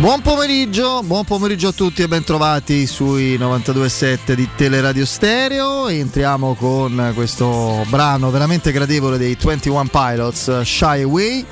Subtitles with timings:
[0.00, 5.88] Buon pomeriggio, buon pomeriggio a tutti e bentrovati sui 92.7 di Teleradio Stereo.
[5.88, 11.44] Entriamo con questo brano veramente gradevole dei 21 Pilots, Shy Away.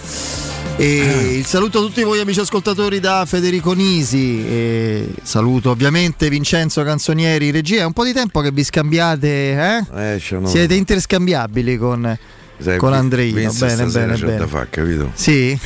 [0.78, 4.42] E il saluto a tutti voi amici ascoltatori da Federico Nisi.
[4.46, 7.82] E saluto ovviamente Vincenzo Canzonieri, regia.
[7.82, 10.14] È un po' di tempo che vi scambiate, eh?
[10.14, 12.18] Eh, Siete interscambiabili con,
[12.60, 13.36] Sai, con Andreino.
[13.38, 14.36] Vince Bene, bene, bene.
[14.36, 15.10] da fare, capito?
[15.14, 15.58] Sì,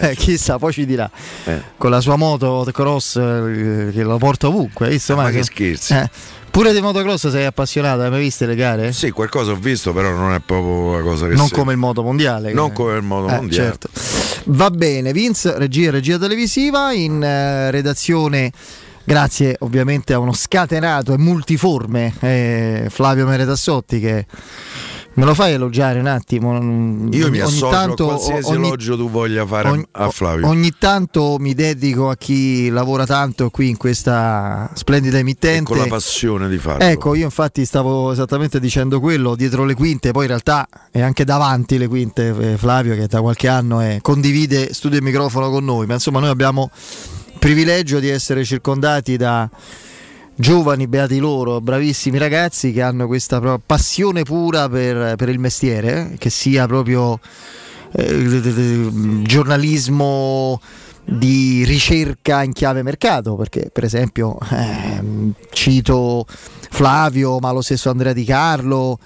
[0.00, 0.14] Eh.
[0.16, 1.10] chissà, poi ci dirà.
[1.44, 1.60] Eh.
[1.76, 5.16] Con la sua moto cross eh, che lo porta ovunque, visto?
[5.16, 5.94] Ma mai che scherzi.
[5.94, 6.10] Eh,
[6.54, 8.92] Pure di motocross sei appassionato, hai mai viste le gare?
[8.92, 11.78] Sì, qualcosa ho visto, però non è proprio una cosa che non se- come il
[11.78, 12.52] moto mondiale.
[12.52, 13.70] Non che- come il moto mondiale.
[13.70, 13.88] certo.
[14.44, 17.18] Va bene, Vince, regia, regia televisiva, in
[17.70, 18.52] redazione.
[19.06, 24.24] Grazie ovviamente a uno scatenato e multiforme eh, Flavio Meretassotti che
[25.14, 26.54] me lo fai elogiare un attimo.
[26.54, 30.10] Io mi Ogni associo tanto- a qualsiasi ogni- elogio tu voglia fare a- ogni, a
[30.10, 30.46] Flavio.
[30.48, 35.64] ogni tanto mi dedico a chi lavora tanto qui in questa splendida E emittente.
[35.70, 36.84] con la passione di farlo.
[36.84, 41.24] Ecco, io infatti stavo esattamente dicendo quello, dietro le quinte, poi in realtà è anche
[41.24, 45.64] davanti le quinte eh, Flavio che da qualche anno è- condivide studio e microfono con
[45.64, 49.48] noi, ma insomma noi abbiamo il privilegio di essere circondati da
[50.36, 56.18] giovani, beati loro, bravissimi ragazzi che hanno questa passione pura per, per il mestiere, eh,
[56.18, 57.18] che sia proprio
[57.92, 60.60] eh, giornalismo
[61.04, 68.12] di ricerca in chiave mercato, perché per esempio ehm, cito Flavio, ma lo stesso Andrea
[68.12, 68.98] Di Carlo,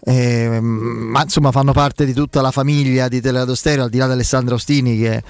[0.00, 4.06] ehm, ma insomma fanno parte di tutta la famiglia di Teleradio Stereo, al di là
[4.06, 5.22] di Alessandro Ostini che è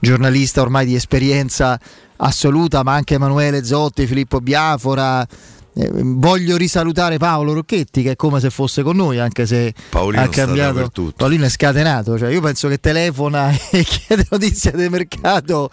[0.00, 1.78] giornalista ormai di esperienza
[2.20, 5.26] assoluta, ma anche Emanuele Zotti, Filippo Biafora.
[5.72, 10.20] Eh, voglio risalutare Paolo Rocchetti che è come se fosse con noi anche se Paolino
[10.20, 10.90] ha cambiato.
[11.16, 15.70] Paolino è scatenato cioè io penso che telefona e chiede notizie del mercato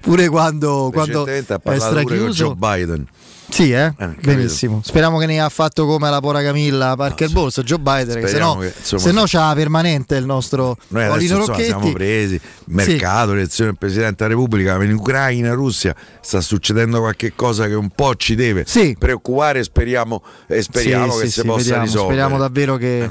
[0.00, 3.06] pure quando, quando è parlato pure con strachiuso Joe Biden.
[3.50, 3.92] Sì, eh?
[3.96, 4.20] capito.
[4.22, 4.80] benissimo.
[4.82, 7.34] Speriamo che ne ha fatto come la pora Camilla Parker sì.
[7.34, 11.04] Borsa, Joe Biden, che se no, che, insomma, se no c'ha permanente il nostro Noi
[11.04, 17.00] adesso insomma, siamo presi, mercato, elezione del Presidente della Repubblica, in Ucraina, Russia sta succedendo
[17.00, 18.96] qualche cosa che un po' ci deve Sì.
[18.98, 22.12] preoccupare speriamo, e speriamo Sì, che sì, si sì, possa vediamo, risolvere.
[22.20, 23.10] Speriamo davvero che,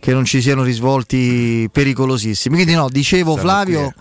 [0.00, 2.54] che non ci siano risvolti pericolosissimi.
[2.54, 3.92] Quindi no, dicevo Flavio,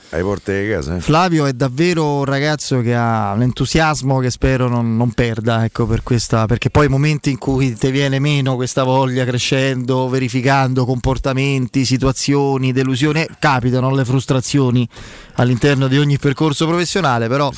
[0.62, 0.96] di casa.
[0.96, 1.02] eh.
[1.02, 5.86] Flavio è davvero un ragazzo che ha un entusiasmo che spero non, non perda, ecco,
[5.86, 10.86] per questa, perché poi i momenti in cui ti viene meno questa voglia crescendo, verificando
[10.86, 14.88] comportamenti, situazioni, delusioni, eh, capitano le frustrazioni
[15.36, 17.52] all'interno di ogni percorso professionale, però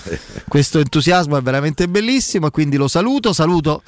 [0.47, 3.81] questo entusiasmo è veramente bellissimo e quindi lo saluto, saluto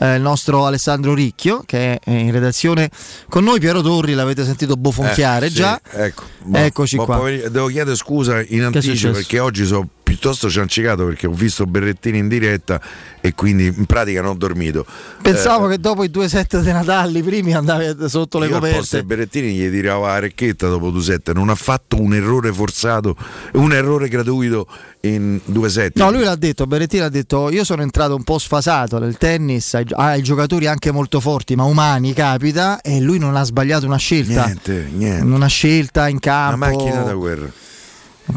[0.00, 2.90] eh, il nostro Alessandro Ricchio che è in redazione
[3.28, 5.80] con noi, Piero Torri l'avete sentito bofonchiare Eh, sì, già.
[5.90, 6.22] ecco.
[6.52, 7.16] Eccoci Buon qua.
[7.18, 7.48] pomeriggio.
[7.48, 12.28] Devo chiedere scusa in anticipo perché oggi sono piuttosto ciancicato perché ho visto Berrettini in
[12.28, 12.80] diretta
[13.24, 14.84] e quindi in pratica non ho dormito.
[15.22, 18.56] Pensavo Eh, che dopo i due set di Natale, i primi andavi sotto le io
[18.56, 19.00] al posto coperte.
[19.00, 23.16] di Berrettini gli tirava la recchetta dopo due set, non ha fatto un errore forzato,
[23.52, 24.66] un errore gratuito
[25.00, 25.96] in due set.
[25.98, 29.72] No, lui l'ha detto, Berrettini ha detto io sono entrato un po' sfasato nel tennis,
[29.72, 33.96] ai, ai giocatori anche molto forti, ma umani capita e lui non ha sbagliato una
[33.96, 34.44] scelta.
[34.44, 35.24] Niente, niente.
[35.24, 36.66] Una scelta in Una campo.
[36.66, 37.50] macchina da guerra.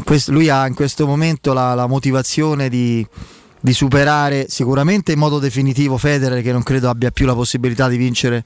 [0.04, 3.06] Questo- lui ha in questo momento la, la motivazione di,
[3.60, 7.96] di superare sicuramente in modo definitivo Federer che non credo abbia più la possibilità di
[7.96, 8.44] vincere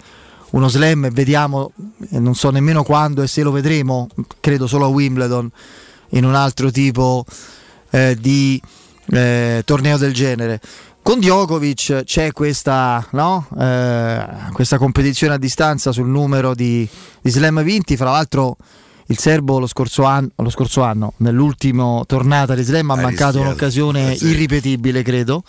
[0.52, 1.72] uno slam vediamo,
[2.10, 4.08] non so nemmeno quando e se lo vedremo,
[4.40, 5.50] credo solo a Wimbledon
[6.10, 7.24] in un altro tipo
[7.90, 8.60] eh, di
[9.12, 10.60] eh, torneo del genere.
[11.00, 13.48] Con Djokovic c'è questa, no?
[13.58, 16.86] Eh, questa competizione a distanza sul numero di,
[17.20, 18.56] di slam vinti, fra l'altro
[19.12, 23.12] il serbo lo scorso anno, lo scorso anno nell'ultimo tornata di slam ha Ha mancato
[23.24, 23.40] rischiato.
[23.40, 24.26] un'occasione Eh sì.
[24.28, 25.42] irripetibile credo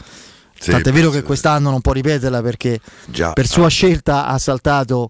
[0.59, 4.37] Sì, Tant'è vero che quest'anno non può ripeterla perché Già, per sua ah, scelta ha
[4.37, 5.09] saltato,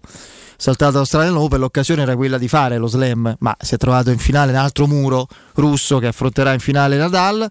[0.56, 1.60] saltato Australian Open.
[1.60, 4.86] L'occasione era quella di fare lo slam, ma si è trovato in finale un altro
[4.86, 7.48] muro russo che affronterà in finale Nadal.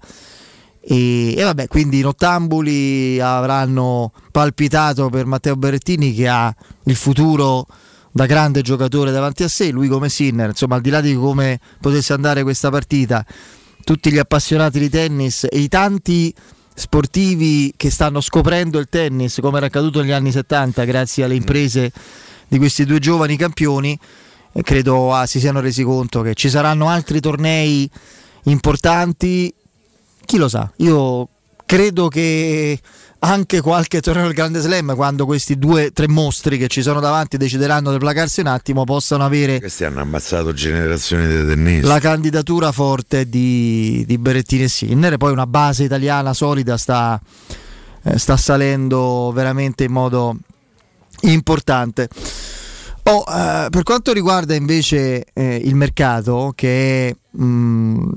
[0.86, 6.54] E, e vabbè, quindi i nottambuli avranno palpitato per Matteo Berrettini che ha
[6.86, 7.66] il futuro
[8.16, 11.60] da grande giocatore davanti a sé, lui come Sinner, insomma al di là di come
[11.82, 13.26] potesse andare questa partita,
[13.84, 16.34] tutti gli appassionati di tennis e i tanti
[16.76, 21.92] sportivi che stanno scoprendo il tennis come era accaduto negli anni 70 grazie alle imprese
[22.48, 23.98] di questi due giovani campioni,
[24.52, 27.90] eh, credo ah, si siano resi conto che ci saranno altri tornei
[28.44, 29.52] importanti.
[30.24, 31.30] Chi lo sa, io
[31.66, 32.80] credo che
[33.26, 37.38] anche qualche torneo del Grande Slam, quando questi due tre mostri che ci sono davanti
[37.38, 39.60] decideranno di placarsi un attimo, possano avere.
[39.60, 41.88] Questi hanno ammazzato generazioni di tennisti.
[41.88, 45.16] La candidatura forte di, di Berettini e Sinner.
[45.18, 47.20] Poi una base italiana solida sta,
[48.04, 50.36] eh, sta salendo veramente in modo
[51.22, 52.10] importante.
[53.04, 58.10] Oh, eh, per quanto riguarda invece eh, il mercato, che è mh, mm,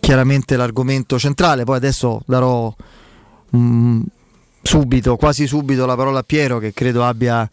[0.00, 2.74] chiaramente l'argomento centrale, poi adesso darò
[3.50, 4.00] mh, mm,
[4.62, 7.48] subito, quasi subito la parola a Piero che credo abbia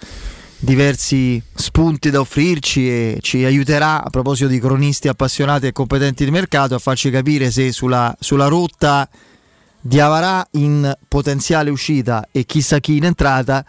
[0.58, 6.32] diversi spunti da offrirci e ci aiuterà a proposito di cronisti appassionati e competenti di
[6.32, 9.08] mercato a farci capire se sulla, sulla rotta
[9.80, 13.64] di Avarà in potenziale uscita e chissà chi in entrata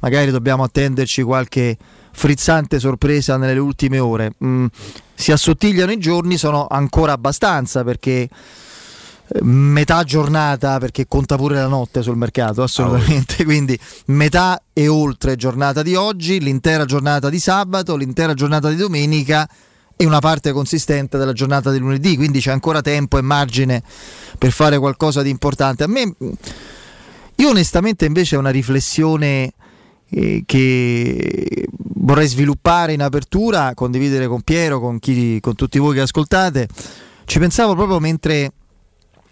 [0.00, 1.76] magari dobbiamo attenderci qualche
[2.12, 4.32] frizzante sorpresa nelle ultime ore.
[4.44, 4.66] Mm,
[5.14, 8.28] si assottigliano i giorni, sono ancora abbastanza perché
[9.40, 15.82] metà giornata perché conta pure la notte sul mercato assolutamente quindi metà e oltre giornata
[15.82, 19.48] di oggi l'intera giornata di sabato l'intera giornata di domenica
[19.96, 23.82] e una parte consistente della giornata di lunedì quindi c'è ancora tempo e margine
[24.38, 26.14] per fare qualcosa di importante a me
[27.36, 29.52] io onestamente invece è una riflessione
[30.10, 31.66] eh, che
[32.02, 36.68] vorrei sviluppare in apertura, condividere con Piero, con, chi, con tutti voi che ascoltate.
[37.24, 38.52] Ci pensavo proprio mentre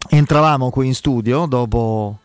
[0.08, 2.18] entravamo qui in studio, dopo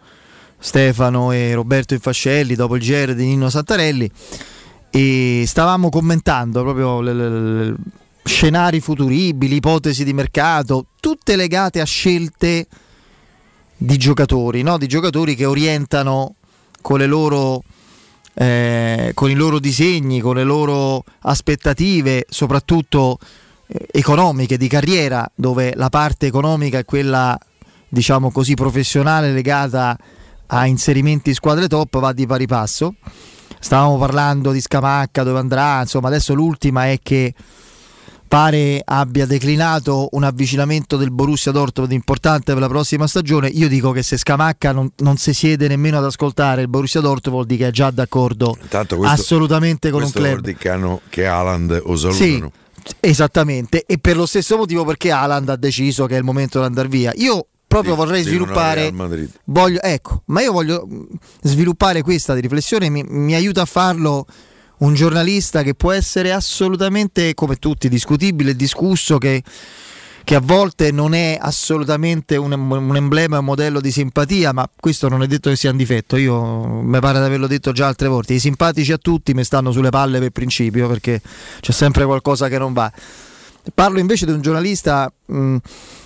[0.57, 4.09] Stefano e Roberto Infascelli, dopo il GR di Nino Santarelli,
[4.89, 7.75] e stavamo commentando proprio le, le, le,
[8.23, 12.67] scenari futuribili, ipotesi di mercato, tutte legate a scelte
[13.77, 14.77] di giocatori, no?
[14.77, 16.35] di giocatori che orientano
[16.81, 17.63] con loro
[18.35, 23.17] eh, con i loro disegni, con le loro aspettative, soprattutto
[23.67, 27.37] eh, economiche, di carriera, dove la parte economica è quella,
[27.89, 29.97] diciamo così, professionale legata
[30.47, 32.95] a inserimenti in squadre top, va di pari passo.
[33.59, 37.33] Stavamo parlando di Scamacca, dove andrà, insomma, adesso l'ultima è che
[38.27, 43.47] pare abbia declinato un avvicinamento del Borussia Dortmund importante per la prossima stagione.
[43.47, 47.35] Io dico che se Scamacca non, non si siede nemmeno ad ascoltare il Borussia Dortmund
[47.35, 50.53] vuol dire che è già d'accordo questo, assolutamente con un club.
[50.55, 52.51] Che, hanno, che Haaland o salutano.
[52.83, 56.59] Sì, esattamente, e per lo stesso motivo perché Haaland ha deciso che è il momento
[56.59, 57.11] di andare via.
[57.15, 58.93] Io proprio sì, vorrei sviluppare
[59.45, 60.87] voglio, ecco, ma io voglio
[61.41, 64.25] sviluppare questa di riflessione, mi, mi aiuta a farlo
[64.77, 69.43] un giornalista che può essere assolutamente, come tutti, discutibile e discusso, che,
[70.23, 75.07] che, a volte non è assolutamente un, un emblema, un modello di simpatia, ma questo
[75.07, 78.07] non è detto che sia un difetto, io mi pare di averlo detto già altre
[78.07, 81.21] volte, i simpatici a tutti mi stanno sulle palle per principio, perché
[81.59, 82.91] c'è sempre qualcosa che non va.
[83.73, 85.57] Parlo invece di un giornalista mh,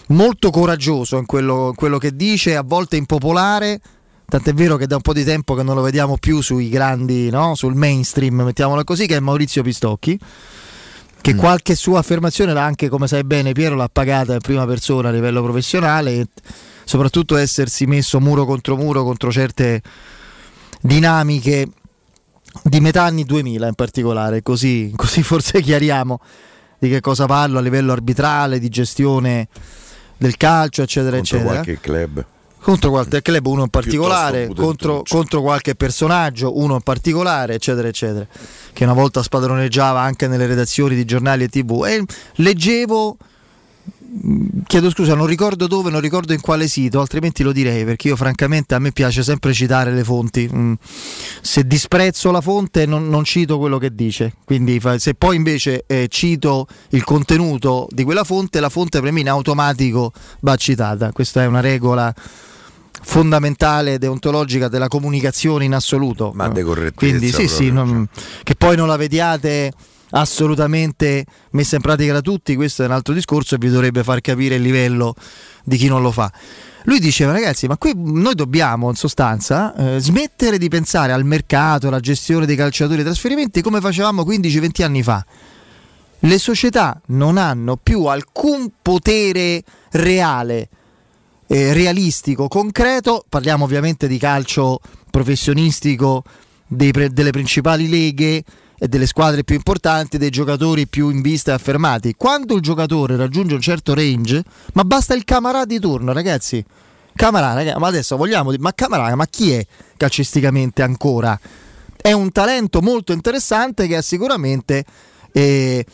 [0.10, 3.82] molto coraggioso in quello, quello che dice, a volte impopolare,
[4.30, 7.32] Tant'è vero che da un po' di tempo che non lo vediamo più sui grandi,
[7.32, 7.56] no?
[7.56, 10.20] sul mainstream, mettiamola così, che è Maurizio Pistocchi.
[11.20, 11.38] Che mm.
[11.38, 15.12] qualche sua affermazione l'ha anche, come sai bene, Piero l'ha pagata in prima persona a
[15.12, 16.28] livello professionale e
[16.84, 19.82] soprattutto essersi messo muro contro muro contro certe
[20.80, 21.68] dinamiche
[22.64, 26.20] di metà anni 2000 in particolare, così, così forse chiariamo
[26.78, 29.48] di che cosa parlo a livello arbitrale, di gestione
[30.20, 31.62] del calcio, eccetera, contro eccetera.
[31.64, 32.26] qualche club
[32.62, 38.28] contro qualche club, uno in particolare, contro, contro, qualche personaggio, uno in particolare, eccetera, eccetera,
[38.74, 41.86] che una volta spadroneggiava anche nelle redazioni di giornali e tv.
[41.86, 42.04] E
[42.36, 43.18] leggevo,
[44.66, 48.16] chiedo scusa, non ricordo dove, non ricordo in quale sito, altrimenti lo direi, perché io
[48.16, 50.50] francamente a me piace sempre citare le fonti.
[50.54, 50.74] Mm,
[51.42, 56.08] se disprezzo la fonte non, non cito quello che dice, quindi se poi invece eh,
[56.10, 61.12] cito il contenuto di quella fonte, la fonte per me in automatico va citata.
[61.12, 62.14] Questa è una regola
[63.02, 66.32] fondamentale deontologica della comunicazione in assoluto.
[66.34, 68.08] Ma de Quindi sì, sì, non,
[68.44, 69.72] che poi non la vediate
[70.12, 74.22] assolutamente messa in pratica da tutti, questo è un altro discorso e vi dovrebbe far
[74.22, 75.16] capire il livello
[75.64, 76.32] di chi non lo fa.
[76.84, 81.88] Lui diceva ragazzi, ma qui noi dobbiamo in sostanza eh, smettere di pensare al mercato,
[81.88, 85.24] alla gestione dei calciatori e trasferimenti come facevamo 15-20 anni fa.
[86.22, 90.70] Le società non hanno più alcun potere reale
[91.48, 96.24] eh, realistico, concreto, parliamo ovviamente di calcio professionistico
[96.92, 98.44] pre- delle principali leghe
[98.80, 102.16] e delle squadre più importanti, dei giocatori più in vista e affermati.
[102.18, 104.44] Quando il giocatore raggiunge un certo range,
[104.74, 106.64] ma basta il camarà di turno, ragazzi.
[107.14, 109.66] Camarà, ragazzi, ma adesso vogliamo dire, ma Camarà, ma chi è
[109.98, 111.38] calcisticamente ancora?
[112.02, 114.86] È un talento molto interessante che ha sicuramente
[115.34, 115.86] eh,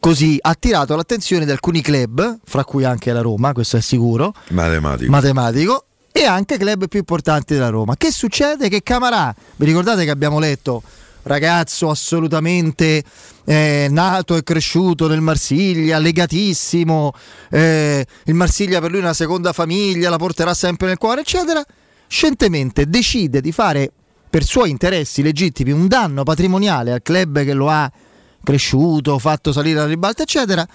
[0.00, 4.32] così attirato l'attenzione di alcuni club, fra cui anche la Roma, questo è sicuro.
[4.48, 5.10] Matematico.
[5.10, 7.96] Matematico e anche club più importanti della Roma.
[7.96, 8.70] Che succede?
[8.70, 10.82] Che Camarà, vi ricordate che abbiamo letto
[11.24, 13.02] ragazzo assolutamente
[13.44, 17.12] eh, nato e cresciuto nel Marsiglia, legatissimo,
[17.50, 21.64] eh, il Marsiglia per lui è una seconda famiglia, la porterà sempre nel cuore, eccetera,
[22.06, 23.90] scientemente decide di fare
[24.30, 27.90] per suoi interessi legittimi un danno patrimoniale al club che lo ha
[28.42, 30.66] cresciuto, fatto salire alla ribalta, eccetera,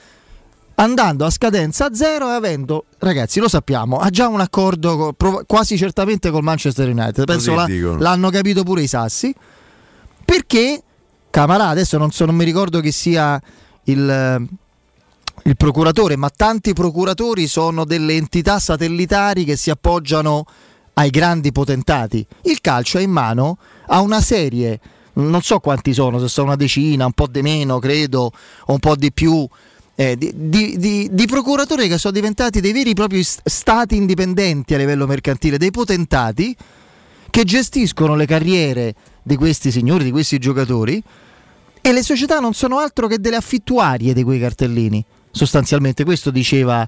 [0.76, 5.16] andando a scadenza zero e avendo, ragazzi, lo sappiamo, ha già un accordo
[5.46, 7.26] quasi certamente col Manchester United.
[7.26, 9.36] Penso la, l'hanno capito pure i sassi.
[10.30, 10.84] Perché
[11.32, 13.42] Camarà, adesso non, so, non mi ricordo chi sia
[13.86, 14.48] il,
[15.44, 20.46] il procuratore, ma tanti procuratori sono delle entità satellitari che si appoggiano
[20.94, 22.24] ai grandi potentati.
[22.44, 23.58] Il calcio è in mano
[23.88, 24.80] a una serie,
[25.14, 28.32] non so quanti sono, se sono una decina, un po' di meno, credo,
[28.66, 29.48] o un po' di più.
[29.96, 34.76] Eh, di, di, di, di, procuratori che sono diventati dei veri e propri stati indipendenti
[34.76, 36.56] a livello mercantile, dei potentati
[37.32, 41.02] che gestiscono le carriere di questi signori, di questi giocatori
[41.82, 45.04] e le società non sono altro che delle affittuarie di quei cartellini.
[45.32, 46.88] Sostanzialmente questo diceva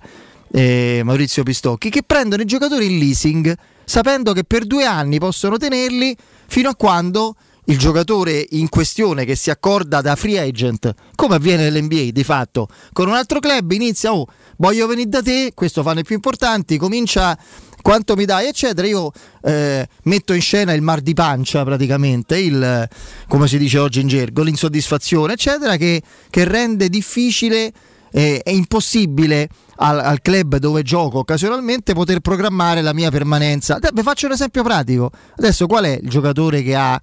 [0.51, 5.57] eh, Maurizio Pistocchi, che prendono i giocatori in leasing sapendo che per due anni possono
[5.57, 6.15] tenerli
[6.47, 7.35] fino a quando
[7.65, 12.67] il giocatore in questione che si accorda da free agent, come avviene nell'NBA di fatto,
[12.91, 16.77] con un altro club inizia, oh, voglio venire da te, questo fanno i più importanti,
[16.77, 17.37] comincia
[17.81, 18.87] quanto mi dai, eccetera.
[18.87, 19.11] Io
[19.43, 22.87] eh, metto in scena il mar di pancia praticamente, il,
[23.27, 27.71] come si dice oggi in gergo, l'insoddisfazione, eccetera, che, che rende difficile
[28.11, 33.79] eh, impossibile al, al, club dove gioco occasionalmente poter programmare la mia permanenza.
[33.93, 35.11] Vi faccio un esempio pratico.
[35.37, 37.01] Adesso qual è il giocatore che ha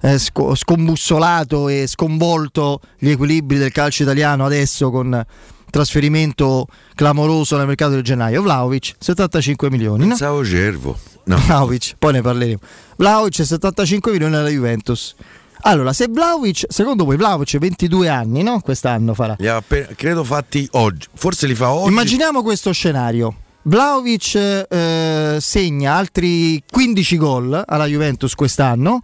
[0.00, 5.24] eh, scombussolato e sconvolto gli equilibri del calcio italiano adesso con
[5.74, 8.42] trasferimento clamoroso nel mercato di gennaio.
[8.42, 10.06] Vlaovic 75 milioni.
[10.06, 10.44] Pensavo no?
[10.44, 10.96] Cervo.
[11.24, 11.36] No.
[11.36, 12.58] Vlaovic, poi ne parleremo.
[12.96, 15.16] Vlaovic 75 milioni alla Juventus.
[15.62, 18.60] Allora, se Vlaovic, secondo voi Vlaovic 22 anni, no?
[18.60, 19.34] Quest'anno farà.
[19.38, 21.88] Li ha appena, credo fatti oggi, forse li fa oggi.
[21.88, 23.34] Immaginiamo questo scenario.
[23.62, 29.00] Vlaovic eh, segna altri 15 gol alla Juventus quest'anno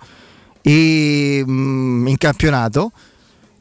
[0.62, 2.92] e, mm, in campionato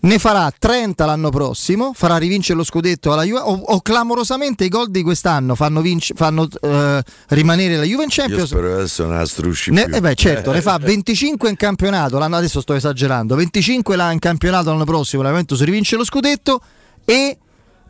[0.02, 4.70] ne farà 30 l'anno prossimo, farà rivincere lo scudetto alla Juve o, o clamorosamente i
[4.70, 8.42] gol di quest'anno fanno, vinc- fanno uh, rimanere la Juve in Champions.
[8.42, 12.18] Io spero adesso non la strusci ne, eh beh, certo, ne fa 25 in campionato,
[12.18, 16.62] l'anno adesso sto esagerando, 25 là in campionato l'anno prossimo, la Juventus rivince lo scudetto
[17.04, 17.38] e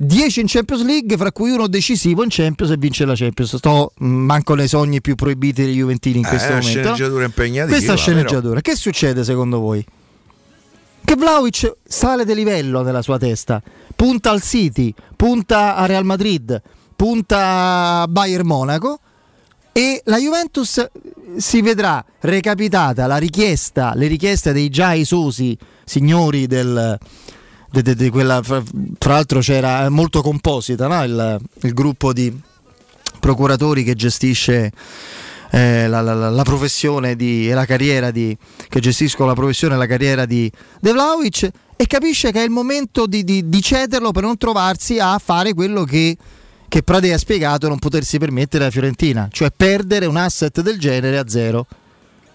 [0.01, 3.57] 10 in Champions League, fra cui uno decisivo in Champions e vince la Champions.
[3.57, 6.69] Sto mm, manco nei sogni più proibiti degli Juventini in eh, questo momento.
[6.69, 7.75] Sceneggiatura impegnativa.
[7.75, 8.61] Questa sceneggiatura, però.
[8.61, 9.85] che succede secondo voi?
[11.09, 13.63] Che Vlaovic sale di livello nella sua testa,
[13.95, 16.61] punta al City, punta a Real Madrid,
[16.95, 18.99] punta a Bayern Monaco
[19.71, 20.87] e la Juventus
[21.35, 26.99] si vedrà recapitata la richiesta, le richieste dei già esosi signori del,
[27.71, 28.61] de, de, de quella, fra,
[28.99, 31.03] fra, l'altro c'era molto composita no?
[31.03, 32.31] il, il gruppo di
[33.19, 34.71] procuratori che gestisce
[35.51, 38.35] eh, la, la, la, professione di, e la carriera di,
[38.67, 42.49] che gestiscono la professione e la carriera di De Vlaovic e capisce che è il
[42.49, 46.15] momento di, di, di cederlo per non trovarsi a fare quello che,
[46.67, 51.17] che Prade ha spiegato non potersi permettere la Fiorentina, cioè perdere un asset del genere
[51.17, 51.65] a zero.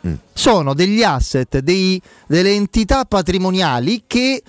[0.06, 0.14] Mm.
[0.32, 4.42] Sono degli asset, dei, delle entità patrimoniali che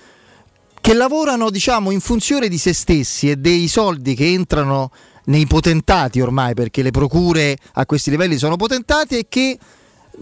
[0.85, 4.91] che lavorano diciamo in funzione di se stessi e dei soldi che entrano
[5.25, 9.57] nei potentati ormai, perché le procure a questi livelli sono potentati e che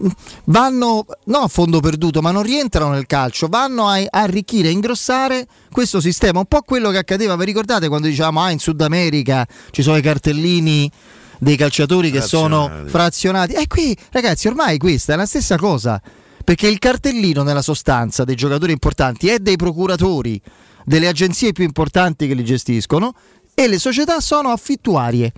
[0.00, 0.08] mm,
[0.44, 5.46] vanno non a fondo perduto, ma non rientrano nel calcio, vanno a, arricchire, a ingrossare
[5.70, 6.38] questo sistema.
[6.38, 9.96] Un po' quello che accadeva, vi ricordate quando diciamo ah in Sud America ci sono
[9.96, 10.90] i cartellini
[11.38, 13.52] dei calciatori che sono frazionati.
[13.52, 16.00] E qui, ragazzi, ormai questa è la stessa cosa.
[16.42, 20.40] Perché il cartellino nella sostanza dei giocatori importanti è dei procuratori,
[20.84, 23.14] delle agenzie più importanti che li gestiscono
[23.54, 25.32] e le società sono affittuarie.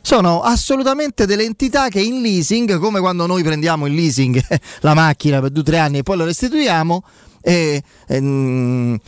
[0.00, 4.40] Sono assolutamente delle entità che in leasing, come quando noi prendiamo in leasing
[4.80, 7.02] la macchina per due o tre anni e poi la restituiamo,
[7.40, 9.00] eh, eh,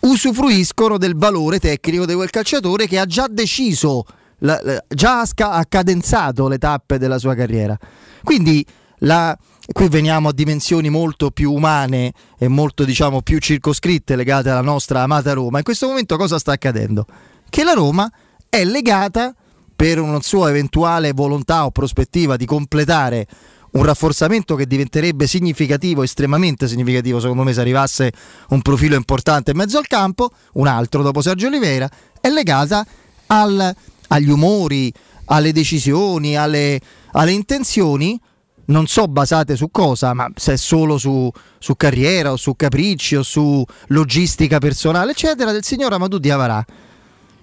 [0.00, 4.04] usufruiscono del valore tecnico di quel calciatore che ha già deciso,
[4.38, 7.76] la, la, già ha cadenzato le tappe della sua carriera.
[8.22, 8.64] Quindi
[8.98, 9.36] la,
[9.70, 15.02] qui veniamo a dimensioni molto più umane e molto diciamo più circoscritte legate alla nostra
[15.02, 15.58] amata Roma.
[15.58, 17.06] In questo momento cosa sta accadendo?
[17.48, 18.10] Che la Roma
[18.48, 19.34] è legata
[19.74, 23.26] per una sua eventuale volontà o prospettiva di completare
[23.72, 28.12] un rafforzamento che diventerebbe significativo, estremamente significativo secondo me se arrivasse
[28.50, 31.88] un profilo importante in mezzo al campo, un altro dopo Sergio Oliveira,
[32.20, 32.84] è legata
[33.28, 33.74] al,
[34.08, 34.92] agli umori,
[35.26, 36.80] alle decisioni, alle,
[37.12, 38.20] alle intenzioni,
[38.66, 43.16] non so basate su cosa, ma se è solo su, su, carriera o su capricci
[43.16, 46.64] o su logistica personale, eccetera, del signor Amadou Diavarà,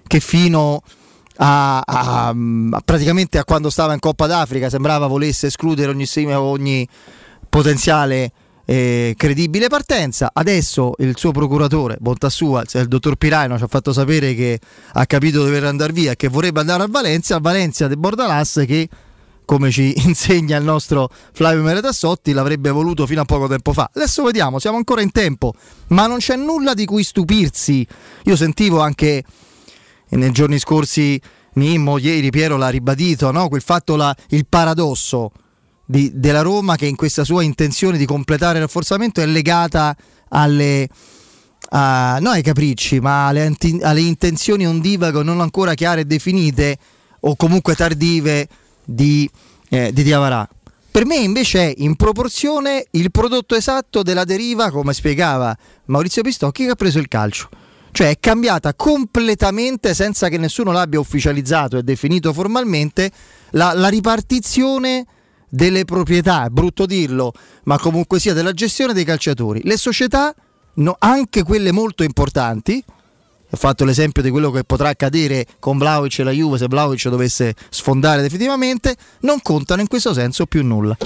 [0.06, 0.82] che fino
[1.36, 2.34] a, a, a,
[2.84, 6.88] praticamente a quando stava in Coppa d'Africa sembrava volesse escludere ogni, ogni
[7.48, 8.32] potenziale
[8.64, 10.30] eh, credibile partenza.
[10.32, 14.60] Adesso il suo procuratore, bontà sua, il dottor Piraino, ci ha fatto sapere che
[14.92, 17.96] ha capito di dover andare via e che vorrebbe andare a Valencia, a Valencia de
[17.96, 18.88] Bordalas che
[19.50, 23.90] come ci insegna il nostro Flavio Meretassotti, l'avrebbe voluto fino a poco tempo fa.
[23.92, 25.54] Adesso vediamo, siamo ancora in tempo,
[25.88, 27.84] ma non c'è nulla di cui stupirsi.
[28.26, 29.24] Io sentivo anche
[30.10, 31.20] nei giorni scorsi
[31.54, 33.48] Mimmo, ieri Piero l'ha ribadito, no?
[33.48, 35.32] quel fatto, la, il paradosso
[35.84, 39.96] di, della Roma che in questa sua intenzione di completare il rafforzamento è legata
[40.28, 40.88] alle,
[41.70, 46.78] a, non ai capricci, ma alle, anti, alle intenzioni ondivago non ancora chiare e definite
[47.22, 48.48] o comunque tardive
[48.90, 49.30] di,
[49.68, 50.48] eh, di Diavarà.
[50.90, 55.56] Per me invece è in proporzione il prodotto esatto della deriva, come spiegava
[55.86, 57.48] Maurizio Pistocchi, che ha preso il calcio.
[57.92, 63.10] Cioè è cambiata completamente, senza che nessuno l'abbia ufficializzato e definito formalmente,
[63.50, 65.06] la, la ripartizione
[65.48, 67.32] delle proprietà, è brutto dirlo,
[67.64, 69.60] ma comunque sia della gestione dei calciatori.
[69.64, 70.34] Le società,
[70.74, 72.82] no, anche quelle molto importanti,
[73.50, 77.08] ho fatto l'esempio di quello che potrà accadere con Vlaovic e la Juve se Vlaovic
[77.08, 80.96] dovesse sfondare definitivamente, non contano in questo senso più nulla.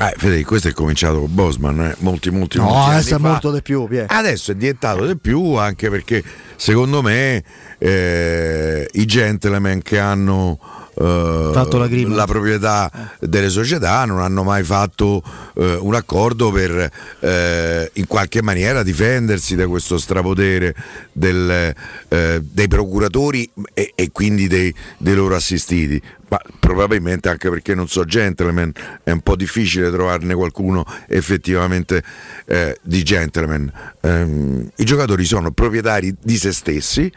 [0.00, 1.96] Eh, Federico, questo è cominciato con Bosman, eh?
[1.98, 3.88] molti, molti, no, molti adesso è molto di più.
[3.88, 4.06] Pier.
[4.08, 6.22] Adesso è diventato di più anche perché
[6.54, 7.42] secondo me
[7.78, 10.60] eh, i gentleman che hanno
[11.00, 12.90] eh, la, la, proprietà
[13.20, 15.22] delle società non hanno mai fatto
[15.54, 16.90] eh, un accordo per
[17.20, 20.74] eh, in qualche maniera difendersi da questo strapotere
[21.12, 21.72] del,
[22.08, 26.02] eh, dei procuratori e, e quindi dei, dei loro assistiti.
[26.30, 28.70] Ma probabilmente anche perché non so gentleman
[29.02, 32.02] è un po' difficile trovarne qualcuno effettivamente
[32.44, 33.72] eh, di gentleman.
[34.02, 37.10] Ehm, i giocatori sono proprietari di se stessi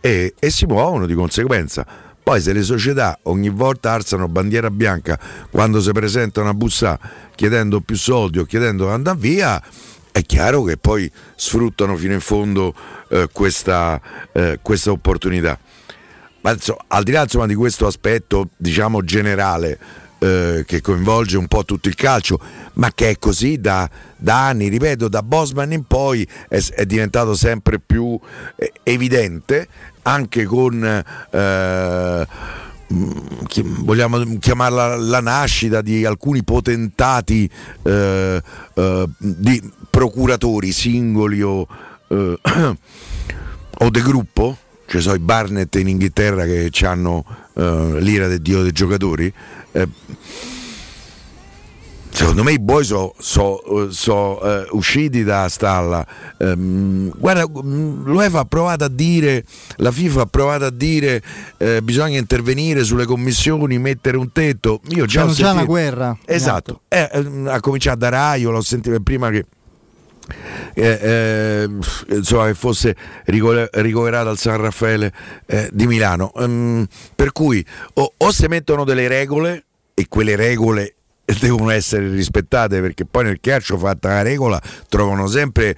[0.00, 5.16] e, e si muovono di conseguenza poi se le società ogni volta alzano bandiera bianca
[5.48, 6.98] quando si presentano a bussare
[7.36, 9.62] chiedendo più soldi o chiedendo di andare via,
[10.10, 12.74] è chiaro che poi sfruttano fino in fondo
[13.10, 14.00] eh, questa,
[14.32, 15.56] eh, questa, opportunità.
[16.40, 19.78] Ma insomma, al di là insomma, di questo aspetto diciamo generale
[20.18, 22.40] eh, che coinvolge un po' tutto il calcio,
[22.72, 27.36] ma che è così da, da anni, ripeto, da Bosman in poi è, è diventato
[27.36, 28.18] sempre più
[28.56, 29.68] eh, evidente
[30.06, 32.26] anche con eh,
[32.88, 37.50] vogliamo chiamarla la nascita di alcuni potentati
[37.82, 38.40] eh,
[38.74, 41.66] eh, di procuratori singoli o,
[42.08, 42.38] eh,
[43.78, 44.58] o de gruppo.
[44.88, 49.32] Cioè so i Barnett in Inghilterra che hanno eh, l'ira del dio dei giocatori.
[49.72, 49.88] Eh,
[52.16, 56.04] Secondo me i buoi sono so, so, uh, usciti da stalla.
[56.38, 59.44] Um, guarda, mm, l'UEFA ha provato a dire,
[59.76, 61.22] la FIFA ha provato a dire
[61.58, 64.80] eh, bisogna intervenire sulle commissioni, mettere un tetto.
[64.88, 66.16] Io già C'è ho già una guerra.
[66.24, 69.44] Esatto, eh, eh, ha cominciato da Raio, l'ho sentito prima che
[70.72, 71.68] eh, eh,
[72.14, 75.12] insomma, che fosse ricoverato al San Raffaele
[75.44, 76.32] eh, di Milano.
[76.36, 80.95] Um, per cui o, o si mettono delle regole e quelle regole
[81.34, 85.76] devono essere rispettate perché poi nel calcio fatta la regola trovano sempre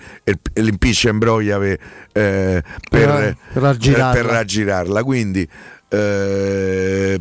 [0.54, 1.78] l'impisce imbroglia per,
[2.12, 4.12] eh, per, per, raggirarla.
[4.12, 5.02] per, raggirarla.
[5.02, 5.48] Quindi
[5.88, 7.20] eh,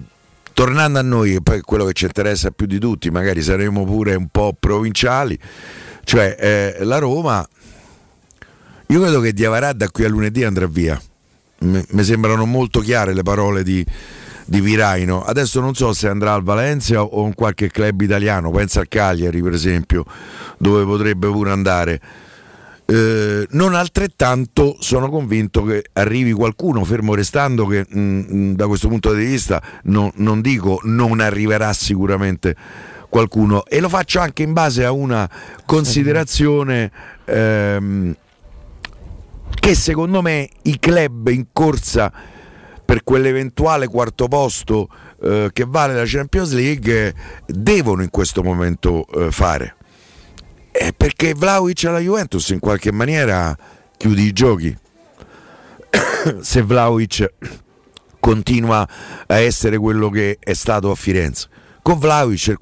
[0.53, 4.27] tornando a noi, poi quello che ci interessa più di tutti, magari saremo pure un
[4.27, 5.37] po' provinciali,
[6.03, 7.47] cioè eh, la Roma,
[8.87, 10.99] io credo che Diavarà da qui a lunedì andrà via.
[11.59, 13.83] Mi sembrano molto chiare le parole di,
[14.47, 15.23] di Viraino.
[15.23, 19.41] Adesso non so se andrà al Valencia o in qualche club italiano, pensa al Cagliari
[19.41, 20.05] per esempio,
[20.57, 22.01] dove potrebbe pure andare.
[22.89, 28.65] Eh, non altrettanto sono convinto che arrivi qualcuno, fermo restando che mh, mm, mm, da
[28.67, 32.55] questo punto di vista no, non dico non arriverà sicuramente
[33.09, 35.29] qualcuno e lo faccio anche in base a una
[35.65, 36.89] considerazione
[37.25, 38.15] ehm,
[39.59, 42.09] che secondo me i club in corsa
[42.87, 44.87] per quell'eventuale quarto posto
[45.21, 47.13] eh, che vale la Champions League
[47.45, 49.75] devono in questo momento eh, fare.
[50.71, 53.53] Eh, perché Vlaovic alla Juventus in qualche maniera
[53.97, 54.73] chiude i giochi.
[56.39, 57.33] Se Vlaovic
[58.21, 58.87] continua
[59.27, 61.49] a essere quello che è stato a Firenze.
[61.81, 62.55] Con Vlaovic,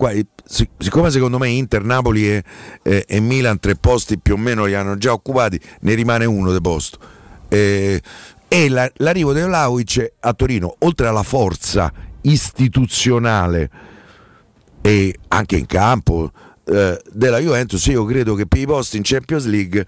[0.79, 2.43] siccome secondo me Inter, Napoli e,
[2.81, 6.51] e, e Milan tre posti più o meno li hanno già occupati, ne rimane uno
[6.51, 6.97] di posto.
[7.47, 8.01] Eh,
[8.47, 13.69] e la, l'arrivo di Vlaovic a Torino, oltre alla forza istituzionale
[14.81, 16.31] e anche in campo
[16.65, 19.85] eh, della Juventus, io credo che per i posti in Champions League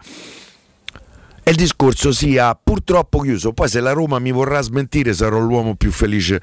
[1.44, 3.54] il discorso sia purtroppo chiuso.
[3.54, 6.42] Poi se la Roma mi vorrà smentire sarò l'uomo più felice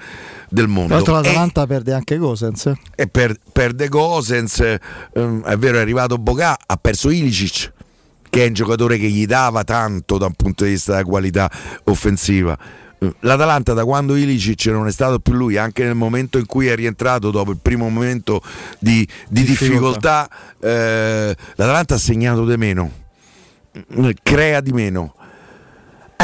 [0.49, 0.87] del mondo.
[0.87, 2.73] Tra l'altro l'Atalanta e, perde anche Gosens.
[2.95, 4.61] E per, perde Gosens,
[5.13, 7.73] ehm, è vero è arrivato Bocà, ha perso Ilicic
[8.35, 11.49] che è un giocatore che gli dava tanto da un punto di vista della qualità
[11.85, 12.59] offensiva.
[13.21, 16.75] L'Atalanta da quando Ilicic non è stato più lui, anche nel momento in cui è
[16.75, 18.43] rientrato dopo il primo momento
[18.79, 22.91] di, di difficoltà, eh, l'Atalanta ha segnato di meno,
[24.23, 25.15] crea di meno.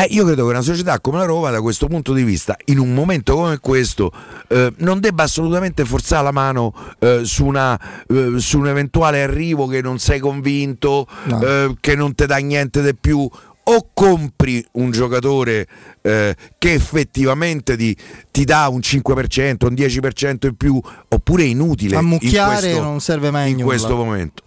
[0.00, 2.78] Eh, io credo che una società come la Roma, da questo punto di vista, in
[2.78, 4.10] un momento come questo,
[4.48, 9.66] eh, non debba assolutamente forzare la mano eh, su, una, eh, su, un eventuale arrivo
[9.66, 11.42] che non sei convinto, no.
[11.42, 13.28] Eh, che non ti dà niente di più
[13.62, 15.66] o compri un giocatore
[16.00, 17.94] eh, che effettivamente ti,
[18.30, 21.96] ti, dà un 5%, un 10% in più, oppure è inutile.
[21.96, 24.44] Ammucchiare questo, non serve mai in questo momento.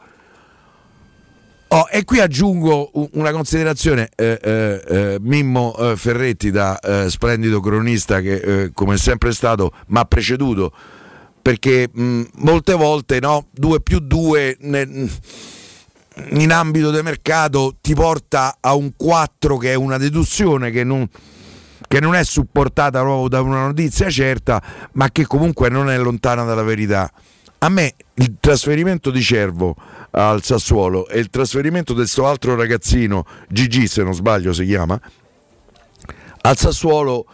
[1.74, 7.60] Oh, e qui aggiungo una considerazione, eh, eh, eh Mimmo eh, Ferretti da eh, splendido
[7.62, 10.72] cronista che come è sempre stato mi ha preceduto,
[11.42, 14.58] perché mh, molte volte no, 2 più 2
[16.30, 21.10] in ambito di mercato ti porta a un 4 che è una deduzione che non,
[21.88, 26.44] che non è supportata proprio da una notizia certa, ma che comunque non è lontana
[26.44, 27.12] dalla verità.
[27.64, 29.74] A me il trasferimento di Cervo
[30.12, 35.00] al Sassuolo e il trasferimento del suo altro ragazzino, Gigi se non sbaglio si chiama,
[36.42, 37.26] al Sassuolo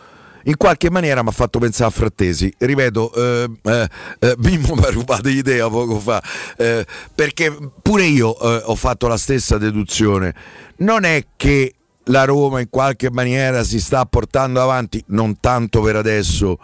[0.43, 2.53] in qualche maniera mi ha fatto pensare a Frattesi.
[2.55, 3.89] Ripeto, eh, eh,
[4.19, 6.21] eh, Mimmo mi ha rubato l'idea poco fa,
[6.57, 10.35] eh, perché pure io eh, ho fatto la stessa deduzione.
[10.77, 15.95] Non è che la Roma in qualche maniera si sta portando avanti, non tanto per
[15.95, 16.59] adesso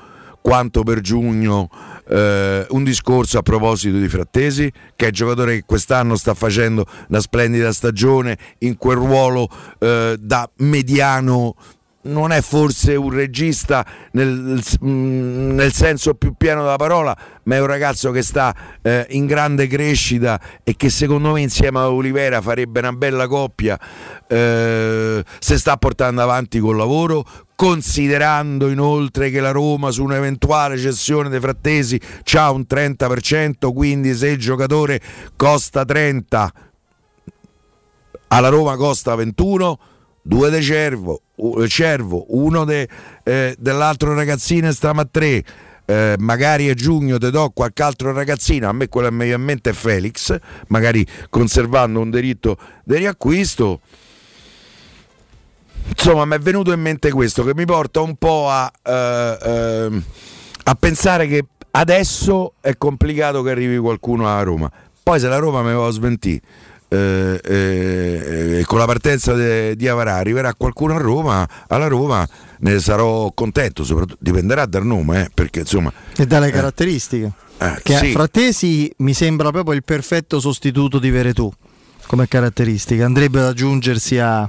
[0.45, 1.67] quanto per giugno,
[2.07, 6.85] eh, un discorso a proposito di Frattesi, che è il giocatore che quest'anno sta facendo
[7.09, 11.55] una splendida stagione in quel ruolo eh, da mediano
[12.05, 17.65] non è forse un regista nel, nel, senso più pieno della parola, ma è un
[17.65, 18.53] ragazzo che sta
[18.83, 23.79] eh, in grande crescita e che secondo me insieme a Olivera farebbe una bella coppia.
[24.27, 31.29] Eh, se sta portando avanti col lavoro, considerando inoltre che la Roma su un'eventuale cessione
[31.29, 31.99] dei frattesi
[32.33, 35.01] ha un 30%, quindi se il giocatore
[35.35, 36.53] costa 30,
[38.27, 39.79] alla Roma costa 21
[40.21, 41.21] due de Cervo,
[41.67, 42.87] Cervo uno de,
[43.23, 45.43] eh, dell'altro ragazzino stiamo a tre.
[45.87, 49.39] Eh, magari a giugno ti do qualche altro ragazzino, a me quello che mi in
[49.39, 50.35] mente è Felix,
[50.69, 53.81] magari conservando un diritto di riacquisto.
[55.87, 60.01] Insomma, mi è venuto in mente questo che mi porta un po' a, eh, eh,
[60.63, 64.71] a pensare che adesso è complicato che arrivi qualcuno a Roma.
[65.03, 66.41] Poi se la Roma mi va a smentire
[66.87, 72.27] eh, eh, con la partenza de, di Avarà arriverà qualcuno a Roma, alla Roma
[72.59, 75.91] ne sarò contento, soprattutto dipenderà dal nome, eh, perché insomma...
[76.15, 77.31] E dalle eh, caratteristiche.
[77.57, 78.11] Eh, che sì.
[78.11, 81.51] Frattesi mi sembra proprio il perfetto sostituto di Veretù
[82.07, 84.47] come caratteristica, andrebbe ad aggiungersi a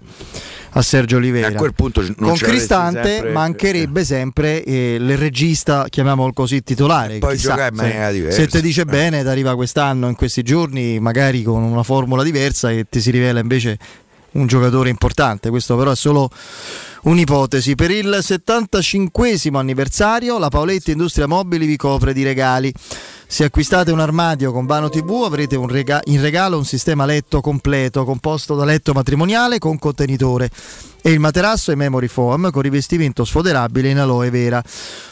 [0.76, 1.48] a Sergio Oliveira.
[1.48, 3.32] a quel punto con Cristante sempre...
[3.32, 7.16] mancherebbe sempre eh, il regista, chiamiamolo così, titolare.
[7.16, 8.40] E poi giocare in maniera diversa.
[8.40, 8.84] Se ti dice eh.
[8.84, 13.10] bene, ti arriva quest'anno, in questi giorni, magari con una formula diversa e ti si
[13.10, 13.78] rivela invece
[14.32, 15.48] un giocatore importante.
[15.48, 16.30] Questo però è solo
[17.04, 17.74] un'ipotesi.
[17.74, 22.72] Per il 75 anniversario la Paoletti Industria Mobili vi copre di regali.
[23.28, 28.04] Se acquistate un armadio con Vano TV avrete rega- in regalo un sistema letto completo
[28.04, 30.48] composto da letto matrimoniale con contenitore
[31.06, 34.60] e il materasso è memory foam con rivestimento sfoderabile in aloe vera.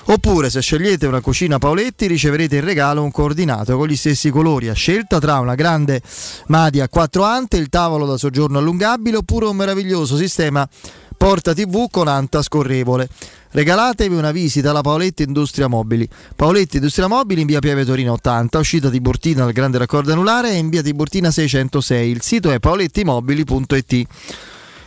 [0.06, 4.68] Oppure se scegliete una cucina Paoletti riceverete in regalo un coordinato con gli stessi colori
[4.68, 6.02] a scelta tra una grande
[6.48, 10.68] madia a 4 ante, il tavolo da soggiorno allungabile oppure un meraviglioso sistema
[11.16, 13.08] porta TV con anta scorrevole.
[13.52, 16.08] Regalatevi una visita alla Paoletti Industria Mobili.
[16.34, 20.50] Paoletti Industria Mobili in via Piave Torino 80, uscita di Bortina al Grande Raccordo Anulare
[20.50, 22.10] e in via di Bortina 606.
[22.10, 24.06] Il sito è paolettimobili.it.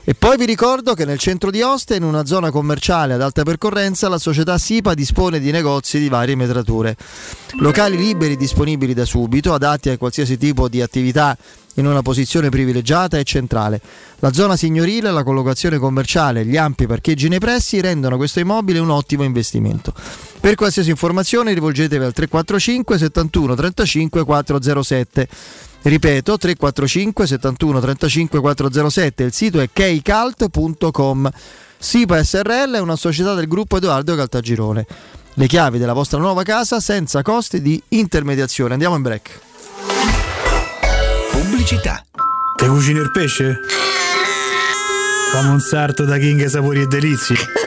[0.10, 3.43] E poi vi ricordo che nel centro di Oste, in una zona commerciale ad alta
[3.43, 6.96] percorrenza, la società SIPA dispone di negozi di varie metrature.
[7.60, 11.38] Locali liberi disponibili da subito, adatti a qualsiasi tipo di attività
[11.74, 13.82] in una posizione privilegiata e centrale.
[14.20, 18.80] La zona signorile, la collocazione commerciale e gli ampi parcheggi nei pressi rendono questo immobile
[18.80, 19.93] un ottimo investimento.
[20.39, 25.28] Per qualsiasi informazione rivolgetevi al 345 71 35 407.
[25.88, 31.30] Ripeto 345 71 35 407, il sito è keicalt.com.
[31.78, 34.86] SIPA SRL è una società del gruppo Edoardo Caltagirone.
[35.36, 38.73] le chiavi della vostra nuova casa senza costi di intermediazione.
[38.73, 39.39] Andiamo in break.
[41.32, 42.04] Pubblicità.
[42.58, 43.58] Te cucini il pesce?
[45.32, 47.66] Fammi un sarto da King Sapori e Delizie.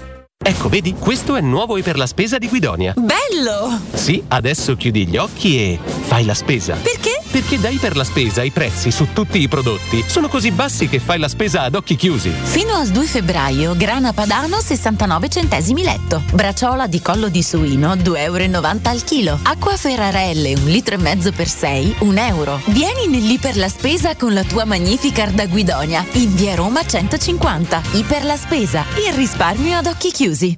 [0.43, 2.95] Ecco, vedi, questo è nuovo e per la spesa di Guidonia.
[2.97, 3.79] Bello!
[3.93, 6.73] Sì, adesso chiudi gli occhi e fai la spesa.
[6.81, 7.21] Perché?
[7.29, 10.99] Perché dai per la spesa i prezzi su tutti i prodotti sono così bassi che
[10.99, 12.31] fai la spesa ad occhi chiusi.
[12.31, 16.23] Fino al 2 febbraio, grana padano 69 centesimi letto.
[16.33, 19.39] Braciola di collo di suino 2,90 euro al chilo.
[19.43, 22.59] Acqua Ferrarelle un litro e mezzo per 6, 1 euro.
[22.65, 26.03] Vieni nell'Iper la Spesa con la tua Magnificar da Guidonia.
[26.13, 27.81] In via Roma 150.
[27.91, 28.83] Iper la Spesa.
[29.07, 30.30] Il risparmio ad occhi chiusi.
[30.31, 30.57] Music.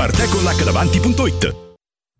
[0.00, 1.69] www.arteconlacdavanti.it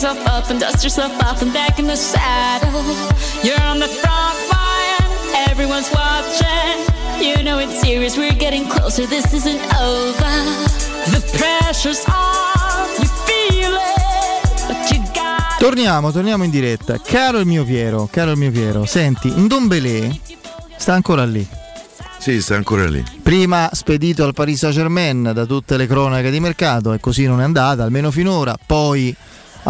[0.00, 2.84] Yourself up and dust yourself off and back in the saddle.
[3.42, 6.86] You're on the front line, everyone's watching.
[7.20, 10.34] You know it's serious, we're getting closer, this isn't over.
[11.10, 17.00] The pressure's on, you feel it, but you got Torniamo, torniamo in diretta.
[17.04, 20.16] Caro il mio Piero, caro il mio Piero, senti, Ndombele
[20.76, 21.44] sta ancora lì.
[22.18, 23.02] Sì, sta ancora lì.
[23.20, 27.44] Prima spedito al Paris Saint-Germain da tutte le cronache di mercato e così non è
[27.44, 28.56] andata, almeno finora.
[28.64, 29.16] Poi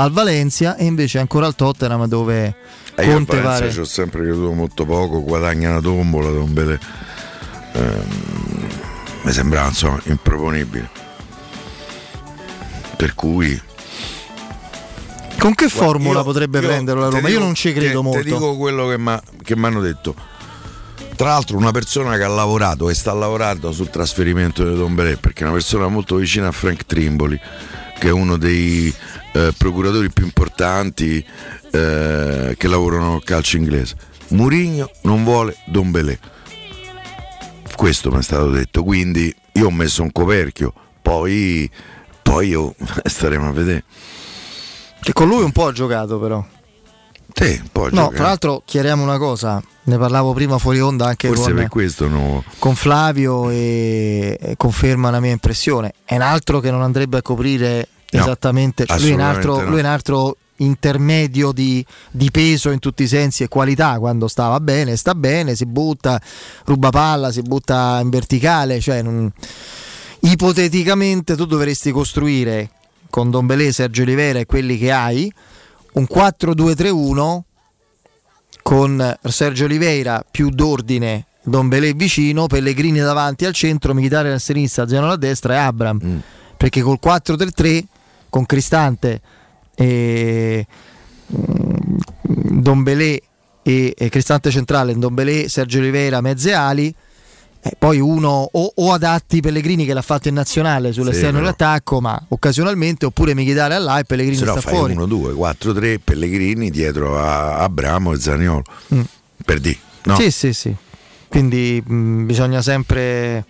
[0.01, 2.55] al Valencia e invece ancora al Tottenham dove
[2.95, 3.73] E io a Conte Valencia pare...
[3.73, 6.79] ci ho sempre creduto molto poco, guadagna una tombola, Dombele.
[7.73, 8.69] Ehm,
[9.23, 10.89] mi sembrava insomma improponibile.
[12.97, 13.61] Per cui
[15.39, 17.19] Con che formula io- potrebbe io prenderlo la Roma?
[17.21, 18.19] dico- io non ci credo te- molto.
[18.19, 18.99] Te dico quello che
[19.57, 20.15] mi hanno detto.
[21.17, 25.41] Tra l'altro una persona che ha lavorato e sta lavorando sul trasferimento di Belé, perché
[25.41, 27.39] è una persona molto vicina a Frank Trimboli,
[27.99, 28.93] che è uno dei
[29.33, 31.25] eh, procuratori più importanti
[31.71, 33.97] eh, che lavorano al calcio inglese.
[34.29, 36.19] Murigno non vuole Don Belé.
[37.75, 41.71] Questo mi è stato detto, quindi io ho messo un coperchio, poi,
[42.23, 43.85] poi io staremo a vedere.
[45.01, 46.45] Che con lui un po' ha giocato però.
[47.33, 47.61] Sì,
[47.95, 48.15] No, giocato.
[48.17, 51.37] tra l'altro chiariamo una cosa, ne parlavo prima fuori onda anche con,
[52.09, 52.43] no.
[52.59, 55.95] con Flavio e, e conferma la mia impressione.
[56.05, 59.61] È un altro che non andrebbe a coprire No, esattamente, cioè lui, è un altro,
[59.61, 59.69] no.
[59.69, 64.27] lui è un altro intermedio di, di peso in tutti i sensi e qualità quando
[64.27, 66.21] stava bene, sta bene, si butta,
[66.65, 69.31] ruba palla, si butta in verticale, cioè non-
[70.21, 72.71] ipoteticamente tu dovresti costruire
[73.11, 75.33] con Don Belé, Sergio Olivera e quelli che hai
[75.99, 77.41] un 4-2-3-1
[78.63, 84.87] con Sergio Oliveira più d'ordine Don Belé vicino, Pellegrini davanti al centro, Militare a sinistra,
[84.87, 85.99] Zeno a destra e Abram.
[86.03, 86.19] Mm.
[86.57, 87.83] Perché col 4-3-3
[88.29, 89.21] con Cristante
[89.75, 90.67] e
[91.35, 91.97] mm,
[92.61, 93.23] Don Belé
[93.63, 96.95] e, Cristante centrale, Don Belé, Sergio Oliveira, mezze ali.
[97.71, 102.01] E poi uno o, o adatti Pellegrini che l'ha fatto in nazionale sull'esterno Sì, dell'attacco,
[102.01, 104.93] ma occasionalmente, oppure Michitare là e Pellegrini Se no sta fai fuori.
[104.95, 108.63] 1, 2, 4, 3 Pellegrini dietro a Abramo e Zaniolo.
[108.95, 109.01] Mm.
[109.45, 109.79] Per di.
[110.05, 110.17] No?
[110.17, 110.75] Sì, sì, sì.
[111.29, 113.45] Quindi mh, bisogna sempre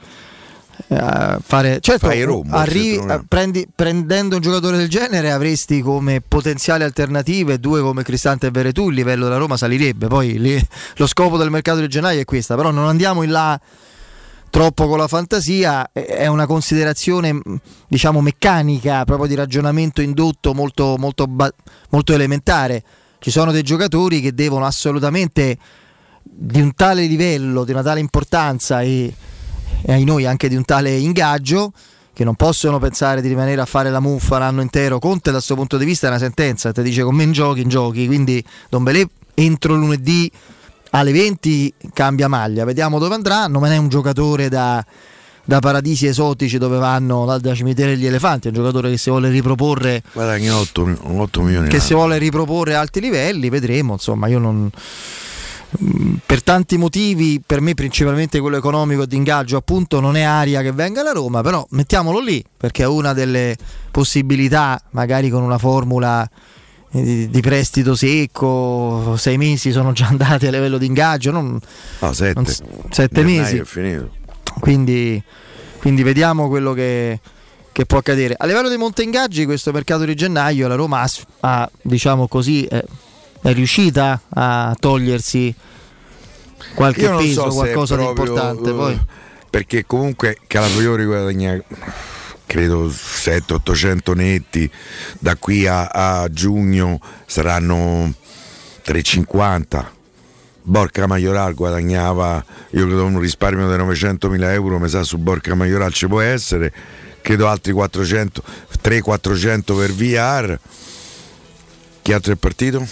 [0.89, 1.79] eh, fare.
[1.81, 7.59] Certo, Fai Roma, arri- eh, prendi- prendendo un giocatore del genere avresti come potenziali alternative
[7.61, 10.09] due come Cristante e Veretù, il livello della Roma salirebbe.
[10.09, 13.61] Poi lì- lo scopo del mercato di gennaio è questa, però non andiamo in là
[14.51, 17.41] troppo con la fantasia, è- una considerazione mh,
[17.89, 21.27] diciamo meccanica, proprio di ragionamento indotto molto, molto,
[21.91, 22.83] molto elementare.
[23.19, 25.59] Ci sono dei giocatori che devono assolutamente
[26.23, 29.13] di un tale livello, di una tale importanza e,
[29.83, 31.73] e ai noi anche di un tale ingaggio
[32.13, 34.99] che non possono pensare di rimanere a fare la muffa l'anno intero.
[34.99, 37.61] Conte da questo punto di vista è una sentenza, ti dice con me in giochi,
[37.61, 40.31] in giochi, quindi Don Belé entro lunedì
[40.91, 44.85] alle 20 cambia maglia, vediamo dove andrà, non è un giocatore da,
[45.45, 49.11] da paradisi esotici dove vanno da, da cimiteri degli elefanti, è un giocatore che si
[49.11, 51.69] vuole riproporre Guadagna 8, milioni.
[51.69, 54.71] che si vuole riproporre a alti livelli, vedremo, insomma, io non
[55.83, 60.23] mm, per tanti motivi, per me principalmente quello economico e di ingaggio, appunto, non è
[60.23, 63.57] aria che venga alla Roma, però mettiamolo lì perché è una delle
[63.91, 66.29] possibilità, magari con una formula
[66.91, 71.59] di, di prestito secco, sei mesi sono già andati a livello di ingaggio, non,
[72.01, 72.33] No, 7.
[72.35, 72.47] non
[72.91, 73.59] sette mesi.
[73.59, 74.15] È finito.
[74.61, 75.23] Quindi,
[75.79, 77.21] quindi vediamo quello che,
[77.73, 78.35] che può accadere.
[78.37, 82.65] A livello dei monte ingaggi, questo mercato di gennaio, la Roma ha, ha, diciamo così,
[82.65, 82.83] è,
[83.43, 85.55] è riuscita a togliersi
[86.75, 88.71] qualche peso, so qualcosa di proprio, importante.
[88.71, 89.01] eh, Poi.
[89.51, 91.63] Perché comunque Calafiori guadagna
[92.49, 94.69] credo 700-800 netti,
[95.21, 98.13] da qui a, a giugno saranno
[98.83, 99.93] 350.
[100.63, 105.93] Borca Majoral guadagnava, io credo un risparmio di 900.000 euro, mi sa su Borca Majoral
[105.93, 106.73] ci può essere,
[107.21, 108.43] credo altri 400,
[108.83, 110.59] 300-400 per VR.
[112.01, 112.87] Chi altro è partito?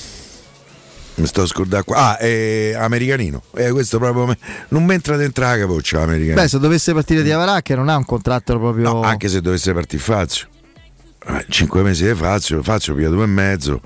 [1.16, 1.96] Mi sto scordando qua.
[1.96, 3.42] Ah, è americanino.
[3.54, 6.40] Eh, questo proprio me- non mi entra dentro la capoccia americano.
[6.40, 8.84] Beh, se dovesse partire di Avarà, che non ha un contratto proprio.
[8.84, 10.48] No, anche se dovesse partire Fazio.
[11.48, 13.80] 5 mesi di Fazio, Fazio via due e mezzo,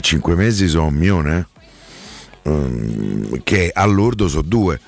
[0.00, 2.50] 5 mesi sono un milione, eh?
[2.50, 4.78] Mm, che all'ordo sono due,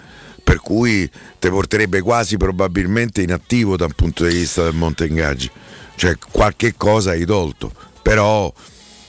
[0.42, 5.06] per cui ti porterebbe quasi probabilmente in attivo da un punto di vista del monte
[5.06, 5.50] ingaggi,
[5.96, 8.52] cioè qualche cosa hai tolto, però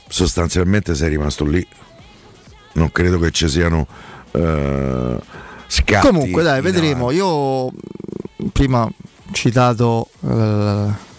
[0.08, 1.66] sostanzialmente sei rimasto lì,
[2.74, 3.88] non credo che ci siano
[4.32, 5.18] eh,
[5.68, 6.08] scatti.
[6.08, 7.10] Comunque, dai, vedremo.
[7.10, 7.16] avanti.
[7.16, 7.72] Io
[8.52, 8.92] prima ho
[9.32, 11.10] citato eh,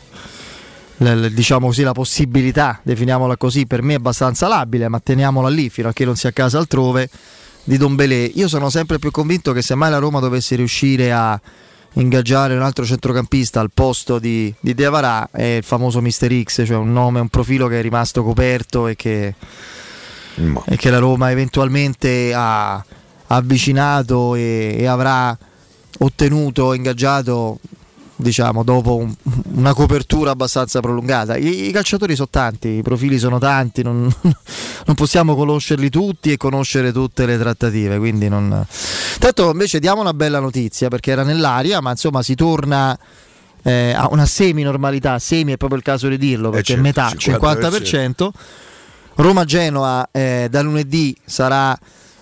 [1.32, 5.88] diciamo così, la possibilità, definiamola così, per me è abbastanza labile, ma teniamola lì fino
[5.88, 7.08] a che non sia a casa altrove,
[7.64, 8.24] di Don Belé.
[8.34, 11.40] Io sono sempre più convinto che se mai la Roma dovesse riuscire a
[11.94, 16.64] ingaggiare un altro centrocampista al posto di, di De Avarà è il famoso Mister X,
[16.64, 19.34] cioè un nome, un profilo che è rimasto coperto e che,
[20.64, 22.84] e che la Roma eventualmente ha
[23.26, 25.36] avvicinato e, e avrà
[25.98, 27.58] ottenuto, ingaggiato
[28.22, 29.14] diciamo, dopo un-
[29.54, 31.36] una copertura abbastanza prolungata.
[31.36, 36.36] I, i calciatori sono tanti, i profili sono tanti, non, non possiamo conoscerli tutti e
[36.36, 38.64] conoscere tutte le trattative, quindi non...
[39.18, 42.98] Tanto invece diamo una bella notizia perché era nell'aria, ma insomma si torna
[43.62, 48.28] eh, a una semi-normalità, semi è proprio il caso di dirlo perché certo, metà 50%.
[49.14, 51.76] Roma-Genoa eh, da lunedì sarà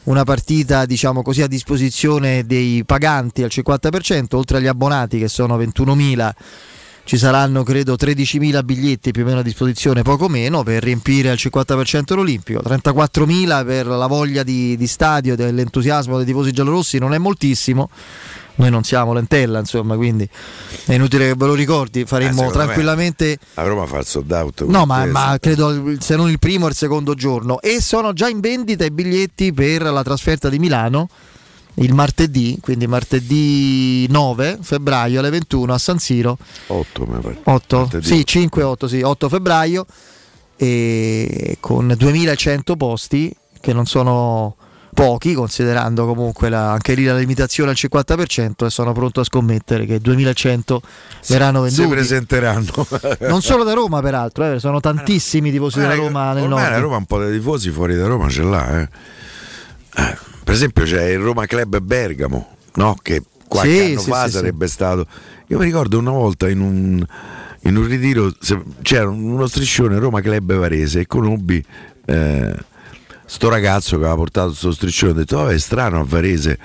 [0.04, 5.58] una partita diciamo così a disposizione dei paganti al 50%, oltre agli abbonati che sono
[5.58, 6.32] 21.000
[7.04, 11.36] ci saranno credo 13.000 biglietti più o meno a disposizione, poco meno, per riempire al
[11.36, 17.18] 50% l'Olimpico, 34.000 per la voglia di, di stadio, dell'entusiasmo dei tifosi giallorossi, non è
[17.18, 17.90] moltissimo.
[18.60, 20.28] Noi non siamo lentella, insomma, quindi
[20.84, 24.30] è inutile che ve lo ricordi, Eh, faremmo me tranquillamente A Roma fa il sold
[24.30, 24.64] out.
[24.66, 27.62] No, ma, ma credo se non il primo o il secondo giorno.
[27.62, 31.08] E sono già in vendita i biglietti per la trasferta di Milano
[31.76, 36.36] il martedì, quindi martedì 9 febbraio alle 21 a San Siro.
[36.66, 37.38] 8 mi pare.
[37.42, 37.78] 8?
[37.78, 38.06] Martedì.
[38.06, 39.86] Sì, 5 8, sì, 8 febbraio
[40.56, 44.56] e con 2100 posti che non sono
[45.02, 49.86] pochi considerando comunque la- anche lì la limitazione al 50% e sono pronto a scommettere
[49.86, 50.82] che 2100
[51.28, 52.86] verranno Si venduti presenteranno.
[53.28, 56.62] non solo da Roma, peraltro, eh, sono tantissimi tifosi della Roma nel nord.
[56.70, 58.80] la Roma un po' di tifosi fuori da Roma ce l'ha.
[58.80, 58.88] eh.
[59.96, 62.96] Eh, Per esempio c'è il Roma Club Bergamo, no?
[63.00, 65.06] che qualche Sì, anno sì, fa sì, sarebbe stato.
[65.48, 67.04] Io mi ricordo una volta in un,
[67.62, 68.30] in un ritiro
[68.82, 71.64] c'era uno striscione Roma Club Varese e conobbi
[72.06, 72.54] eh,
[73.30, 75.12] sto ragazzo che aveva portato questo striscione.
[75.12, 76.58] Ho detto, vabbè, è strano a Varese,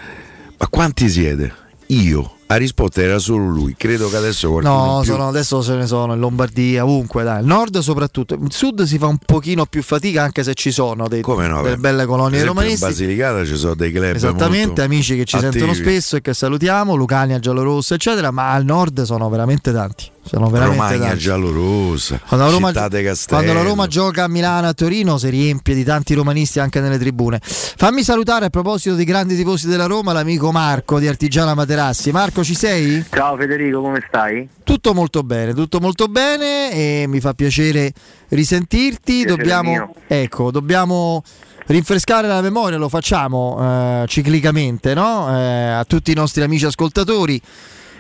[0.58, 1.54] ma quanti siete?
[1.88, 2.38] Io.
[2.48, 3.74] La risposta era solo lui.
[3.76, 7.40] Credo che adesso qualcuno No, sono- adesso ce ne sono in Lombardia, ovunque, dai.
[7.42, 8.36] Il nord soprattutto.
[8.36, 11.64] Il sud si fa un pochino più fatica anche se ci sono dei, Come no?
[11.64, 11.82] delle beh.
[11.82, 12.86] belle colonie esempio in romanisti.
[12.86, 15.54] Basilicata ci sono dei club Esattamente, amici che ci attivi.
[15.54, 20.12] sentono spesso e che salutiamo, Lucania, Giallorossa, eccetera, ma al nord sono veramente tanti.
[20.28, 21.20] Sono veramente Romagna tanti.
[21.24, 22.90] giallorossa, Quando la, Roma, città
[23.28, 26.80] quando la Roma gioca a Milano e a Torino si riempie di tanti romanisti anche
[26.80, 27.40] nelle tribune.
[27.44, 32.10] Fammi salutare a proposito dei grandi tifosi della Roma l'amico Marco di Artigiana Materassi.
[32.12, 33.04] Marco, ci sei?
[33.10, 34.48] Ciao Federico, come stai?
[34.64, 37.94] Tutto molto bene, tutto molto bene e mi fa piacere
[38.30, 39.24] risentirti.
[39.24, 41.24] Piacere dobbiamo, ecco, dobbiamo
[41.68, 45.28] rinfrescare la memoria, lo facciamo eh, ciclicamente no?
[45.30, 47.42] Eh, a tutti i nostri amici ascoltatori.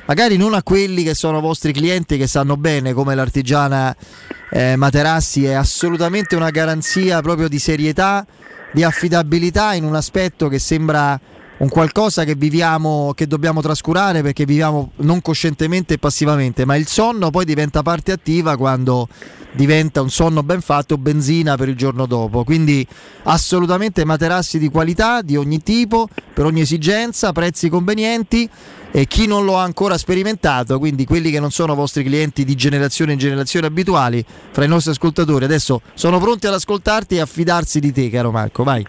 [0.07, 3.95] Magari non a quelli che sono vostri clienti che sanno bene come l'artigiana
[4.51, 8.23] eh, Materassi è assolutamente una garanzia proprio di serietà,
[8.71, 11.19] di affidabilità in un aspetto che sembra
[11.58, 16.88] un qualcosa che viviamo, che dobbiamo trascurare perché viviamo non coscientemente e passivamente, ma il
[16.88, 19.08] sonno poi diventa parte attiva quando
[19.51, 22.43] diventa un sonno ben fatto, benzina per il giorno dopo.
[22.43, 22.86] Quindi
[23.24, 28.49] assolutamente materassi di qualità, di ogni tipo, per ogni esigenza, prezzi convenienti
[28.91, 32.56] e chi non lo ha ancora sperimentato, quindi quelli che non sono vostri clienti di
[32.56, 37.26] generazione in generazione abituali, fra i nostri ascoltatori, adesso sono pronti ad ascoltarti e a
[37.26, 38.86] fidarsi di te, caro Marco, vai.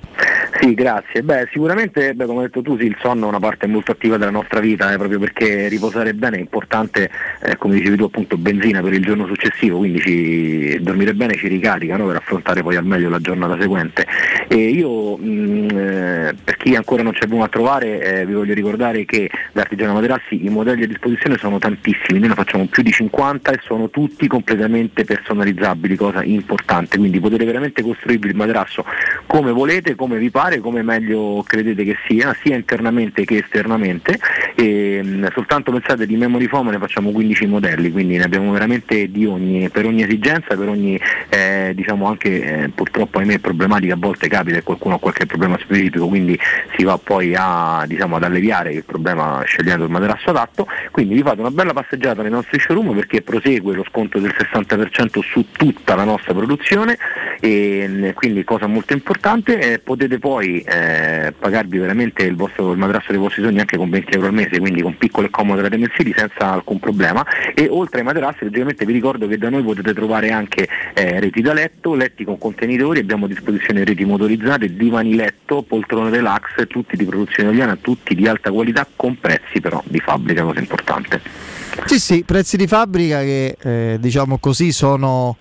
[0.61, 1.22] Sì, grazie.
[1.22, 4.16] Beh, sicuramente, beh, come hai detto tu, sì, il sonno è una parte molto attiva
[4.16, 7.11] della nostra vita, eh, proprio perché riposare bene è importante,
[7.42, 11.48] eh, come dicevi tu, appunto, benzina per il giorno successivo, quindi ci- dormire bene ci
[11.48, 14.07] ricarica no, per affrontare poi al meglio la giornata seguente.
[14.48, 18.32] E io, mh, eh, per chi ancora non ci è venuto a trovare, eh, vi
[18.32, 22.66] voglio ricordare che da Artigiano Materassi i modelli a disposizione sono tantissimi, noi ne facciamo
[22.66, 28.36] più di 50 e sono tutti completamente personalizzabili, cosa importante, quindi potete veramente costruirvi il
[28.36, 28.84] materasso
[29.26, 34.18] come volete, come vi pare, come meglio credete che sia, sia internamente che esternamente.
[34.55, 39.11] E, mh, soltanto pensate di memory foam ne facciamo 15 modelli, quindi ne abbiamo veramente
[39.11, 43.99] di ogni, per ogni esigenza, per ogni eh, diciamo anche eh, purtroppo ahimè problematica a
[43.99, 46.38] volte capita che qualcuno ha qualche problema specifico, quindi
[46.76, 50.66] si va poi a, diciamo, ad alleviare il problema scegliendo il materasso adatto.
[50.90, 55.20] Quindi vi fate una bella passeggiata nei nostri showroom perché prosegue lo sconto del 60%
[55.20, 56.97] su tutta la nostra produzione
[57.40, 62.78] e mh, quindi cosa molto importante, eh, potete poi eh, pagarvi veramente il, vostro, il
[62.78, 65.62] materasso dei vostri sogni anche con 20 euro al mese, quindi con piccole e comode
[65.62, 67.24] rate mensili senza alcun problema
[67.55, 71.41] e oltre ai materassi logicamente vi ricordo che da noi potete trovare anche eh, reti
[71.41, 76.97] da letto, letti con contenitori, abbiamo a disposizione reti motorizzate, divani letto, poltrone relax, tutti
[76.97, 81.20] di produzione italiana, tutti di alta qualità con prezzi però di fabbrica, cosa importante.
[81.84, 85.37] Sì, sì, prezzi di fabbrica che eh, diciamo così sono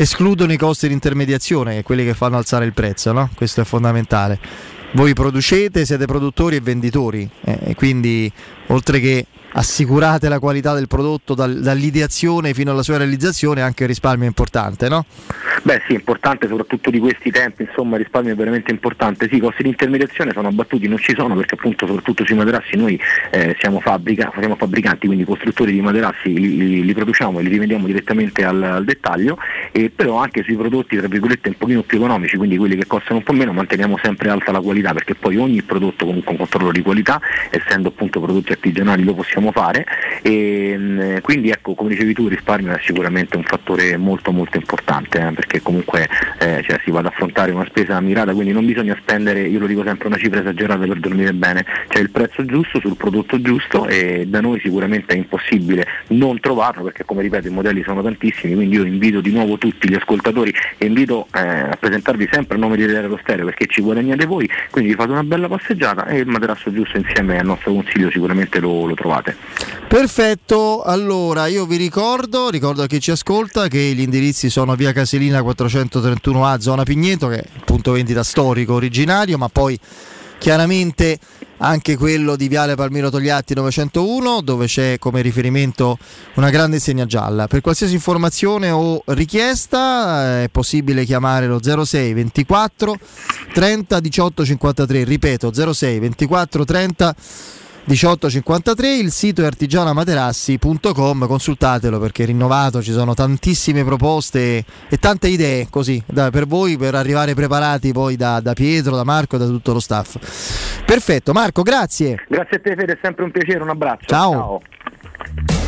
[0.00, 3.28] escludono i costi di intermediazione, che quelli che fanno alzare il prezzo, no?
[3.34, 4.40] Questo è fondamentale.
[4.92, 8.32] Voi producete, siete produttori e venditori, eh, quindi
[8.68, 13.88] oltre che assicurate la qualità del prodotto dal- dall'ideazione fino alla sua realizzazione, anche il
[13.88, 15.04] risparmio è importante, no?
[15.62, 19.28] Beh sì, importante soprattutto di questi tempi, insomma il risparmio è veramente importante.
[19.28, 22.76] Sì, i costi di intermediazione sono abbattuti, non ci sono perché appunto soprattutto sui materassi
[22.76, 22.98] noi
[23.30, 27.48] eh, siamo, fabbrica, siamo fabbricanti, quindi costruttori di materassi li, li- li produciamo e li
[27.48, 29.36] rivendiamo direttamente al, al dettaglio,
[29.72, 33.18] e però anche sui prodotti tra virgolette un pochino più economici, quindi quelli che costano
[33.18, 36.72] un po' meno, manteniamo sempre alta la qualità perché poi ogni prodotto comunque un controllo
[36.72, 37.20] di qualità,
[37.50, 39.86] essendo appunto prodotti artigianali lo possiamo fare.
[40.22, 44.58] E mh, quindi ecco come dicevi tu il risparmio è sicuramente un fattore molto molto
[44.58, 46.06] importante eh, perché comunque
[46.38, 49.66] eh, cioè, si va ad affrontare una spesa mirata quindi non bisogna spendere io lo
[49.66, 51.64] dico sempre una cifra esagerata per dormire bene.
[51.88, 56.84] C'è il prezzo giusto sul prodotto giusto e da noi sicuramente è impossibile non trovarlo
[56.84, 60.52] perché come ripeto i modelli sono tantissimi quindi io invito di nuovo tutti gli ascoltatori
[60.76, 64.48] e invito eh, a presentarvi sempre a nome di Teleradio Stereo perché ci guadagnate voi.
[64.70, 68.60] Quindi vi fate una bella passeggiata e il materasso giusto insieme al nostro consiglio sicuramente
[68.60, 69.29] lo, lo trovate
[69.88, 74.92] Perfetto, allora io vi ricordo, ricordo a chi ci ascolta che gli indirizzi sono via
[74.92, 79.78] Caselina 431A, zona Pigneto, che è il punto vendita storico originario, ma poi
[80.38, 81.18] chiaramente
[81.58, 85.98] anche quello di Viale Palmiro Togliatti 901 dove c'è come riferimento
[86.34, 87.46] una grande segna gialla.
[87.46, 92.98] Per qualsiasi informazione o richiesta eh, è possibile chiamare lo 06 24
[93.52, 97.14] 30 18 53, ripeto 06 24 30
[97.84, 105.28] 1853, il sito è artigianamaterassi.com, consultatelo perché è rinnovato, ci sono tantissime proposte e tante
[105.28, 109.38] idee così da- per voi per arrivare preparati poi da, da Pietro, da Marco e
[109.38, 110.82] da tutto lo staff.
[110.84, 112.22] Perfetto, Marco, grazie.
[112.28, 114.60] grazie a te Fede è sempre un piacere un abbraccio Ciao.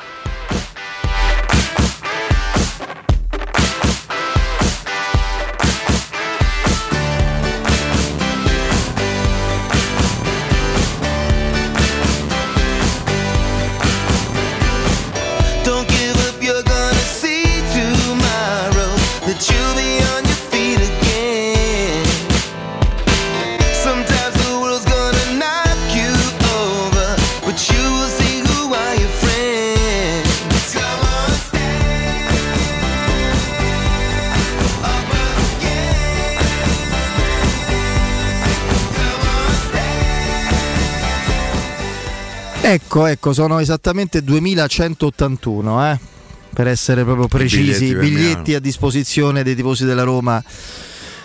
[42.67, 45.99] Ecco, ecco, sono esattamente 2181, eh,
[46.55, 48.57] per essere proprio precisi, Biglietti biglietti, Milano.
[48.57, 50.43] a disposizione dei tifosi della Roma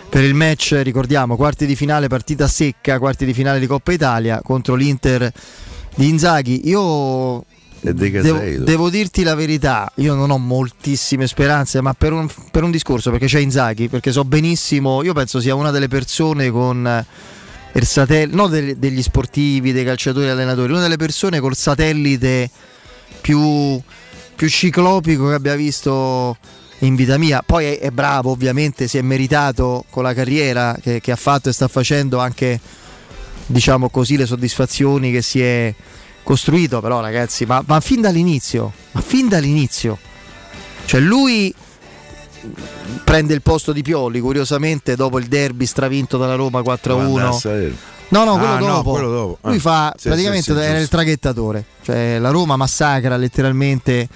[0.09, 4.41] per il match, ricordiamo, quarti di finale partita secca, quarti di finale di Coppa Italia
[4.43, 5.31] contro l'Inter
[5.95, 6.67] di Inzaghi.
[6.67, 7.45] Io
[7.79, 12.63] De devo, devo dirti la verità, io non ho moltissime speranze, ma per un, per
[12.63, 17.05] un discorso, perché c'è Inzaghi, perché so benissimo, io penso sia una delle persone con
[17.73, 22.49] il satellite, non degli sportivi, dei calciatori e allenatori, una delle persone col satellite
[23.21, 23.79] più,
[24.35, 26.37] più ciclopico che abbia visto
[26.79, 27.43] in vita mia.
[27.45, 31.49] Poi è, è bravo, ovviamente, si è meritato con la carriera che, che ha fatto
[31.49, 32.59] e sta facendo anche,
[33.45, 35.73] diciamo così, le soddisfazioni che si è
[36.23, 36.81] costruito.
[36.81, 39.97] Però, ragazzi, ma, ma fin dall'inizio, ma fin dall'inizio,
[40.85, 41.53] cioè lui
[43.03, 47.71] prende il posto di Pioli, curiosamente, dopo il derby stravinto dalla Roma 4-1.
[48.11, 48.91] No, no, quello Ah, no, dopo.
[48.91, 49.37] quello dopo.
[49.41, 51.63] Lui Ah, fa sì, praticamente sì, sì, era il traghettatore.
[51.83, 54.07] Cioè la Roma massacra letteralmente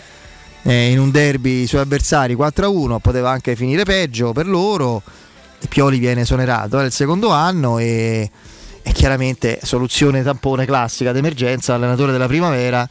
[0.64, 5.02] eh, in un derby i suoi avversari 4-1, poteva anche finire peggio per loro.
[5.60, 8.30] E Pioli viene esonerato, è il secondo anno e,
[8.82, 12.88] e chiaramente soluzione tampone classica d'emergenza, allenatore della primavera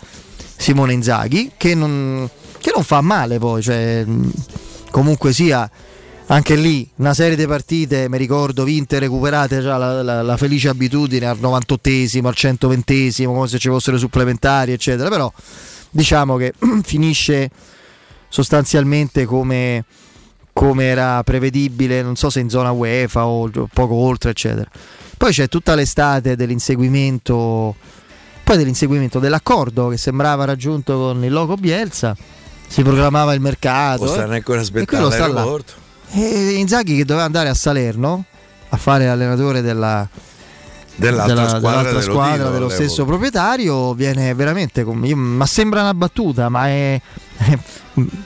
[0.57, 2.29] Simone Inzaghi che non,
[2.61, 4.05] che non fa male poi, cioè,
[4.93, 5.69] comunque sia
[6.27, 10.69] anche lì una serie di partite, mi ricordo, vinte, recuperate già la, la- la felice
[10.69, 15.09] abitudine al 98esimo, al 120esimo, come se ci fossero supplementari, eccetera.
[15.09, 15.31] Però
[15.91, 17.51] diciamo che finisce
[18.29, 19.85] sostanzialmente come,
[20.53, 24.71] come era prevedibile, non so se in zona UEFA o poco oltre, eccetera.
[25.19, 27.77] Poi c'è tutta l'estate dell'inseguimento,
[28.43, 32.17] poi dell'inseguimento dell'accordo che sembrava raggiunto con il loco Bielsa.
[32.73, 34.05] Si programmava il mercato.
[34.05, 34.37] O stanno eh.
[34.37, 35.73] ancora E aspettando all'aeroporto.
[36.13, 38.25] E Inzaghi che doveva andare a Salerno
[38.71, 40.09] a fare l'allenatore della,
[40.95, 42.75] Dell'altra della- squadra dell'altra dello squadra dello all'epoca.
[42.75, 47.01] stesso proprietario viene veramente ma sembra una battuta ma è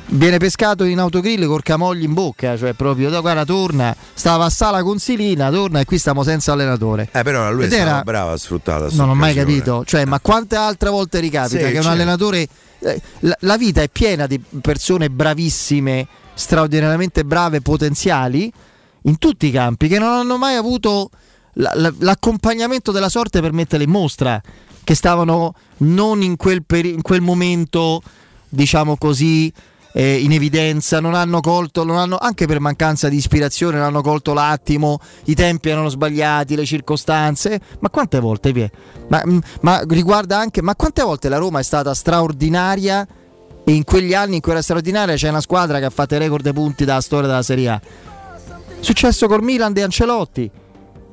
[0.07, 4.51] viene pescato in autogrill col camogli in bocca cioè proprio da guarda torna stava a
[4.51, 8.33] sala con Silina torna e qui stiamo senza allenatore Eh, però lui Ed era- bravo
[8.33, 11.87] a sfruttare non ho mai capito cioè ma quante altre volte ricapita Sì, che un
[11.87, 12.49] allenatore
[13.41, 18.53] la, vita è piena di persone bravissime straordinariamente brave potenziali
[19.03, 21.11] in tutti i campi che non hanno mai avuto
[21.55, 24.41] la- la- l'accompagnamento della sorte per metterle in mostra,
[24.85, 28.03] che stavano non in quel, peri- in quel momento,
[28.49, 29.53] diciamo così,
[29.99, 34.03] eh, in evidenza, non hanno colto, non hanno, anche per mancanza di ispirazione, non hanno
[34.03, 37.59] colto l'attimo, i tempi erano sbagliati, le circostanze.
[37.79, 38.53] Ma quante volte?
[38.53, 38.71] Pie?
[39.09, 43.09] Ma, mm, ma riguarda anche, ma quante volte la Roma è stata straordinaria
[43.65, 46.53] e in quegli anni, in quella straordinaria, c'è una squadra che ha fatto i record
[46.53, 47.81] punti dalla storia della Serie A.
[48.81, 50.51] Successo col Milan di Ancelotti,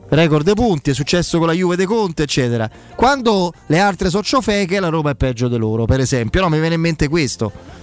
[0.10, 2.70] record punti, è successo con la Juve de Conte, eccetera.
[2.98, 6.42] Quando le altre sono ciofeche, la Roma è peggio di loro, per esempio.
[6.42, 7.82] No, mi viene in mente questo.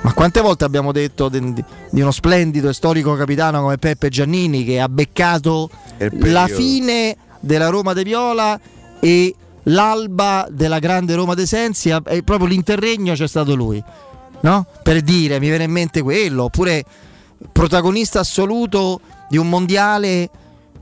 [0.00, 4.64] Ma quante volte abbiamo detto di, di uno splendido e storico capitano come Peppe Giannini
[4.64, 5.68] che ha beccato
[5.98, 8.58] la fine della Roma de Viola
[9.00, 9.34] e
[9.64, 13.82] l'alba della grande Roma de Sensi e proprio l'interregno c'è stato lui.
[14.40, 14.66] No?
[14.82, 16.84] Per dire, mi viene in mente quello, oppure
[17.50, 20.30] protagonista assoluto di un mondiale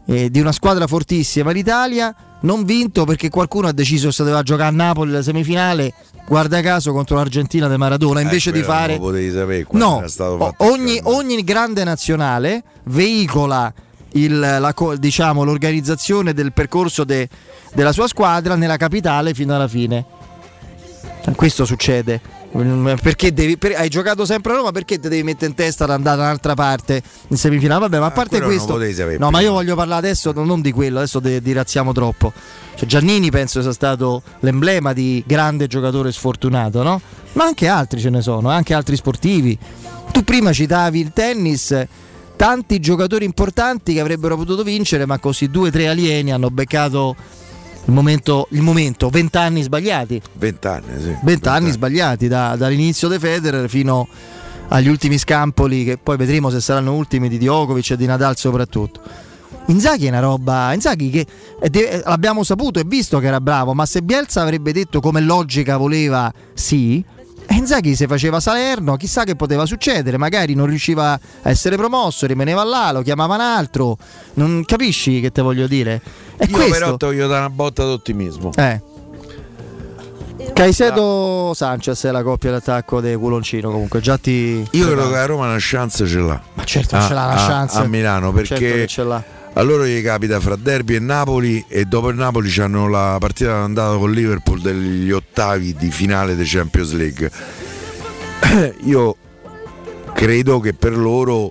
[0.06, 4.68] eh, di una squadra fortissima l'Italia non vinto perché qualcuno ha deciso si doveva giocare
[4.68, 5.92] a Napoli la semifinale
[6.28, 10.00] guarda caso contro l'Argentina di Maradona invece Eh, di fare sapere no
[10.58, 13.72] ogni, ogni grande nazionale veicola
[14.12, 17.28] il- la diciamo, l'organizzazione del percorso de-
[17.74, 20.04] della sua squadra nella capitale fino alla fine.
[21.34, 22.20] Questo succede
[23.00, 25.90] perché devi, per- hai giocato sempre a Roma perché ti devi mettere in testa ad
[25.90, 27.80] andare da un'altra parte in semifinale?
[27.80, 30.60] Vabbè ma a parte Ah, quello non questo no ma io voglio parlare adesso non
[30.60, 32.32] di quello adesso de- dirazziamo troppo.
[32.74, 37.00] Cioè, Giannini penso sia stato l'emblema di grande giocatore sfortunato no?
[37.32, 39.58] ma anche altri ce ne sono anche altri sportivi.
[40.12, 41.86] Tu prima citavi il tennis
[42.36, 47.16] tanti giocatori importanti che avrebbero potuto vincere ma così due o tre alieni hanno beccato
[47.86, 51.16] il momento, il momento 20 anni sbagliati 20 anni, sì.
[51.22, 54.08] 20 anni sbagliati da- dall'inizio di Federer fino
[54.68, 59.00] agli ultimi scampoli che poi vedremo se saranno ultimi di Djokovic e di Nadal soprattutto.
[59.66, 61.26] Inzaghi è una roba, Inzaghi che
[61.68, 65.76] de- l'abbiamo saputo e visto che era bravo, ma se Bielsa avrebbe detto come logica
[65.76, 67.04] voleva sì,
[67.48, 72.26] e Inzaghi se faceva Salerno, chissà che poteva succedere, magari non riusciva a essere promosso,
[72.26, 73.96] rimaneva là, lo chiamava un altro,
[74.34, 76.00] non capisci che te voglio dire?
[76.36, 76.72] È Io questo.
[76.72, 78.50] però ti voglio dare una botta d'ottimismo.
[78.56, 78.80] Eh.
[80.52, 85.26] Caicedo Sanchez è la coppia d'attacco di Culoncino comunque già ti Io credo che la
[85.26, 86.40] Roma una chance ce l'ha.
[86.54, 87.78] Ma certo ce l'ha una a, chance.
[87.78, 89.22] a Milano Certo perché che ce l'ha.
[89.52, 93.50] a loro gli capita fra Derby e Napoli e dopo il Napoli hanno la partita
[93.52, 97.30] d'andata con Liverpool degli ottavi di finale di Champions League.
[98.84, 99.16] Io
[100.14, 101.50] credo che per loro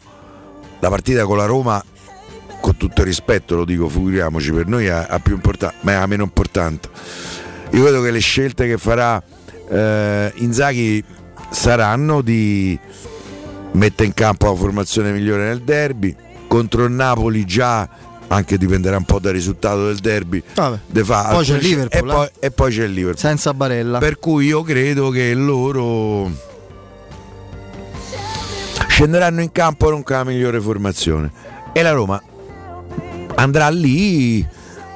[0.79, 1.83] la partita con la Roma
[2.65, 5.99] con tutto il rispetto lo dico, figuriamoci, per noi è, è più importante, ma è
[5.99, 6.89] la meno importante.
[7.73, 9.21] Io credo che le scelte che farà
[9.69, 11.03] eh, Inzaghi
[11.51, 12.77] saranno di
[13.73, 16.15] mettere in campo la formazione migliore nel derby.
[16.47, 17.87] Contro il Napoli già,
[18.29, 20.79] anche dipenderà un po' dal risultato del derby, Vabbè.
[20.87, 22.45] de fa Poi c'è il Liverpool, e, poi, eh.
[22.47, 23.19] e poi c'è il Liverpool.
[23.19, 23.99] Senza barella.
[23.99, 26.31] Per cui io credo che loro
[28.87, 31.31] scenderanno in campo non con la migliore formazione.
[31.71, 32.19] E la Roma
[33.35, 34.43] andrà lì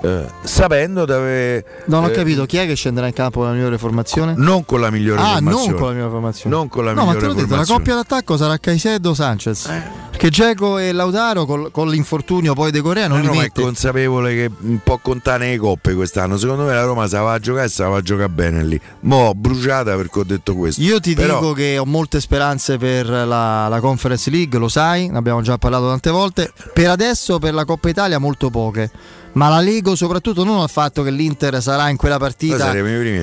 [0.01, 1.63] eh, sapendo dove.
[1.85, 4.33] Non ho eh, capito chi è che scenderà in campo con la migliore formazione?
[4.37, 5.67] Non con la migliore Ah, formazione.
[5.71, 6.55] non con la migliore formazione.
[6.55, 9.65] Non con la no, ma te migliore l'ho detto, la coppia d'attacco sarà Caicedo Sanchez.
[9.67, 10.07] Eh.
[10.19, 13.61] Perché Geco e Lautaro col- con l'infortunio poi De Corea non La Roma è mette.
[13.61, 16.37] consapevole che un po' contane le coppe quest'anno.
[16.37, 18.27] Secondo me la Roma se la va a giocare e se la va a giocare
[18.29, 18.79] bene lì.
[19.01, 20.81] Mo' bruciata perché ho detto questo.
[20.81, 25.07] Io ti Però- dico che ho molte speranze per la, la Conference League, lo sai,
[25.07, 26.51] ne abbiamo già parlato tante volte.
[26.73, 28.91] Per adesso per la Coppa Italia molto poche.
[29.33, 32.73] Ma la Lego soprattutto non al fatto che l'Inter sarà in quella partita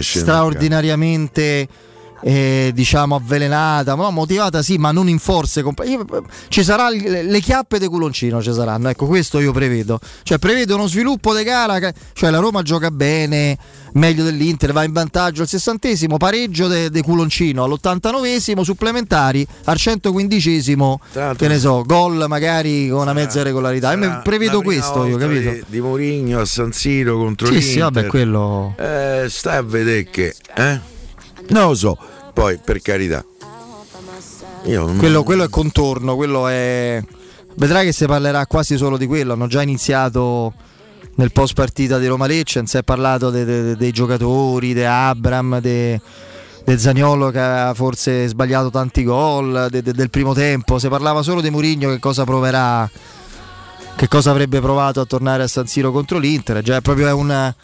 [0.00, 1.68] straordinariamente
[2.22, 5.62] eh, diciamo avvelenata, no, motivata sì, ma non in forze.
[6.48, 8.88] ci sarà il- le chiappe di culoncino, ci saranno.
[8.88, 9.98] Ecco, questo io prevedo.
[10.22, 11.78] Cioè, prevedo uno sviluppo di gara.
[11.78, 13.56] che- Cioè, la Roma gioca bene,
[13.94, 20.98] meglio dell'Inter, va in vantaggio al sessantesimo, pareggio di culoncino all'89esimo, supplementari al 115esimo.
[21.12, 23.88] Tra l'altro- Che ne so, gol magari con una mezza regolarità.
[23.90, 25.50] Prevedo la prima questo, io capito?
[25.50, 27.70] Di, di Mourinho a San Siro contro Sì, l'Inter.
[27.72, 28.74] sì, vabbè, quello.
[28.78, 30.34] Eh, stai a vedere che.
[30.54, 30.94] Eh?
[31.48, 31.96] Non lo so.
[32.34, 33.24] Poi, per carità.
[34.64, 37.02] Io non- Quello, quello è contorno, quello è.
[37.54, 39.32] Vedrai che si parlerà quasi solo di quello.
[39.32, 40.52] Hanno già iniziato
[41.14, 45.60] nel post partita di Roma Lecce, si è parlato de- de- dei giocatori, di Abram,
[45.60, 45.98] de,
[46.64, 50.78] de Zaniolo che ha forse sbagliato tanti gol, de- de- del primo tempo.
[50.78, 52.90] Si parlava solo di Mourinho che cosa proverà,
[53.96, 56.60] che cosa avrebbe provato a tornare a San Siro contro l'Inter.
[56.60, 57.54] Già è proprio una,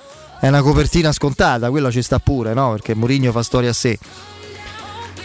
[0.45, 2.73] è una copertina scontata, quello ci sta pure, no?
[2.73, 3.97] Perché Mourinho fa storia a sé.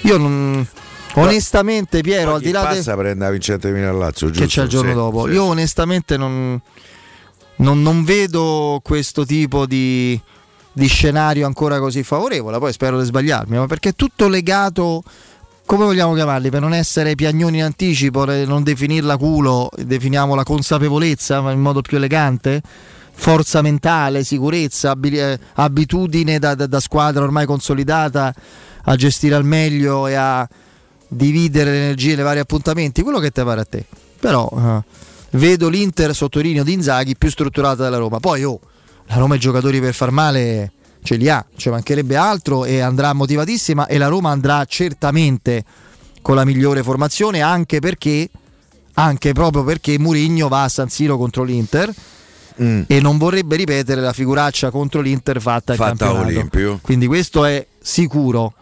[0.02, 0.68] Io non.
[1.16, 4.44] Onestamente, Piero, al di là de- passa prende la vincente Milan Lazio, giusto?
[4.44, 5.26] che c'è il giorno Sì, dopo.
[5.26, 5.32] sì.
[5.34, 6.62] Io onestamente non,
[7.56, 10.20] non- non vedo questo tipo di,
[10.72, 15.02] di scenario ancora così favorevole, poi spero di sbagliarmi, ma perché è tutto legato,
[15.66, 21.42] come vogliamo chiamarli, per non essere piagnoni in anticipo, per non definirla culo, definiamola consapevolezza
[21.42, 22.62] ma in modo più elegante.
[23.20, 28.34] Forza mentale, sicurezza, eh, abitudine da, da- da squadra ormai consolidata
[28.84, 30.48] a gestire al meglio e a
[31.08, 33.86] dividere le energie nei vari appuntamenti, quello che te pare a te.
[34.20, 34.84] Però eh,
[35.32, 38.20] vedo l'Inter sottolineo di Inzaghi più strutturata della Roma.
[38.20, 38.60] Poi oh,
[39.08, 40.72] la Roma i giocatori per far male
[41.04, 45.64] ce li ha, ci mancherebbe altro e andrà motivatissima e la Roma andrà certamente
[46.22, 48.30] con la migliore formazione anche perché
[48.96, 51.94] anche proprio perché Murigno va a San Siro contro l'Inter
[52.58, 56.28] e non vorrebbe ripetere la figuraccia contro l'Inter fatta Fatta a campionato.
[56.28, 56.80] Olimpio.
[56.82, 58.54] Quindi questo è sicuro.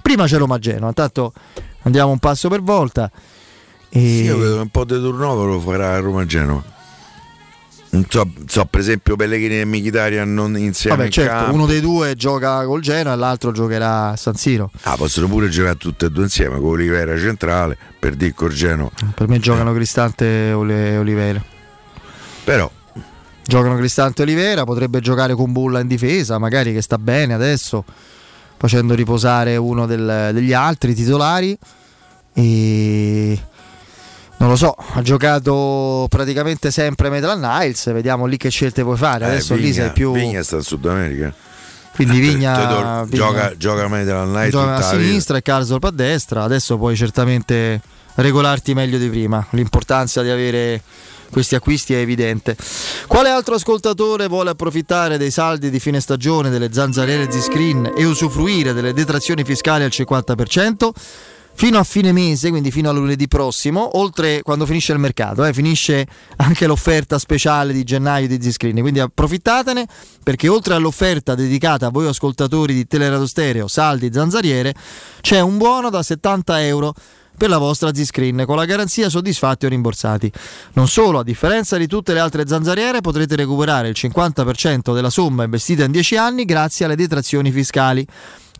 [0.00, 1.32] Prima c'è Roma Genoa, intanto
[1.82, 3.10] andiamo un passo per volta.
[3.88, 3.98] E...
[3.98, 6.70] Sì, io vedo un po' di turnover lo farà Roma Genova.
[7.90, 12.14] Non so, so, per esempio Pellegrini e Mkhitaryan non insieme Vabbè, certo, uno dei due
[12.14, 14.70] gioca col Genoa e l'altro giocherà a San Siro.
[14.84, 18.90] Ah, possono pure giocare tutte e due insieme con Olivera centrale per dire col Genoa.
[19.14, 21.44] Per me giocano Cristante e Oliveira.
[22.44, 22.70] Però
[23.44, 27.84] Giocano Cristante Oliveira, potrebbe giocare con Bulla in difesa, magari che sta bene adesso,
[28.56, 31.56] facendo riposare uno del- degli altri titolari.
[32.34, 33.38] E
[34.38, 39.24] non lo so, ha giocato praticamente sempre Metal Niles, vediamo lì che scelte puoi fare.
[39.26, 40.12] Adesso eh, lì Vigna, sei più.
[40.12, 41.32] Vigna sta in Sud America.
[41.94, 46.42] Quindi Vigna, Vigna- gioca, della Night gioca a sinistra e Carsdorp a destra.
[46.42, 47.80] Adesso puoi certamente
[48.14, 49.44] regolarti meglio di prima.
[49.50, 50.80] L'importanza di avere
[51.32, 52.56] questi acquisti è evidente.
[53.06, 58.74] Quale altro ascoltatore vuole approfittare dei saldi di fine stagione delle zanzariere Z-Screen e usufruire
[58.74, 60.90] delle detrazioni fiscali al 50%?
[61.54, 65.52] Fino a fine mese, quindi fino a lunedì prossimo, oltre quando finisce il mercato, eh,
[65.52, 66.06] finisce
[66.36, 68.80] anche l'offerta speciale di gennaio di Z-Screen.
[68.80, 69.86] Quindi approfittatene
[70.22, 74.74] perché oltre all'offerta dedicata a voi ascoltatori di Teleradio Stereo, saldi zanzariere,
[75.20, 76.94] c'è un buono da 70 euro
[77.42, 80.30] per la vostra Z-Screen con la garanzia soddisfatti o rimborsati.
[80.74, 85.42] Non solo, a differenza di tutte le altre zanzariere, potrete recuperare il 50% della somma
[85.42, 88.06] investita in 10 anni grazie alle detrazioni fiscali.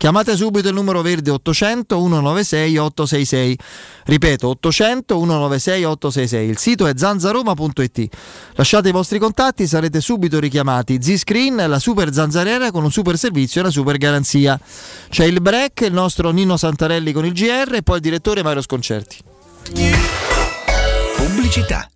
[0.03, 3.57] Chiamate subito il numero verde 800 196 866.
[4.03, 6.49] Ripeto 800 196 866.
[6.49, 8.07] Il sito è zanzaroma.it.
[8.55, 11.01] Lasciate i vostri contatti, sarete subito richiamati.
[11.01, 14.59] Z-Screen la super zanzariera con un super servizio e una super garanzia.
[15.07, 18.61] C'è il break, il nostro Nino Santarelli con il GR e poi il direttore Mario
[18.61, 19.19] Sconcerti.
[21.15, 21.87] Pubblicità.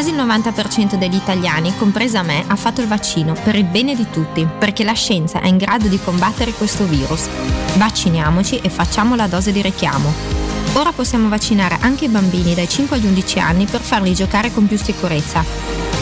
[0.00, 4.06] Quasi il 90% degli italiani, compresa me, ha fatto il vaccino per il bene di
[4.10, 7.28] tutti, perché la scienza è in grado di combattere questo virus.
[7.74, 10.10] Vacciniamoci e facciamo la dose di richiamo.
[10.72, 14.66] Ora possiamo vaccinare anche i bambini dai 5 agli 11 anni per farli giocare con
[14.66, 15.44] più sicurezza.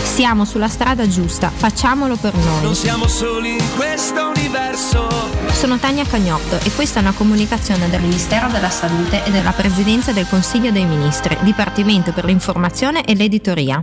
[0.04, 2.62] Siamo sulla strada giusta, facciamolo per noi.
[2.62, 5.08] Non siamo soli in questo universo.
[5.50, 10.12] Sono Tania Cagnotto e questa è una comunicazione del Ministero della Salute e della Presidenza
[10.12, 13.82] del Consiglio dei Ministri, Dipartimento per l'informazione e l'editoria.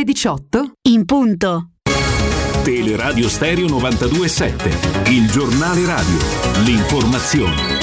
[0.00, 1.70] Sono le 18 in punto.
[2.62, 6.18] Teleradio Stereo 927, il giornale radio,
[6.64, 7.79] l'informazione.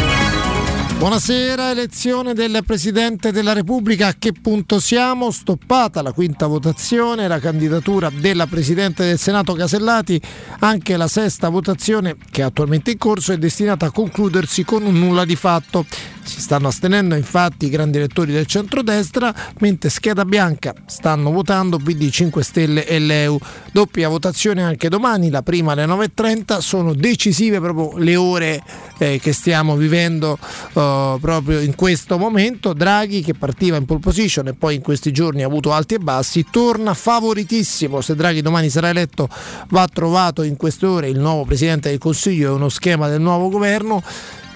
[0.97, 4.07] Buonasera, elezione del Presidente della Repubblica.
[4.07, 5.29] A che punto siamo?
[5.29, 10.19] Stoppata la quinta votazione, la candidatura della Presidente del Senato Casellati.
[10.61, 14.97] Anche la sesta votazione, che è attualmente in corso, è destinata a concludersi con un
[14.97, 15.85] nulla di fatto.
[16.23, 22.09] Si stanno astenendo infatti i grandi elettori del centrodestra, mentre scheda bianca stanno votando PD
[22.09, 23.39] 5 Stelle e l'EU.
[23.71, 28.61] Doppia votazione anche domani, la prima alle 9.30, sono decisive proprio le ore
[28.97, 30.37] eh, che stiamo vivendo
[30.73, 30.85] eh,
[31.19, 32.73] proprio in questo momento.
[32.73, 35.99] Draghi che partiva in pole position e poi in questi giorni ha avuto alti e
[35.99, 38.01] bassi, torna favoritissimo.
[38.01, 39.27] Se Draghi domani sarà eletto
[39.69, 43.49] va trovato in queste ore il nuovo Presidente del Consiglio e uno schema del nuovo
[43.49, 44.03] governo.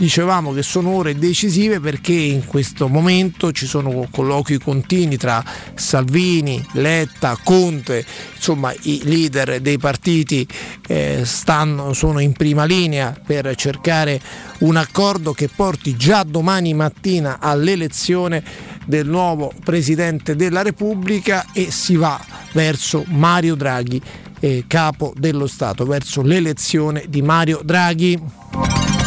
[0.02, 5.46] Dicevamo che sono ore decisive perché in questo momento ci sono colloqui continui tra
[5.76, 10.48] Salvini, Letta, Conte, insomma i leader dei partiti
[10.88, 14.20] eh, stanno, sono in prima linea per cercare
[14.62, 18.44] un accordo che porti già domani mattina all'elezione
[18.84, 22.20] del nuovo Presidente della Repubblica e si va
[22.54, 24.02] verso Mario Draghi,
[24.40, 29.01] eh, capo dello Stato, verso l'elezione di Mario Draghi.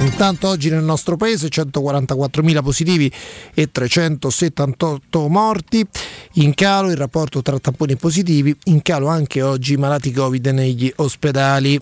[0.00, 3.12] Intanto oggi nel nostro paese 144.000 positivi
[3.52, 5.86] e 378 morti,
[6.34, 10.90] in calo il rapporto tra tamponi positivi, in calo anche oggi i malati Covid negli
[10.96, 11.80] ospedali.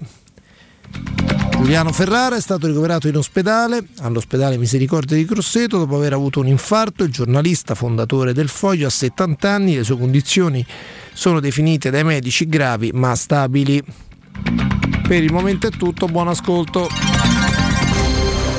[1.50, 6.46] Giuliano Ferrara è stato ricoverato in ospedale, all'ospedale Misericordia di Grosseto, dopo aver avuto un
[6.46, 7.04] infarto.
[7.04, 10.64] Il giornalista fondatore del Foglio ha 70 anni, le sue condizioni
[11.12, 13.82] sono definite dai medici gravi ma stabili.
[15.06, 17.17] Per il momento è tutto, buon ascolto.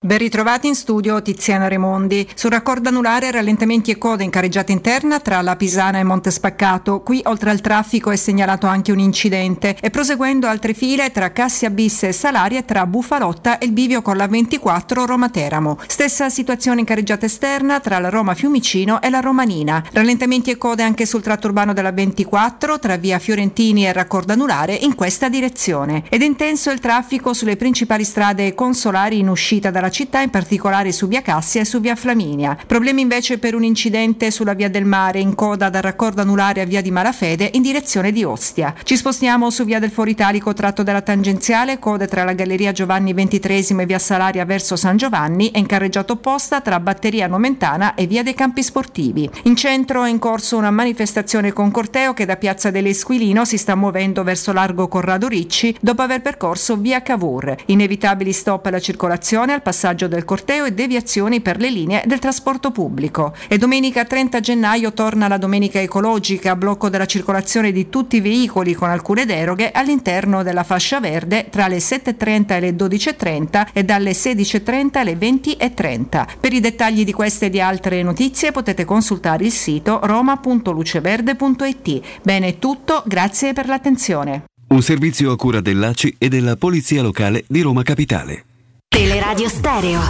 [0.00, 2.24] Ben ritrovati in studio Tiziana Remondi.
[2.36, 7.00] Sul raccordo anulare rallentamenti e code in carreggiata interna tra La Pisana e Montespaccato.
[7.00, 11.68] Qui oltre al traffico è segnalato anche un incidente e proseguendo altre file tra Cassia
[11.70, 15.80] Bis e Salaria tra Bufalotta e il bivio con la 24 Roma Teramo.
[15.88, 19.82] Stessa situazione in carreggiata esterna tra la Roma Fiumicino e la Romanina.
[19.90, 24.74] Rallentamenti e code anche sul tratto urbano della 24 tra via Fiorentini e raccordo anulare
[24.74, 26.04] in questa direzione.
[26.08, 30.92] Ed è intenso il traffico sulle principali strade consolari in uscita dalla città, in particolare
[30.92, 32.56] su via Cassia e su via Flaminia.
[32.66, 36.64] Problemi invece per un incidente sulla via del mare in coda dal raccordo anulare a
[36.64, 38.74] via di Malafede in direzione di Ostia.
[38.82, 43.14] Ci spostiamo su via del Foro Italico tratto della tangenziale, code tra la galleria Giovanni
[43.14, 48.06] XXIII e via Salaria verso San Giovanni e in carreggiata opposta tra Batteria Nomentana e
[48.06, 49.28] via dei Campi Sportivi.
[49.44, 53.74] In centro è in corso una manifestazione con corteo che da piazza dell'Esquilino si sta
[53.74, 57.56] muovendo verso largo Corrado Ricci dopo aver percorso via Cavour.
[57.66, 59.77] Inevitabili stop alla circolazione al passaggio
[60.08, 63.34] del corteo e deviazioni per le linee del trasporto pubblico.
[63.48, 68.74] E domenica 30 gennaio torna la domenica ecologica, blocco della circolazione di tutti i veicoli
[68.74, 74.12] con alcune deroghe all'interno della fascia verde tra le 7.30 e le 12.30 e dalle
[74.12, 76.26] 16.30 alle 20.30.
[76.40, 82.00] Per i dettagli di queste e di altre notizie potete consultare il sito roma.luceverde.it.
[82.22, 84.44] Bene è tutto, grazie per l'attenzione.
[84.68, 88.47] Un servizio a cura dell'ACI e della Polizia Locale di Roma Capitale.
[88.90, 90.00] Teleradio Stereo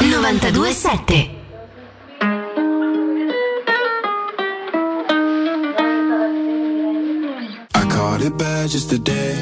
[0.00, 1.34] 927
[7.74, 9.34] I caught it bad just today.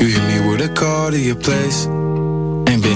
[0.00, 1.86] You hit me with a call to your place.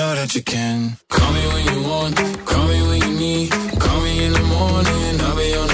[0.00, 0.96] know that you can.
[1.10, 3.50] Call me when you want, call me when you need.
[3.84, 5.69] Call me in the morning, I'll be on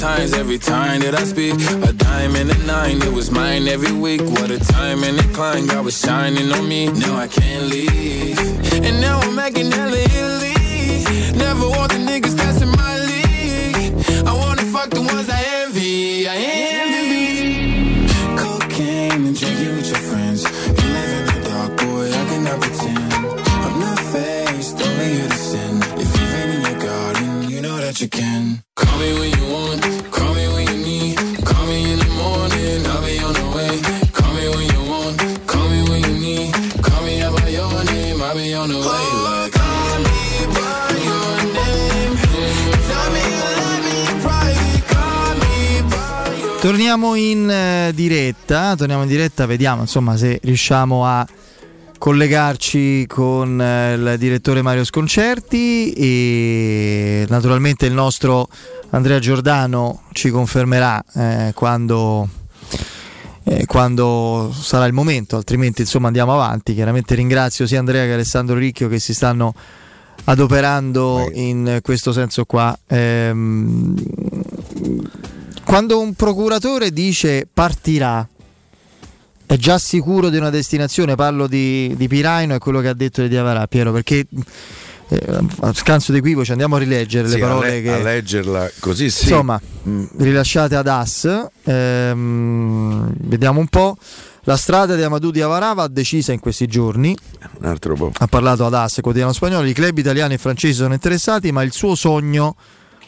[0.00, 1.52] times every time that I speak.
[1.86, 4.22] A diamond and a nine, it was mine every week.
[4.22, 6.86] What a time and climb, God was shining on me.
[6.86, 8.38] Now I can't leave.
[8.86, 10.54] And now I'm making hella Italy.
[11.36, 14.26] Never want the niggas that's my league.
[14.26, 16.26] I wanna fuck the ones I envy.
[16.26, 16.69] I envy.
[28.00, 28.62] You can.
[28.76, 31.16] Call me when you want, call me when you need.
[31.44, 33.74] Call me in the morning, I'll be on the way.
[34.12, 36.52] Call me when you want, call me when you need.
[36.80, 39.04] Call me out by your name, I'll be on the way.
[39.26, 40.20] Like, call me
[40.56, 42.14] by your name.
[42.88, 44.82] Tell me you love me in private.
[44.88, 51.04] Call me by your Torniamo in eh, diretta, torniamo in diretta, vediamo insomma se riusciamo
[51.04, 51.26] a
[52.00, 58.48] collegarci con eh, il direttore Mario Sconcerti e naturalmente il nostro
[58.88, 62.26] Andrea Giordano ci confermerà eh, quando,
[63.44, 66.72] eh, quando sarà il momento, altrimenti insomma andiamo avanti.
[66.72, 69.52] Chiaramente ringrazio sia Andrea che Alessandro Ricchio che si stanno
[70.24, 72.76] adoperando in questo senso qua.
[72.86, 73.94] Ehm,
[75.64, 78.26] quando un procuratore dice partirà,
[79.52, 81.16] è già sicuro di una destinazione?
[81.16, 84.24] Parlo di, di Piraino e quello che ha detto di Diavarà, Piero, perché
[85.08, 87.92] eh, a scanso di equivoci andiamo a rileggere Sì, le parole a, le- che...
[87.92, 89.24] a leggerla così sì.
[89.24, 90.04] Insomma, Mm.
[90.18, 91.46] rilasciate ad AS.
[91.64, 93.96] Ehm, vediamo un po'.
[94.44, 97.16] La strada di Amadou Diawara va decisa in questi giorni.
[97.60, 98.10] Un altro po'.
[98.18, 99.66] Ha parlato ad AS, quotidiano spagnolo.
[99.66, 102.56] I club italiani e francesi sono interessati, ma il suo sogno.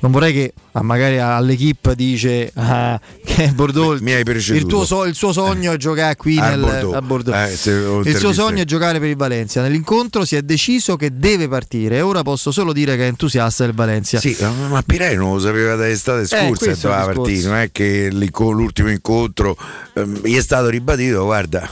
[0.03, 5.05] Non vorrei che ah, magari all'equipe dice ah, che Bordeaux Mi hai il, tuo so-
[5.05, 6.94] il suo sogno è giocare qui nel, Bordeaux.
[6.94, 7.36] a Bordeaux.
[7.36, 9.62] Eh, il suo sogno è giocare per il Valencia.
[9.62, 13.74] Nell'incontro si è deciso che deve partire ora posso solo dire che è entusiasta del
[13.74, 14.18] Valencia.
[14.18, 18.09] Sì, ma- ma Pireno lo sapeva dall'estate scorsa Eh, che doveva partire, non è che
[18.11, 19.57] l'ultimo incontro
[19.94, 21.68] ehm, gli è stato ribadito, guarda,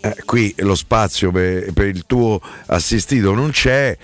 [0.00, 3.96] eh, qui lo spazio per, per il tuo assistito non c'è,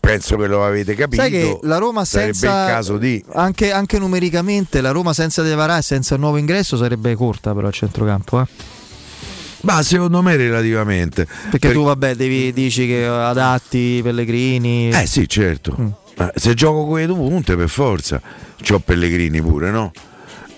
[0.00, 1.22] penso che lo avete capito.
[1.22, 5.42] Sai che la Roma sarebbe senza il caso di anche, anche numericamente la Roma senza
[5.42, 8.46] De Varà e senza il nuovo ingresso sarebbe corta però a centrocampo, eh?
[9.62, 11.26] Ma secondo me relativamente.
[11.50, 14.88] Perché tu vabbè devi, dici che adatti Pellegrini.
[14.88, 15.76] Eh sì, certo.
[16.16, 18.20] Eh, Se gioco con le due punte per forza.
[18.62, 19.92] C'ho Pellegrini pure, no?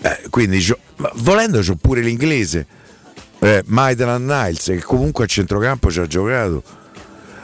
[0.02, 0.78] Eh, quindi c'ho-
[1.14, 2.64] volendo c'ho pure l'inglese.
[3.40, 6.62] Eh, Maitland Niles che comunque a centrocampo ci ha giocato.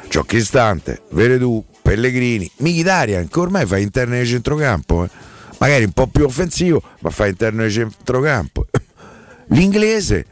[0.09, 5.05] C'ho Cristante, Veredù, Pellegrini, Mkhitaryan che ormai fa interno di centrocampo.
[5.05, 5.11] eh.
[5.59, 8.67] Magari un po' più offensivo, ma fa interno di centrocampo.
[9.49, 10.27] L'inglese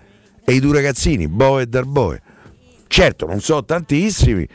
[0.44, 2.20] e i due ragazzini, Boe e Darboe.
[2.88, 4.46] Certo, non so tantissimi,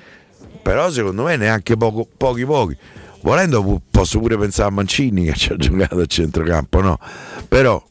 [0.62, 2.78] però secondo me neanche poco- pochi pochi.
[3.24, 6.99] Volendo posso pure pensare a Mancini che ci ha giocato a centrocampo, no?
[7.47, 7.84] Però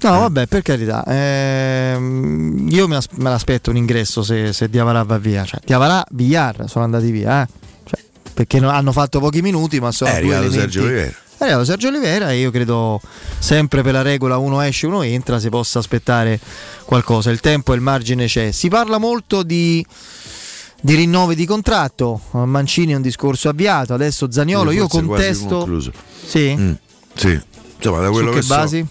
[0.00, 1.04] No, vabbè, per carità.
[1.06, 5.44] ehm, io me l'aspetto un ingresso se, se Diavarà va via.
[5.44, 7.66] Cioè, Diavarà, Villar sono andati via, eh.
[8.38, 11.10] Perché no- hanno fatto pochi minuti, ma sono è due arrivato Sergio Oliveira.
[11.10, 13.00] È arrivato Sergio Olivera e io credo
[13.40, 16.38] sempre per la regola uno esce, uno entra, si possa aspettare
[16.84, 17.32] qualcosa.
[17.32, 18.52] Il tempo e il margine c'è.
[18.52, 19.84] Si parla molto di,
[20.80, 22.20] di rinnovi di contratto.
[22.30, 23.92] Mancini è un discorso avviato.
[23.94, 25.68] Adesso Zaniolo, io contesto.
[26.24, 26.54] Sì?
[26.56, 26.72] Mm,
[27.14, 27.40] sì.
[27.76, 28.86] Insomma, da Su quello che che so, basi?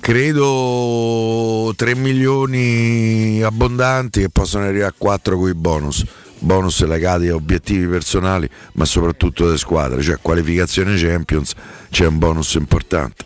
[0.00, 6.02] credo 3 milioni abbondanti che possono arrivare a 4 con i bonus.
[6.40, 11.52] Bonus legati a obiettivi personali, ma soprattutto delle squadre, cioè qualificazione Champions,
[11.90, 13.24] c'è un bonus importante.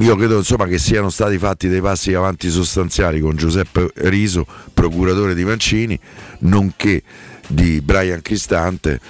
[0.00, 5.34] Io credo insomma che siano stati fatti dei passi avanti sostanziali con Giuseppe Riso, procuratore
[5.34, 5.98] di Mancini,
[6.40, 7.02] nonché
[7.46, 9.00] di Brian Cristante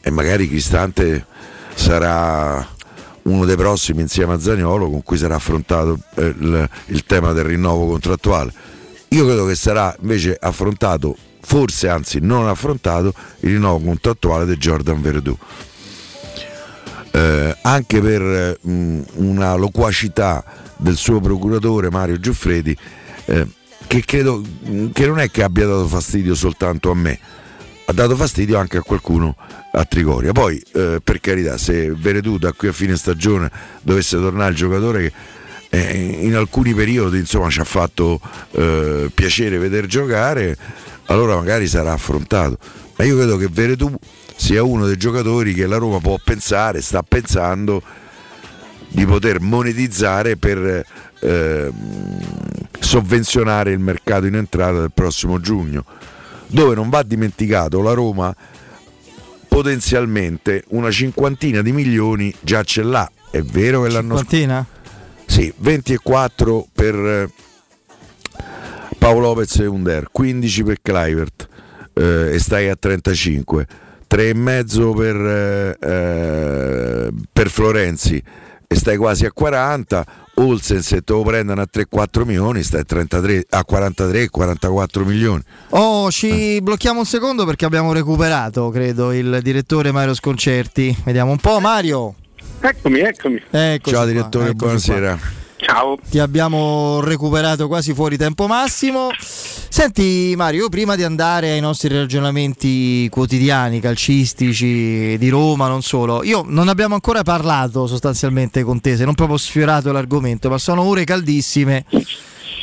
[0.00, 1.24] e magari Cristante
[1.74, 2.74] sarà
[3.22, 7.44] uno dei prossimi insieme a Zagnolo con cui sarà affrontato eh, il, il tema del
[7.44, 8.52] rinnovo contrattuale.
[9.08, 15.00] Io credo che sarà invece affrontato, forse anzi non affrontato, il rinnovo contrattuale di Jordan
[15.00, 15.36] Verdù.
[17.12, 20.44] Eh, anche per eh, mh, una loquacità
[20.76, 22.76] del suo procuratore Mario Giuffredi
[23.26, 23.46] eh,
[23.86, 27.18] che credo mh, che non è che abbia dato fastidio soltanto a me
[27.86, 29.34] ha dato fastidio anche a qualcuno
[29.72, 34.50] a Trigoria poi eh, per carità se Veredù da qui a fine stagione dovesse tornare
[34.50, 35.12] il giocatore che
[35.70, 38.20] eh, in alcuni periodi insomma ci ha fatto
[38.50, 40.56] eh, piacere vedere giocare
[41.06, 42.58] allora magari sarà affrontato
[42.96, 43.94] ma io credo che Veredù
[44.36, 47.82] sia uno dei giocatori che la Roma può pensare, sta pensando
[48.88, 50.84] di poter monetizzare per
[51.20, 51.70] eh,
[52.78, 55.84] sovvenzionare il mercato in entrata del prossimo giugno,
[56.46, 58.34] dove non va dimenticato la Roma
[59.46, 63.10] potenzialmente una cinquantina di milioni già ce l'ha.
[63.30, 64.66] È vero che l'hanno Cinquantina?
[65.26, 67.30] sì, 24 per
[69.06, 71.48] Paolo Lopez e Under, 15 per Clivert
[71.92, 73.66] eh, e stai a 35,
[74.10, 78.20] 3,5 per, eh, eh, per Florenzi
[78.66, 80.04] e stai quasi a 40,
[80.34, 85.42] Olsen se te lo prendono a 3-4 milioni stai a, 33, a 43-44 milioni.
[85.68, 91.02] Oh, ci blocchiamo un secondo perché abbiamo recuperato, credo, il direttore Mario Sconcerti.
[91.04, 92.16] Vediamo un po', Mario.
[92.58, 93.40] Eccomi, eccomi.
[93.48, 95.44] Eccoci Ciao qua, direttore, eccoci buonasera.
[95.68, 95.98] Ciao.
[96.08, 99.08] Ti abbiamo recuperato quasi fuori tempo massimo.
[99.18, 106.22] Senti Mario, io prima di andare ai nostri ragionamenti quotidiani, calcistici, di Roma, non solo,
[106.22, 110.82] io non abbiamo ancora parlato sostanzialmente con te, se non proprio sfiorato l'argomento, ma sono
[110.82, 111.84] ore caldissime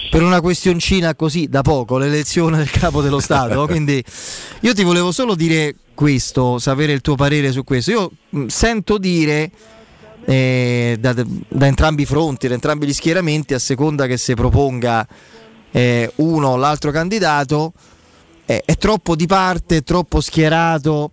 [0.09, 3.65] per una questioncina così da poco, l'elezione del capo dello Stato.
[3.67, 4.01] Quindi
[4.61, 7.91] io ti volevo solo dire questo, sapere il tuo parere su questo.
[7.91, 9.51] Io mh, sento dire
[10.25, 15.07] eh, da, da entrambi i fronti, da entrambi gli schieramenti, a seconda che si proponga
[15.71, 17.73] eh, uno o l'altro candidato,
[18.45, 21.11] eh, è troppo di parte, è troppo schierato.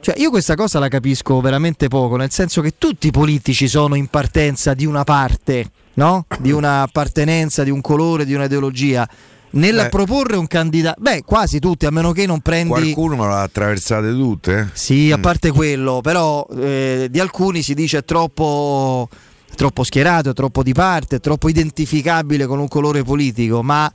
[0.00, 3.94] Cioè, io questa cosa la capisco veramente poco, nel senso che tutti i politici sono
[3.94, 6.26] in partenza di una parte, no?
[6.40, 9.08] Di un'appartenenza, di un colore, di un'ideologia.
[9.54, 9.88] Nel Beh.
[9.90, 12.70] proporre un candidato, beh, quasi tutti, a meno che non prendi.
[12.70, 14.58] Qualcuno me l'ha attraversate tutte.
[14.58, 14.66] eh?
[14.72, 19.08] Sì, a parte quello, però eh, di alcuni si dice troppo,
[19.54, 23.92] troppo schierato, troppo di parte, troppo identificabile con un colore politico, ma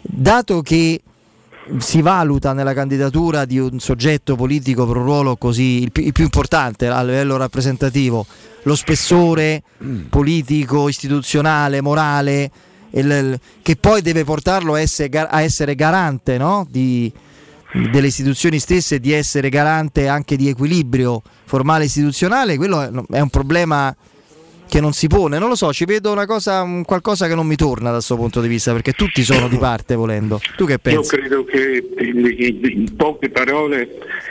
[0.00, 1.00] dato che
[1.78, 6.12] si valuta nella candidatura di un soggetto politico per un ruolo così il, pi- il
[6.12, 8.24] più importante a livello rappresentativo,
[8.62, 9.62] lo spessore
[10.08, 12.50] politico, istituzionale, morale,
[13.00, 16.66] il- che poi deve portarlo a essere, a essere garante no?
[16.68, 17.10] di,
[17.90, 23.94] delle istituzioni stesse, di essere garante anche di equilibrio formale istituzionale, quello è un problema
[24.74, 25.38] che non si pone.
[25.38, 28.40] Non lo so, ci vedo una cosa, qualcosa che non mi torna dal suo punto
[28.40, 30.40] di vista, perché tutti sono di parte volendo.
[30.56, 31.16] Tu che Io pensi?
[31.16, 33.88] credo che in, poche parole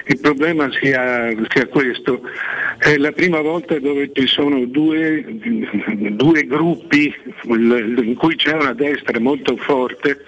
[0.07, 2.19] il problema sia, sia questo.
[2.77, 5.23] È la prima volta dove ci sono due,
[6.11, 7.13] due gruppi
[7.45, 10.25] in cui c'è una destra molto forte,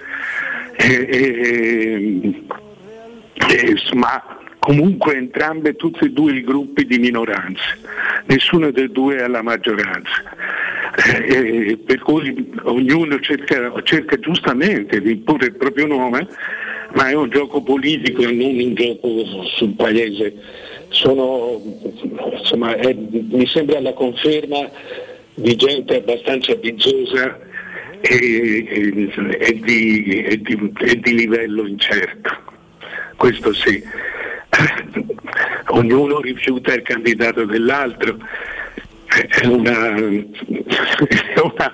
[0.77, 2.43] e- e-
[3.33, 4.34] e- ma
[4.65, 7.77] comunque entrambe, tutti e due i gruppi di minoranza,
[8.25, 10.23] nessuno dei due è la maggioranza.
[10.97, 16.27] Eh, eh, per cui ognuno cerca, cerca giustamente di imporre il proprio nome,
[16.93, 20.33] ma è un gioco politico e non un gioco sul paese.
[20.89, 21.61] Sono,
[22.39, 24.67] insomma, è- mi sembra la conferma
[25.35, 27.37] di gente abbastanza bizzosa
[28.01, 28.15] e,
[28.67, 32.31] e- e di, e di- e di livello incerto.
[33.15, 33.83] Questo sì.
[35.69, 38.17] Ognuno rifiuta il candidato dell'altro.
[39.05, 41.73] È, una- è una-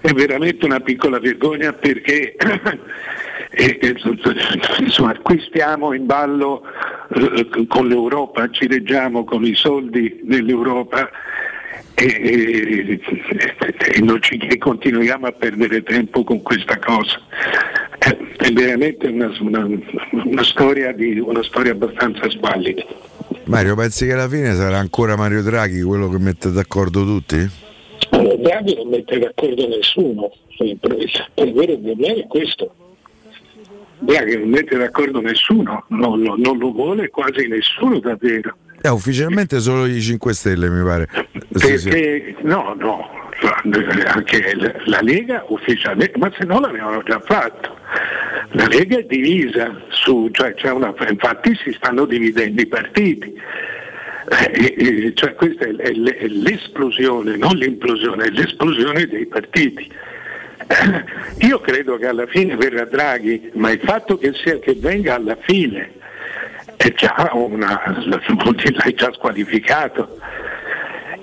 [0.00, 2.34] è veramente una piccola vergogna perché
[3.50, 3.94] eh, eh,
[4.80, 6.62] insomma, qui stiamo in ballo
[7.14, 11.08] eh, con l'Europa, ci reggiamo con i soldi dell'Europa
[11.94, 13.00] e, e-
[13.94, 17.20] e non ci- e continuiamo a perdere tempo con questa cosa.
[17.98, 19.68] È, è veramente una, una-
[20.24, 22.84] una storia di- una storia abbastanza squallida.
[23.44, 27.36] Mario, pensi che alla fine sarà ancora Mario Draghi quello che mette d'accordo tutti?
[28.10, 30.78] Allora, Draghi non mette d'accordo nessuno, il
[31.34, 32.74] il vero problema è questo.
[34.00, 38.56] Draghi non mette d'accordo nessuno, non lo, non lo vuole quasi nessuno davvero.
[38.84, 41.08] Eh, ufficialmente solo i 5 Stelle mi pare.
[41.54, 41.88] Sì, sì.
[41.88, 43.08] Perché no, no,
[44.06, 44.54] anche
[44.86, 47.78] la- Lega ufficialmente, ma se no l'avevano già fatto.
[48.54, 53.32] La Lega è divisa su, cioè c'è una, infatti si stanno dividendo i partiti.
[54.28, 59.90] Eh, eh, cioè questa è l'esplosione, non l'implosione, è l'esplosione dei partiti.
[60.66, 65.14] Eh, Io credo che alla fine verrà Draghi, ma il fatto che, sia, che venga
[65.14, 66.00] alla fine
[66.76, 67.82] è già una,
[68.42, 70.18] vuol dire l'hai già squalificato.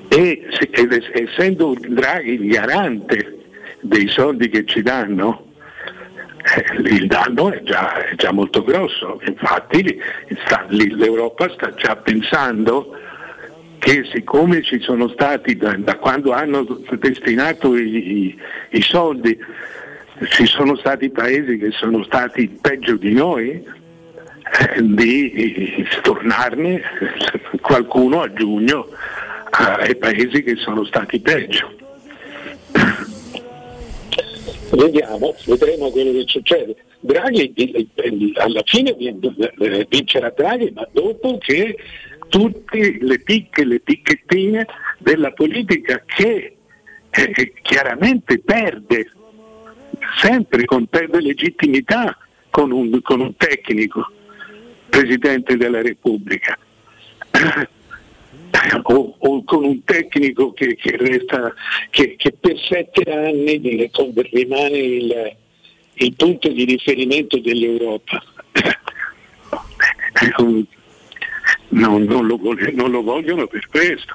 [0.07, 0.69] E se-
[1.13, 3.37] essendo Draghi il garante
[3.81, 5.45] dei soldi che ci danno,
[6.55, 9.99] eh, il danno è già, è già molto grosso, infatti
[10.45, 12.95] sta- l'Europa sta già pensando
[13.77, 16.63] che siccome ci sono stati da, da quando hanno
[16.97, 18.37] destinato i, i-
[18.71, 19.37] i soldi,
[20.31, 23.63] ci sono stati paesi che sono stati peggio di noi, eh,
[24.81, 26.81] di stornarne
[27.61, 28.87] qualcuno a giugno
[29.51, 31.71] ai paesi che sono stati peggio.
[34.71, 36.75] Vediamo, vedremo quello che succede.
[36.99, 41.75] Draghi eh, eh, alla fine eh, vincerà Draghi, ma dopo che
[42.27, 44.67] tutte le picche, le picchettine
[44.99, 46.55] della politica che
[47.09, 49.11] eh, chiaramente perde
[50.21, 52.15] sempre con perde legittimità
[52.51, 54.11] con un, con un tecnico
[54.89, 56.57] Presidente della Repubblica
[58.83, 61.53] o, o con un tecnico che, che resta
[61.89, 63.89] che, che per sette anni
[64.31, 65.35] rimane il,
[65.93, 68.23] il punto di riferimento dell'Europa.
[71.71, 72.39] Non, non lo,
[72.73, 74.13] non lo vogliono per questo,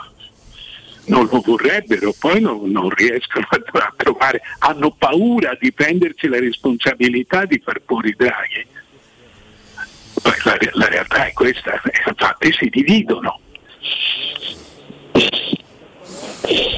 [1.06, 6.40] non lo vorrebbero, poi non, non riescono a, a trovare, hanno paura di prendersi la
[6.40, 8.66] responsabilità di far fuori Draghi.
[10.44, 13.38] La, la realtà è questa, eh, infatti si dividono.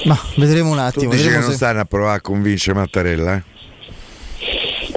[0.04, 1.10] Ma vedremo un Tu attimo.
[1.12, 3.36] dici che non se- stanno a provare a convincere Mattarella?
[3.36, 3.42] Eh?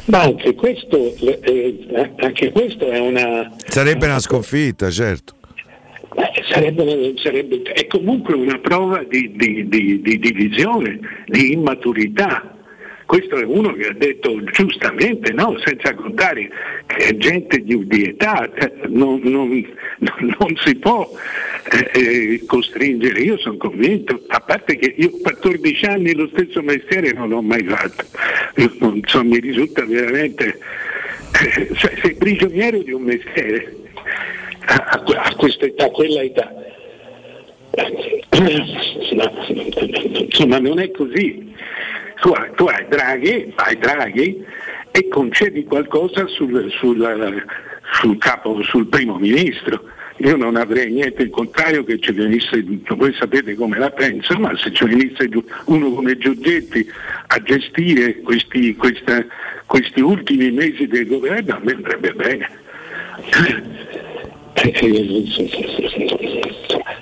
[0.06, 1.88] Ma anche questo, eh,
[2.20, 5.36] anche questo è una, Sarebbe una sconfitta, certo.
[6.16, 12.56] Eh, sarebbe, sarebbe- è comunque una prova di, di- di- di divisione, di immaturità.
[13.10, 15.57] Questo è uno che ha detto giustamente, no?
[15.65, 16.48] senza contare
[16.86, 19.68] che gente di, di età, eh, non, non-
[19.98, 21.10] non- si può
[21.72, 27.11] eh, eh, costringere, io sono convinto, a parte che io 14 anni lo stesso mestiere
[27.14, 28.06] non l'ho mai fatto,
[29.06, 30.60] so, mi risulta veramente,
[31.41, 33.76] eh, cioè, sei prigioniero di un mestiere
[34.68, 36.53] a, a a questa età, a quella età.
[40.27, 41.49] Insomma, non è così.
[42.22, 44.44] Tu, hai- tu hai Draghi, hai Draghi
[44.91, 47.46] e concedi qualcosa sul, sul-
[47.94, 49.84] sul capo, sul primo ministro.
[50.18, 54.54] Io non avrei niente in contrario che ci venisse, voi sapete come la penso, ma
[54.58, 55.30] se ci venisse
[55.66, 56.86] uno come Giorgetti
[57.28, 59.26] a gestire questi, questa-
[59.66, 62.50] questi ultimi mesi del governo, a me andrebbe bene.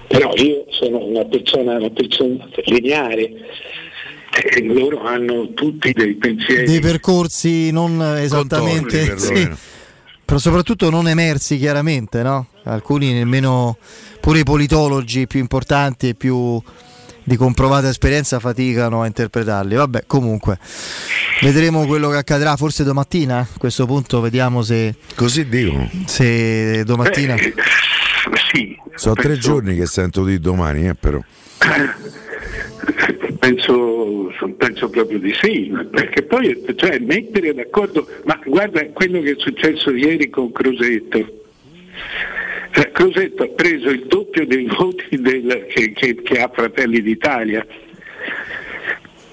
[0.07, 3.31] Però io sono una persona, una persona lineare
[4.43, 6.65] e loro hanno tutti dei pensieri.
[6.65, 9.49] Dei percorsi non esattamente, Contorni, sì,
[10.23, 12.47] però soprattutto non emersi chiaramente, no?
[12.63, 13.77] Alcuni nemmeno,
[14.19, 16.61] pure i politologi più importanti e più
[17.23, 19.75] di comprovata esperienza faticano a interpretarli.
[19.75, 20.57] Vabbè, comunque,
[21.41, 23.39] vedremo quello che accadrà forse domattina.
[23.39, 24.95] A questo punto vediamo se...
[25.13, 25.89] Così dicono.
[26.05, 27.35] Se domattina...
[27.35, 27.53] Eh,
[28.53, 31.19] sì, Sono tre penso- giorni che sento di domani, eh, però.
[33.51, 39.35] Penso, penso proprio di sì, perché poi cioè, mettere d'accordo, ma guarda quello che è
[39.37, 41.45] successo ieri con Crosetto.
[42.73, 47.65] Eh, Crosetto ha preso il doppio dei voti del- che, che- che ha Fratelli d'Italia.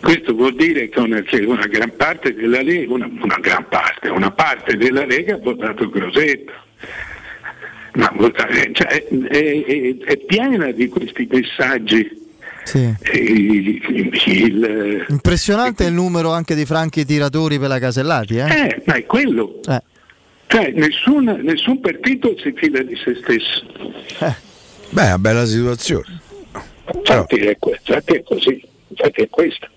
[0.01, 4.11] Questo vuol dire che una, che una gran parte della Lega, una, una gran parte,
[4.11, 6.53] una parte della Lega ha votato Crosetto.
[7.95, 12.23] Ma votare- cioè, è, è- è piena di questi messaggi.
[12.65, 12.95] Sì.
[13.01, 13.81] Eh, il-
[14.27, 18.49] il- Impressionante il numero anche di franchi tiratori per la Casellati, eh?
[18.49, 19.61] eh, ma è quello.
[19.69, 19.83] Eh.
[20.47, 23.65] Cioè, nessun, nessun partito si fida di se stesso.
[24.91, 26.21] Beh, è una bella situazione.
[26.95, 29.69] Infatti è, infatti è così, infatti è questa.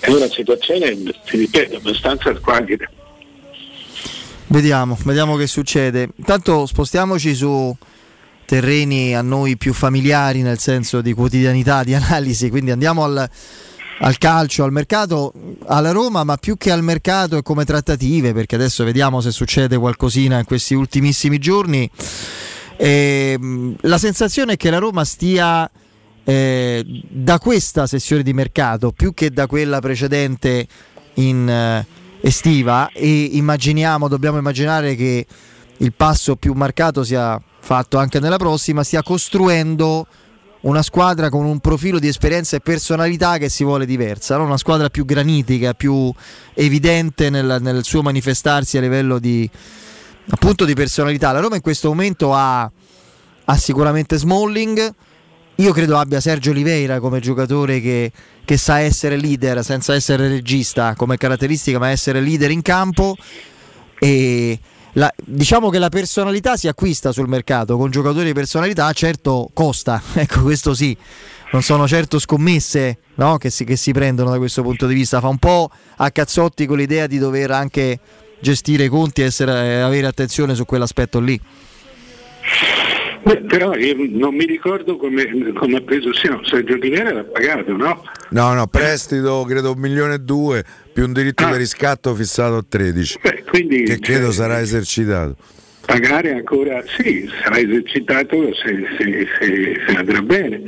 [0.00, 0.94] È una situazione,
[1.24, 2.90] ti ripeto, abbastanza squallida.
[4.48, 6.08] Vediamo, vediamo che succede.
[6.16, 7.74] Intanto spostiamoci su
[8.46, 13.28] terreni a noi più familiari nel senso di quotidianità, di analisi, quindi andiamo al,
[13.98, 15.32] al calcio, al mercato,
[15.66, 19.76] alla Roma, ma più che al mercato e come trattative, perché adesso vediamo se succede
[19.76, 21.90] qualcosina in questi ultimissimi giorni.
[22.78, 25.70] Ehm, la sensazione è che la Roma stia
[26.24, 30.66] eh, da questa sessione di mercato più che da quella precedente
[31.14, 31.86] in eh,
[32.20, 35.26] estiva e immaginiamo, dobbiamo immaginare che
[35.78, 40.06] il passo più marcato sia fatto anche nella prossima, stia costruendo
[40.60, 44.44] una squadra con un profilo di esperienza e personalità che si vuole diversa, no?
[44.44, 46.12] una squadra più granitica, più
[46.54, 49.50] evidente nel, nel suo manifestarsi a livello di,
[50.28, 51.32] appunto di personalità.
[51.32, 52.70] La Roma in questo momento ha,
[53.44, 54.94] ha sicuramente Smalling,
[55.56, 58.12] io credo abbia Sergio Oliveira come giocatore che,
[58.44, 63.16] che sa essere leader senza essere regista come caratteristica, ma essere leader in campo.
[63.98, 64.60] E
[64.96, 70.02] la- diciamo che la personalità si acquista sul mercato con giocatori di personalità, certo costa,
[70.14, 70.96] ecco questo sì.
[71.52, 75.20] Non sono certo scommesse no, che, si, che si prendono da questo punto di vista.
[75.20, 78.00] Fa un po' a cazzotti con l'idea di dover anche
[78.40, 79.30] gestire i conti e
[79.80, 81.40] avere attenzione su quell'aspetto lì.
[83.26, 87.24] Beh, però io non mi ricordo come, come ha preso sì, no, Sergio Rivera l'ha
[87.24, 88.04] pagato, no?
[88.30, 92.64] No, no, prestito credo un milione e due più un diritto di riscatto fissato a
[92.68, 93.18] 13.
[93.48, 95.34] quindi, che credo cioè, sarà esercitato.
[95.86, 100.62] Pagare ancora, sì, sarà esercitato se, se- se- se andrà bene.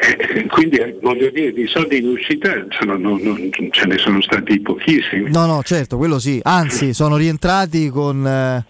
[0.00, 4.20] Eh, quindi eh, voglio dire, di soldi in uscita sono- non- non- ce ne sono
[4.20, 5.30] stati pochissimi.
[5.30, 6.38] No, no, certo, quello sì.
[6.42, 8.64] Anzi, sono rientrati con, eh,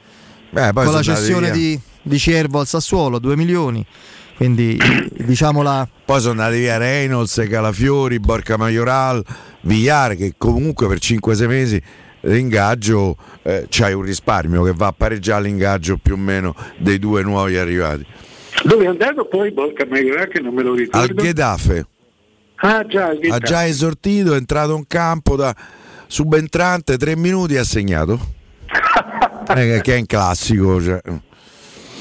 [0.50, 3.84] poi con la cessione di, di Cervo al Sassuolo, 2 milioni.
[4.36, 4.78] Quindi
[5.16, 5.86] diciamo la...
[6.04, 9.24] Poi sono andati via Reynolds, Calafiori, Borca Majoral,
[9.62, 11.82] Villar che comunque per 5-6 mesi
[12.22, 17.22] l'ingaggio eh, c'hai un risparmio che va a pareggiare l'ingaggio più o meno dei due
[17.22, 18.06] nuovi arrivati.
[18.64, 21.22] Dove è andato poi Borca Maioral che non me lo Al ricordo?
[21.22, 21.86] Getafe
[22.60, 25.54] ah già, al ha già esortito, è entrato in campo da
[26.06, 28.36] subentrante, tre minuti e ha segnato.
[29.48, 30.82] Eh, che è un classico.
[30.82, 31.00] Cioè.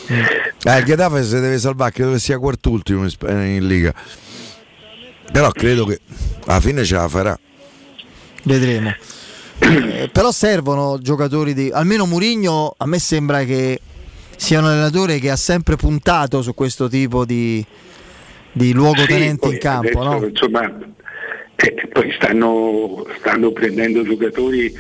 [0.08, 3.94] Eh, il Getafe si deve salvare, credo che sia quartultimo in, Sp- in Liga.
[5.32, 6.00] Però credo che
[6.46, 7.38] alla fine ce la farà.
[8.44, 8.94] Vedremo.
[9.60, 11.70] Eh, però servono giocatori di...
[11.74, 13.82] Almeno Murigno a me sembra che
[14.36, 17.66] sia un allenatore che ha sempre puntato su questo tipo di,
[18.52, 20.02] di luogotenenti Sì, in campo.
[20.02, 20.26] adesso, no?
[20.28, 20.78] Insomma,
[21.56, 24.76] eh, poi stanno, stanno prendendo giocatori eh,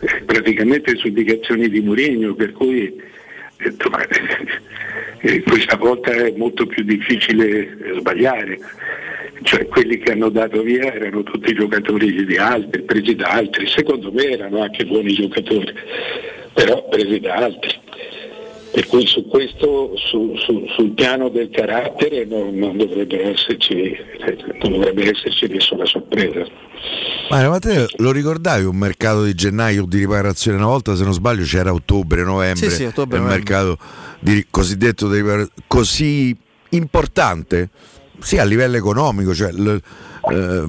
[0.24, 4.04] praticamente su indicazioni di Mourinho, per cui eh, insomma,
[5.20, 8.58] eh, questa volta è molto più difficile eh, sbagliare.
[9.42, 14.12] Cioè quelli che hanno dato via erano tutti giocatori di altri, presi da altri, secondo
[14.12, 15.72] me erano anche buoni giocatori,
[16.52, 17.78] però presi da altri.
[18.72, 23.96] Per cui su questo, su- su- sul piano del carattere non, non dovrebbe esserci,
[24.62, 26.46] non dovrebbe esserci nessuna sorpresa.
[27.30, 30.56] Ma, ma te lo ricordavi un mercato di gennaio di riparazione?
[30.56, 32.70] Una volta, se non sbaglio, c'era ottobre, novembre.
[32.70, 33.76] Sì, sì, ottobre, il mercato
[34.20, 36.36] di, cosiddetto di riparazione così
[36.70, 37.70] importante,
[38.20, 39.34] sì, a livello economico.
[39.34, 39.80] Cioè, l-
[40.30, 40.64] eh,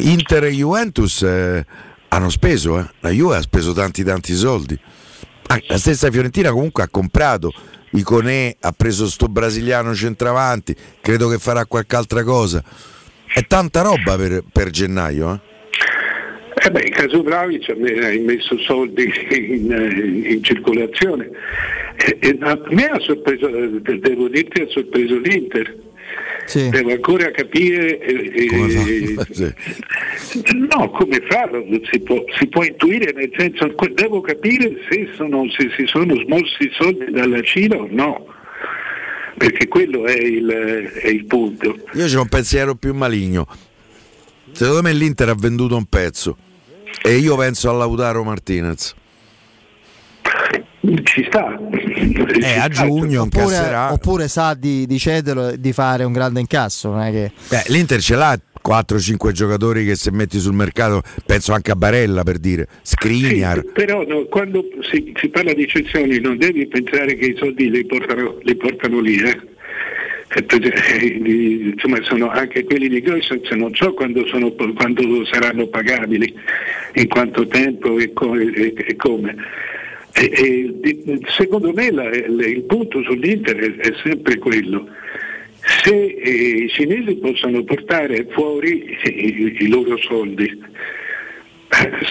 [0.00, 1.64] Inter e Juventus eh,
[2.08, 2.86] hanno speso, eh.
[3.00, 4.78] la Juve ha speso tanti tanti soldi.
[5.52, 7.52] Ah, la stessa Fiorentina comunque ha comprato
[7.90, 12.64] Iconè, ha preso sto brasiliano centravanti, credo che farà qualche altra cosa.
[13.26, 15.50] È tanta roba per, per gennaio, eh?
[16.54, 21.28] Eh beh, in caso Vlaovic hai messo soldi in, in circolazione.
[21.96, 25.76] E, e a me ha sorpreso, devo dirti, ha sorpreso l'Inter.
[26.52, 29.54] Devo ancora capire eh, eh,
[30.70, 35.70] no, come farlo, si può, si può, intuire nel senso devo capire se, sono, se
[35.76, 38.26] si sono smossi i soldi dalla Cina o no
[39.36, 41.76] perché quello è il, è il punto.
[41.94, 43.46] Io c'ho un pensiero più maligno.
[44.52, 46.36] Secondo me l'Inter ha venduto un pezzo
[47.02, 48.94] e io penso a Lautaro Martinez.
[51.04, 51.56] Ci sta.
[51.70, 56.90] Eh, a giugno oppure, oppure sa di, di cederlo e di fare un grande incasso.
[56.90, 57.30] Non è che...
[57.48, 62.24] Beh, L'Inter ce l'ha 4-5 giocatori che se metti sul mercato, penso anche a Barella
[62.24, 63.60] per dire, Skriniar.
[63.60, 67.70] Sì, però no, quando si, si, parla di cessioni non devi pensare che i soldi
[67.70, 69.18] li portano, li portano lì.
[69.18, 69.50] Eh.
[71.74, 76.34] Insomma, sono anche quelli di Gossens, non so quando, sono, quando, saranno pagabili,
[76.94, 79.36] in quanto tempo e, co- e, e come.
[80.14, 80.30] E,
[80.82, 84.88] e, secondo me la, il punto sull'Inter è, è sempre quello.
[85.84, 86.30] Se eh,
[86.64, 90.60] i cinesi possono portare fuori i, i loro soldi,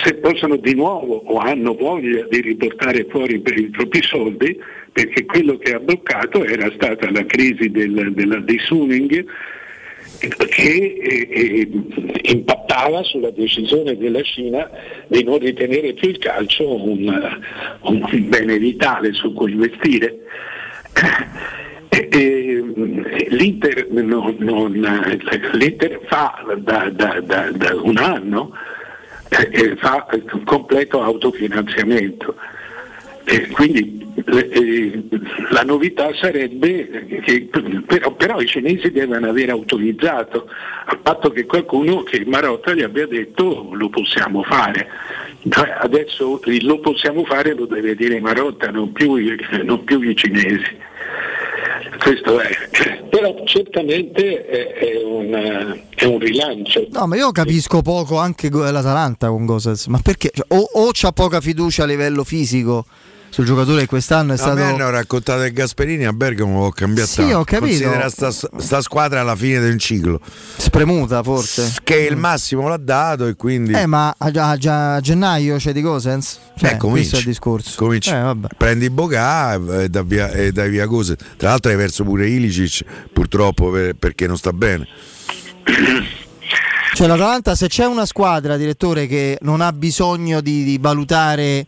[0.04, 4.60] se possono di nuovo o hanno voglia di riportare fuori per i propri soldi,
[4.92, 9.26] perché quello che ha bloccato era stata la crisi del, della disowning
[10.28, 11.70] che eh, eh,
[12.32, 14.70] impattava sulla decisione della Cina
[15.08, 17.40] di non ritenere più il calcio un,
[17.82, 20.20] un bene vitale su cui investire.
[21.94, 24.72] E, e, l'Inter, non, non,
[25.54, 28.54] l'Inter, fa da, da, da, da un anno
[29.30, 30.08] eh, fa
[30.46, 32.36] completo autofinanziamento.
[33.24, 35.04] E quindi eh,
[35.52, 37.50] la novità sarebbe che
[37.86, 40.48] però, però, i cinesi devono aver autorizzato,
[40.86, 44.88] a patto che qualcuno che Marotta gli abbia detto lo possiamo fare.
[45.50, 49.16] Cioè, adesso lo possiamo fare lo deve dire Marotta, non più,
[49.64, 50.90] non più i cinesi.
[52.00, 52.50] Questo è,
[53.10, 56.88] però certamente è, è, un, è, un, rilancio.
[56.90, 60.32] No, ma io capisco poco anche l'Atalanta con Gosens, ma perché?
[60.34, 62.86] Cioè, o, o c'ha poca fiducia a livello fisico
[63.32, 64.52] sul giocatore quest'anno è stato.
[64.52, 67.10] A me hanno raccontato che Gasperini a Bergamo ho cambiato.
[67.10, 67.86] Sì, ho capito.
[67.86, 70.20] Considera sta, sta, squadra alla fine del ciclo.
[70.58, 71.74] Spremuta forse.
[71.82, 73.72] Che il massimo l'ha dato e quindi.
[73.72, 76.40] Eh, ma a, a, a gennaio c'è di Cosens?
[76.58, 77.76] Cioè, eh, cominci, questo è il discorso.
[77.78, 78.10] Cominci.
[78.10, 81.20] Eh, Prendi Bocà e, da via, e dai via Cosens.
[81.38, 82.84] Tra l'altro hai perso pure Ilicic,
[83.14, 84.86] purtroppo per, perché non sta bene.
[86.94, 91.66] Cioè l'Atalanta se c'è una squadra, direttore, che non ha bisogno di, di valutare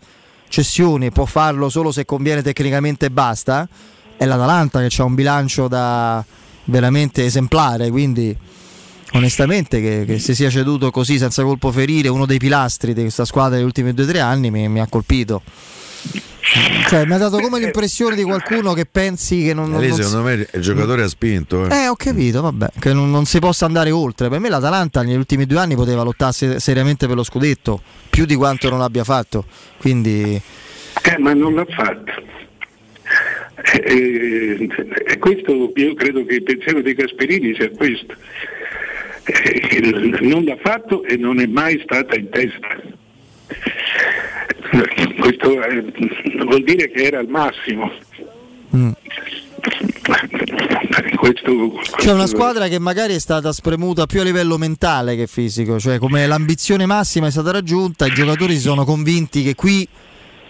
[0.53, 3.67] cessioni, può farlo solo se conviene tecnicamente e basta,
[4.15, 6.23] è l'Atalanta che ha un bilancio da
[6.65, 8.37] veramente esemplare, quindi
[9.13, 13.25] onestamente che, che, si sia ceduto così senza colpo ferire uno dei pilastri di questa
[13.25, 15.41] squadra negli ultimi due o tre anni mi, mi ha colpito.
[16.87, 19.71] Cioè, mi ha dato come l'impressione di qualcuno che pensi che non.
[19.71, 20.23] non Lì, secondo si...
[20.23, 21.67] me il giocatore ha spinto.
[21.67, 24.29] Eh, eh ho capito, vabbè, che non, non, si possa andare oltre.
[24.29, 28.35] Per me l'Atalanta negli ultimi due anni poteva lottare seriamente per lo scudetto, più di
[28.35, 29.45] quanto non abbia fatto.
[29.79, 30.39] Quindi.
[31.01, 32.11] Eh, ma non l'ha fatto.
[33.55, 34.69] E eh,
[35.07, 38.13] eh, questo io credo che il pensiero di Gasperini sia questo.
[39.23, 43.01] Eh, non l'ha fatto e non è mai stata in testa
[45.19, 45.83] questo è,
[46.43, 47.91] vuol dire che era al massimo.
[48.75, 48.91] Mm.
[51.15, 55.27] Questo, questo C'è una squadra che magari è stata spremuta più a livello mentale che
[55.27, 59.87] fisico, cioè come l'ambizione massima è stata raggiunta, i giocatori si sono convinti che qui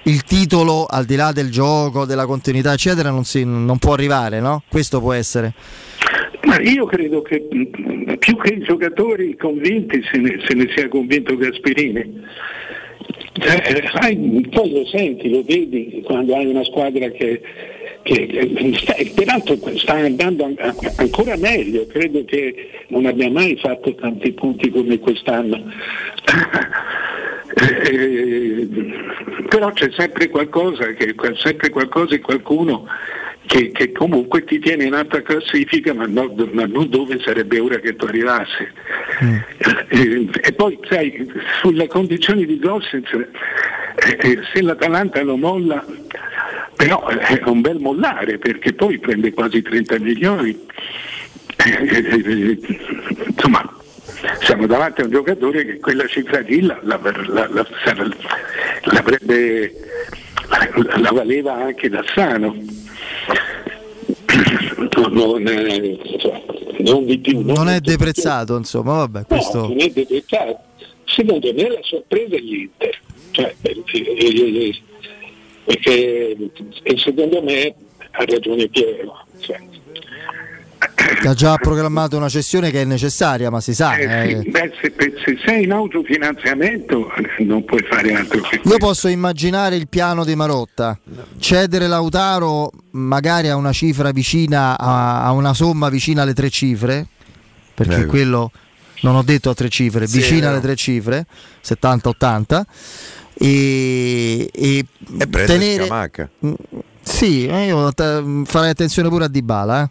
[0.04, 4.40] il titolo, al di là del gioco, della continuità, eccetera, non, si, non può arrivare,
[4.40, 4.64] no?
[4.68, 5.54] Questo può essere.
[6.46, 7.48] Ma io credo che
[8.20, 12.22] più che i giocatori convinti se ne, se ne sia convinto Gasperini
[13.34, 17.42] eh, poi lo senti, lo vedi quando hai una squadra che,
[18.04, 20.54] che sta, peraltro sta andando
[20.98, 25.72] ancora meglio, credo che non abbia mai fatto tanti punti come quest'anno.
[27.56, 28.68] Eh,
[29.48, 32.88] però c'è sempre qualcosa, che, sempre qualcosa e qualcuno
[33.46, 37.78] che, che, comunque ti tiene in alta classifica ma, no, ma, non dove sarebbe ora
[37.80, 38.68] che tu arrivassi.
[39.24, 39.38] Mm.
[39.90, 45.86] Eh, e poi sai, sulle condizioni di Gossens, eh, eh, se l'Atalanta lo molla,
[46.76, 50.68] però è un bel mollare perché poi prende quasi 30 milioni.
[51.56, 52.60] Eh, eh,
[53.28, 53.78] insomma,
[54.42, 57.68] siamo davanti a un giocatore che quella cifra lì la, la, la,
[58.84, 59.72] l'avrebbe
[61.00, 62.56] la valeva anche da Sano.
[65.12, 66.44] Non, eh, cioè,
[66.80, 67.42] non di più.
[67.42, 69.62] Non è deprezzato, insomma, vabbè, questo...
[69.62, 70.60] No, non è deprezzato.
[71.06, 73.00] Secondo me la sorpresa è l'Inter.
[73.32, 74.82] Cioè, perché, eh,
[75.66, 76.38] perché
[76.84, 77.74] e secondo me
[78.12, 79.26] ha ragione Piero.
[79.40, 79.60] Cioè,
[80.94, 83.96] che ha già programmato una cessione che è necessaria, ma si sa.
[83.98, 84.40] eh, eh.
[84.44, 84.94] sì, beh, se,
[85.26, 90.24] se sei in autofinanziamento eh, non puoi fare altro che Io posso immaginare il piano
[90.26, 90.98] di Marotta,
[91.40, 97.08] cedere Lautaro magari a una cifra vicina, a, a una somma vicina alle tre cifre,
[97.74, 98.08] perché Ecco.
[98.10, 98.52] quello
[99.02, 101.26] non ho detto a tre cifre, Sì, vicina alle tre cifre,
[101.66, 102.62] 70-80,
[103.36, 104.86] e, e
[105.28, 105.86] prende tenere...
[105.86, 106.30] Scamacca.
[106.46, 106.54] Mm,
[107.02, 109.90] Sì, eh, io t- farei attenzione pure a Dybala, eh.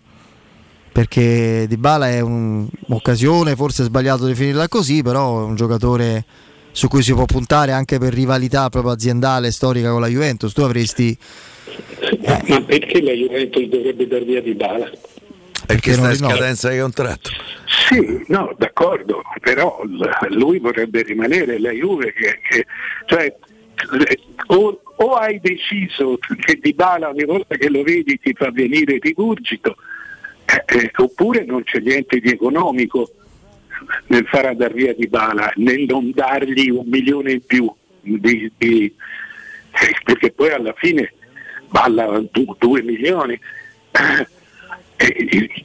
[0.93, 6.24] Perché Dybala è un- un'occasione, forse è sbagliato definirla così, però è un giocatore
[6.70, 10.52] su cui si può puntare anche per rivalità proprio aziendale storica con la Juventus.
[10.52, 11.16] Tu avresti
[12.27, 14.90] Ma perché la Juventus dovrebbe dar via di bala?
[15.66, 17.31] Perché sta in scadenza di contratto.
[17.89, 19.81] Sì, no, d'accordo, però
[20.31, 22.66] lui vorrebbe rimanere la Juve che, che-
[23.06, 23.35] cioè,
[24.48, 28.98] o, o hai deciso che Di Bala ogni volta che lo vedi ti fa venire
[29.01, 29.77] rigurgito,
[30.44, 33.10] eh, eh, oppure non c'è niente di economico
[34.06, 38.94] nel far andare via Di Bala, nel non dargli un milione in più, di- di-
[39.73, 41.12] eh, perché poi alla fine
[41.69, 43.39] balla du- due milioni.
[43.93, 44.27] Eh,
[44.97, 45.64] eh,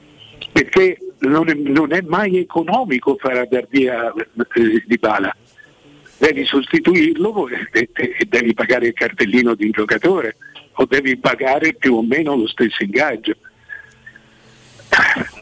[0.51, 4.13] perché non è, non è mai economico far andare via
[4.85, 5.35] Di Bala.
[6.17, 10.37] Devi sostituirlo e- e devi pagare il cartellino di un giocatore
[10.73, 13.35] o devi pagare più o meno lo stesso ingaggio.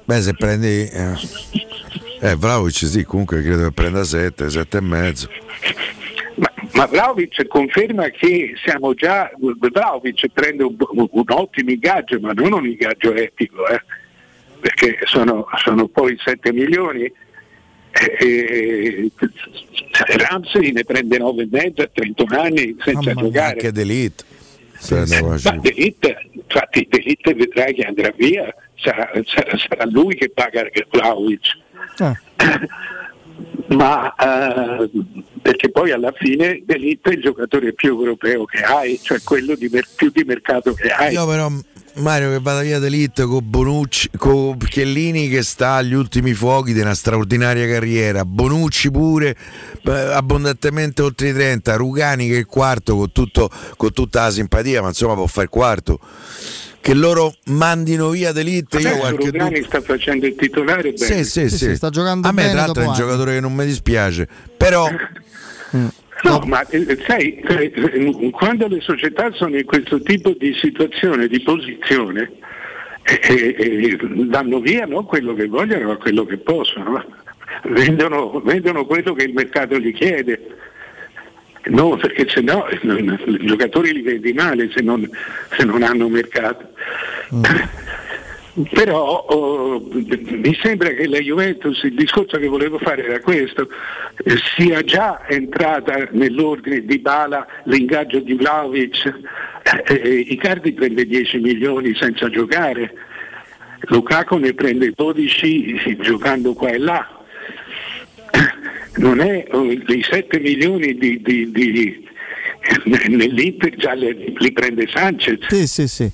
[0.05, 0.88] Beh, se prendi.
[0.88, 1.13] Eh,
[2.22, 5.30] eh Vlaovic sì, comunque credo che prenda 7, 7 e mezzo.
[6.73, 9.31] Ma Vlaovic conferma che siamo già.
[9.38, 13.81] Vlaovic prende un, un ottimo ingaggio, ma non un ingaggio etico, eh,
[14.59, 17.11] perché sono, sono poi 7 milioni.
[17.91, 19.09] E,
[20.17, 23.53] Ramsey ne prende 9 e mezzo a 31 anni senza giocare.
[23.53, 24.23] Anche D'Elite.
[24.88, 30.15] Prende qua, Ma De Ligt, infatti De Ligt vedrai che andrà via, sarà, sarà- lui
[30.15, 31.57] che paga Vlaovic.
[33.68, 34.89] Ma eh,
[35.41, 39.56] perché poi alla fine De Ligt è il giocatore più europeo che hai, cioè quello
[39.56, 41.14] di più di mercato che hai.
[41.14, 41.49] Io però
[41.95, 46.81] Mario che vada via d'Elite con Bonucci, con Chiellini che sta agli ultimi fuochi di
[46.81, 49.35] una straordinaria carriera, Bonucci pure
[49.84, 54.31] eh, abbondantemente oltre i 30, Rugani che è il quarto con, tutto, con tutta la
[54.31, 55.99] simpatia, ma insomma può fare quarto.
[56.85, 61.23] Che loro mandino via d'Elite, io qualche Rugani sta facendo il titolare bene.
[61.23, 61.75] Sì, sì, sì.
[61.75, 63.01] sta giocando A me bene tra l'altro è un anni.
[63.01, 64.87] giocatore che non mi dispiace, però
[66.21, 71.41] No, ma eh, sai, eh, quando le società sono in questo tipo di situazione, di
[71.41, 72.33] posizione,
[73.01, 73.97] eh, eh, eh,
[74.27, 77.03] danno via non quello che vogliono, ma quello che possono.
[77.63, 80.39] Vendono, vendono quello che il mercato gli chiede.
[81.67, 85.09] No, perché se no eh, i giocatori li vendi male se non,
[85.57, 86.69] se non hanno mercato.
[88.71, 93.67] Però oh, mi sembra che la Juventus, il discorso che volevo fare era questo,
[94.23, 99.13] eh, sia già entrata nell'ordine di Bala l'ingaggio di Vlaovic,
[99.63, 102.93] eh, eh, Icardi prende 10 milioni senza giocare,
[103.87, 107.14] Lukaku ne prende 12 giocando qua e là.
[108.97, 112.03] Non è oh, i 7 milioni di, di- di-
[112.85, 115.39] nell'Inter già li, li prende Sanchez.
[115.49, 116.09] Sì, sì, sì.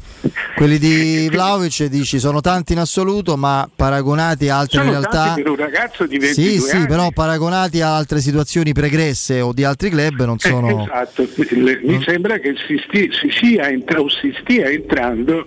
[0.55, 5.09] Quelli di Vlaovic dici sono tanti in assoluto, ma paragonati a altre Sono realtà.
[5.25, 6.87] tanti per un ragazzo di 22 Sì, sì, anni.
[6.87, 10.81] però paragonati a altre situazioni pregresse o di altri club non Eh, sono.
[10.83, 15.45] esatto, Le- mi sembra che si, sti- si sia entra- o si stia entrando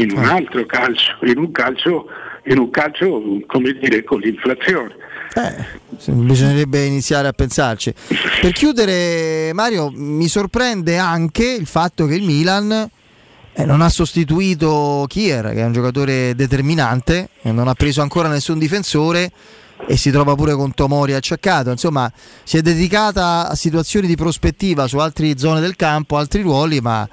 [0.00, 2.06] in un altro calcio, in un calcio,
[2.44, 4.94] in un calcio come dire, con l'inflazione.
[5.96, 7.94] Sì, Bisognerebbe iniziare a pensarci.
[8.40, 12.88] Per chiudere, Mario, mi sorprende anche il fatto che il Milan
[13.52, 18.58] eh, non ha sostituito Kier, che è un giocatore determinante, non ha preso ancora nessun
[18.58, 19.30] difensore
[19.86, 21.70] e si trova pure con Tomori acciaccato.
[21.70, 22.10] Insomma,
[22.42, 27.08] si è dedicata a situazioni di prospettiva su altre zone del campo, altri ruoli, ma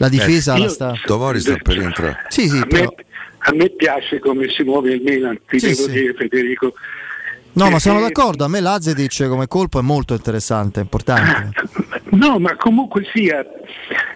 [0.00, 0.94] la difesa la Io- sta.
[1.04, 2.24] Tomori sta per rientrare.
[2.28, 3.04] Sì, sì, a, però- me,
[3.38, 5.90] a me piace come si muove il Milan, ti Sì, devo sì.
[5.92, 6.72] dire Federico.
[7.52, 8.44] No, ma sono Eh, d'accordo.
[8.44, 11.50] A me Lazetic come colpo è molto interessante, importante.
[12.10, 13.44] No, ma comunque sia,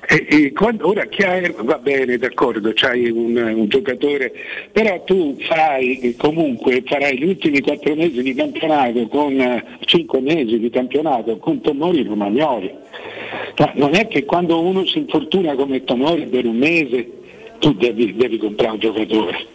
[0.08, 4.32] eh, eh, quando- ora Chiaer va bene, d'accordo, c'hai un, un giocatore,
[4.72, 10.20] però tu fai eh, comunque farai gli ultimi quattro mesi di campionato con eh, cinque
[10.20, 12.72] mesi di campionato con Tomori Romagnoli.
[13.58, 17.08] Ma non è che quando uno si infortuna come Tomori per un mese
[17.60, 19.46] tu devi, devi comprare un giocatore.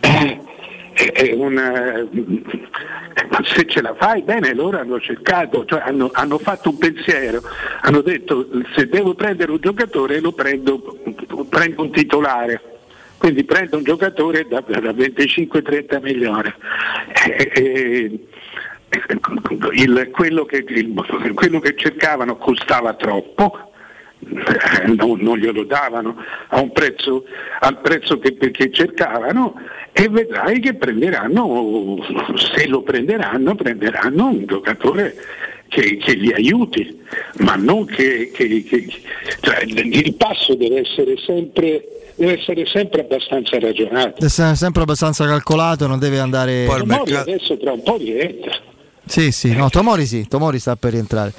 [0.00, 0.38] Eh,
[1.12, 2.06] è una-
[3.28, 7.40] ma se ce la fai bene loro hanno cercato, cioè hanno, hanno fatto un pensiero,
[7.82, 10.98] hanno detto se devo prendere un giocatore lo prendo,
[11.48, 12.60] prendo un titolare.
[13.18, 16.50] Quindi prendo un giocatore da, da 25-30 milioni.
[17.26, 18.20] Eh, eh,
[19.72, 20.94] il- quello, che, il-
[21.34, 23.69] quello che cercavano costava troppo, eh,
[24.96, 26.16] non, non glielo davano
[26.48, 27.24] a un prezzo,
[27.60, 29.54] al prezzo che, che cercavano
[29.92, 31.96] e vedrai che prenderanno,
[32.36, 35.14] se lo prenderanno, prenderanno un giocatore
[35.68, 37.00] che, che li aiuti,
[37.38, 38.86] ma non che, che- che-
[39.40, 41.82] cioè, il passo deve essere sempre,
[42.16, 44.14] deve essere sempre abbastanza ragionato.
[44.14, 46.66] Deve essere sempre abbastanza calcolato, non deve andare.
[46.66, 48.52] Tomori adesso tra un po' rientra.
[49.06, 51.32] Sì, sì, no, Tomori sì, Tomori sta per rientrare.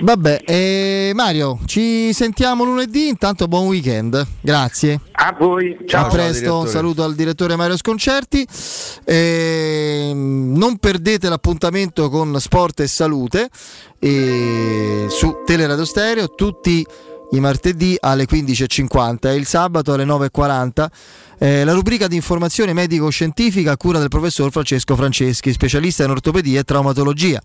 [0.00, 5.00] Vabbè, eh, Mario, ci sentiamo lunedì, intanto buon weekend, grazie.
[5.12, 8.46] A voi, a presto, un saluto al direttore Mario Sconcerti.
[9.04, 13.48] Ehm, non perdete l'appuntamento con Sport e Salute
[13.98, 16.86] eh, su Teleradio Stereo tutti
[17.30, 20.86] i martedì alle 15.50 e il sabato alle 9.40.
[21.38, 26.60] eh, la rubrica di informazione medico-scientifica a cura del professor Francesco Franceschi, specialista in ortopedia
[26.60, 27.42] e traumatologia.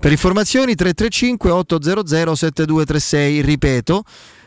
[0.00, 4.04] Per informazioni 335 800 7236, ripeto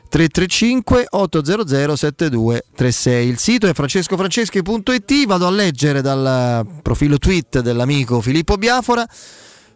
[0.08, 3.28] 335 800 7236.
[3.28, 9.06] Il sito è francescofranceschi.it, vado a leggere dal profilo tweet dell'amico Filippo Biafora.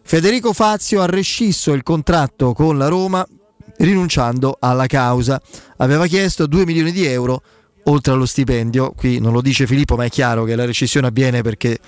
[0.02, 3.26] Federico Fazio ha rescisso il contratto con la Roma
[3.78, 5.40] rinunciando alla causa.
[5.76, 7.42] Aveva chiesto 2 milioni di euro
[7.84, 8.92] oltre allo stipendio.
[8.96, 11.78] Qui non lo dice Filippo, ma è chiaro che la rescissione avviene perché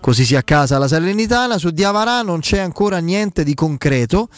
[0.00, 1.58] così si accasa la Salernitana.
[1.58, 4.28] Su Diavarà non c'è ancora niente di concreto.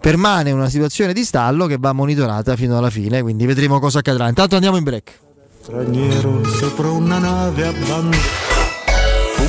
[0.00, 4.28] Permane una situazione di stallo che va monitorata fino alla fine, quindi vedremo cosa accadrà.
[4.28, 5.18] Intanto andiamo in break.
[5.62, 8.57] Straniero sopra una nave abbandonata.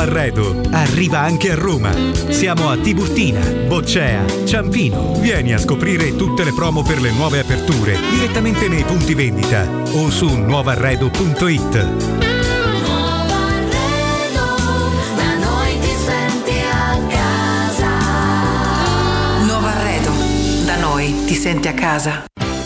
[0.00, 1.92] Nuovo arredo arriva anche a Roma.
[2.30, 5.12] Siamo a Tiburtina, Boccea, Ciampino.
[5.20, 10.08] Vieni a scoprire tutte le promo per le nuove aperture direttamente nei punti vendita o
[10.08, 11.86] su nuovarredo.it.
[20.64, 22.24] Da noi ti senti a casa.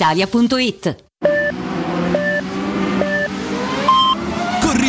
[0.00, 1.69] brispalitalia.it.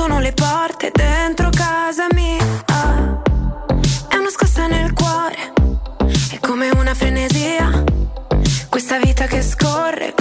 [0.00, 2.38] Sbattono le porte dentro casa mia.
[4.08, 5.52] È una scossa nel cuore,
[6.30, 7.84] è come una frenesia.
[8.70, 10.14] Questa vita che scorre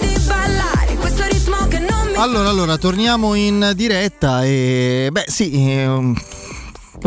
[0.00, 0.96] di ballare.
[0.98, 6.14] Questo ritmo che non mi Allora, allora, torniamo in diretta e beh sì, ehm,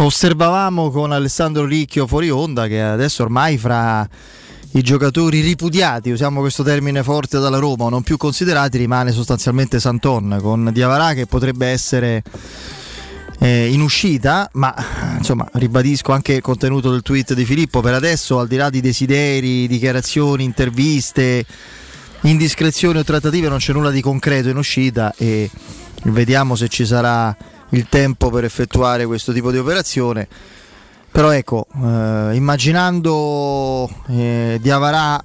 [0.04, 4.08] osservavamo con Alessandro Ricchio fuori onda che adesso ormai fra
[4.74, 9.80] i giocatori ripudiati, usiamo questo termine forte dalla Roma, o non più considerati, rimane sostanzialmente
[9.80, 12.22] Santon con Diavarà che potrebbe essere
[13.40, 14.74] eh, in uscita, ma
[15.18, 18.80] insomma ribadisco anche il contenuto del tweet di Filippo, per adesso al di là di
[18.80, 21.46] desideri, dichiarazioni, interviste,
[22.22, 25.50] indiscrezioni o trattative non c'è nulla di concreto in uscita e
[26.04, 27.36] vediamo se ci sarà
[27.70, 30.28] il tempo per effettuare questo tipo di operazione.
[31.12, 35.22] Però ecco, eh, immaginando eh, Diavarà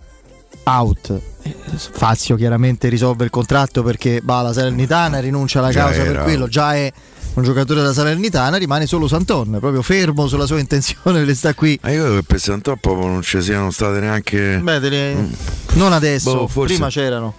[0.65, 6.03] out, eh, Fazio chiaramente risolve il contratto perché va alla Salernitana, rinuncia alla Già causa
[6.03, 6.91] per quello, già è
[7.35, 11.79] un giocatore della Salernitana, rimane solo Santon, proprio fermo sulla sua intenzione, le sta qui.
[11.83, 14.59] Ma io credo che per Sant'O proprio non ci siano state neanche.
[14.63, 15.29] Beh, delle-
[15.75, 17.35] non adesso, Boh, forse- prima c'erano.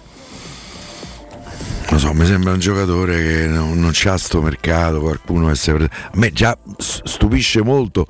[1.89, 5.69] Non so, mi sembra un giocatore che non, non c'ha sto mercato, qualcuno che si
[5.69, 8.07] A me già stupisce molto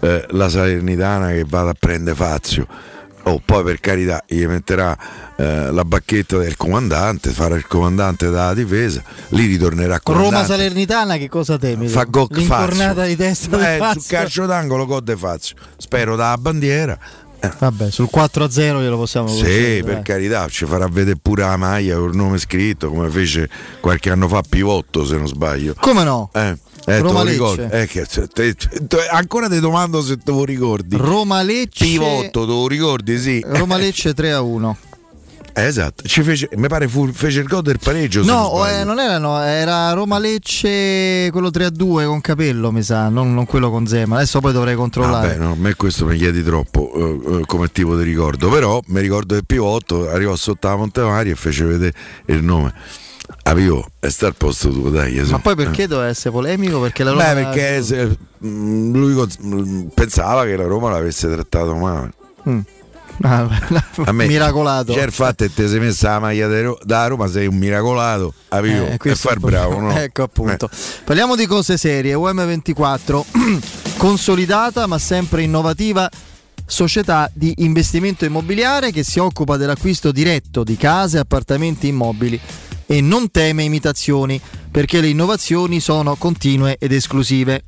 [0.00, 2.66] eh, la Salernitana che vada a prendere Fazio.
[3.24, 4.96] Oh, poi per carità gli metterà
[5.36, 11.16] eh, la bacchetta del comandante, farà il comandante della difesa, lì ritornerà con Roma Salernitana,
[11.18, 11.88] che cosa temi?
[11.88, 13.04] Fa gol Fazio.
[13.04, 15.56] di testa Beh, sul calcio d'angolo gol de Fazio.
[15.76, 16.98] Spero dalla bandiera.
[17.58, 20.02] Vabbè, sul 4-0 glielo possiamo Sì, concedere, per dai.
[20.02, 23.48] carità, ci farà vedere pure la maglia con il nome scritto, come fece
[23.80, 25.74] qualche anno fa Pivotto, se non sbaglio.
[25.78, 26.30] Come no?
[26.34, 26.56] Eh,
[26.86, 27.22] eh, Roma?
[27.22, 27.68] Lecce.
[27.70, 30.96] Eh, che- te- te- ancora ti domando se te lo ricordi.
[30.96, 33.18] Roma Lecce Pivotto, te lo ricordi?
[33.18, 33.42] Sì.
[33.46, 34.76] Roma Lecce 3 a 1.
[35.58, 38.22] Eh, esatto, ci fece, mi pare fu- fece il gol del pareggio.
[38.22, 42.70] No, non eh, non era no, era Roma Lecce quello 3 a 2 con Capello,
[42.70, 44.16] mi sa, non, non quello con Zema.
[44.16, 45.28] Adesso poi dovrei controllare.
[45.28, 48.80] Vabbè, no, a me questo mi chiedi troppo eh, eh, come tipo di ricordo, però
[48.86, 51.92] mi ricordo che Pivotto arrivò sotto la Montemari e fece vedere
[52.26, 52.72] il nome.
[53.42, 55.14] Ah, Pivò, e sta al posto tuo, dai.
[55.16, 55.40] Ma su.
[55.40, 56.80] poi perché doveva essere polemico?
[56.80, 61.74] Perché la Roma Beh, perché se- mh, lui mh, pensava che la Roma l'avesse trattato
[61.74, 62.12] male.
[62.48, 62.60] Mm.
[63.22, 63.48] Ah,
[64.04, 64.92] A me, miracolato.
[64.92, 67.56] C'è il fatto che ti sei messa la maglia da Ro- da Roma, sei un
[67.56, 68.32] miracolato.
[68.48, 69.90] Avevo, Eh, e questo far bravo, no?
[69.98, 70.68] Ecco appunto.
[71.04, 72.14] Parliamo di cose serie.
[72.14, 73.22] UM24,
[73.98, 76.08] consolidata ma sempre innovativa
[76.64, 82.38] società di investimento immobiliare che si occupa dell'acquisto diretto di case e appartamenti immobili
[82.86, 84.40] e non teme imitazioni
[84.70, 87.64] perché le innovazioni sono continue ed esclusive.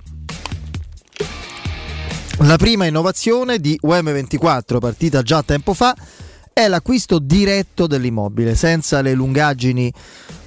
[2.43, 5.95] La prima innovazione di UM24, partita già tempo fa,
[6.55, 9.93] è l'acquisto diretto dell'immobile, senza le lungaggini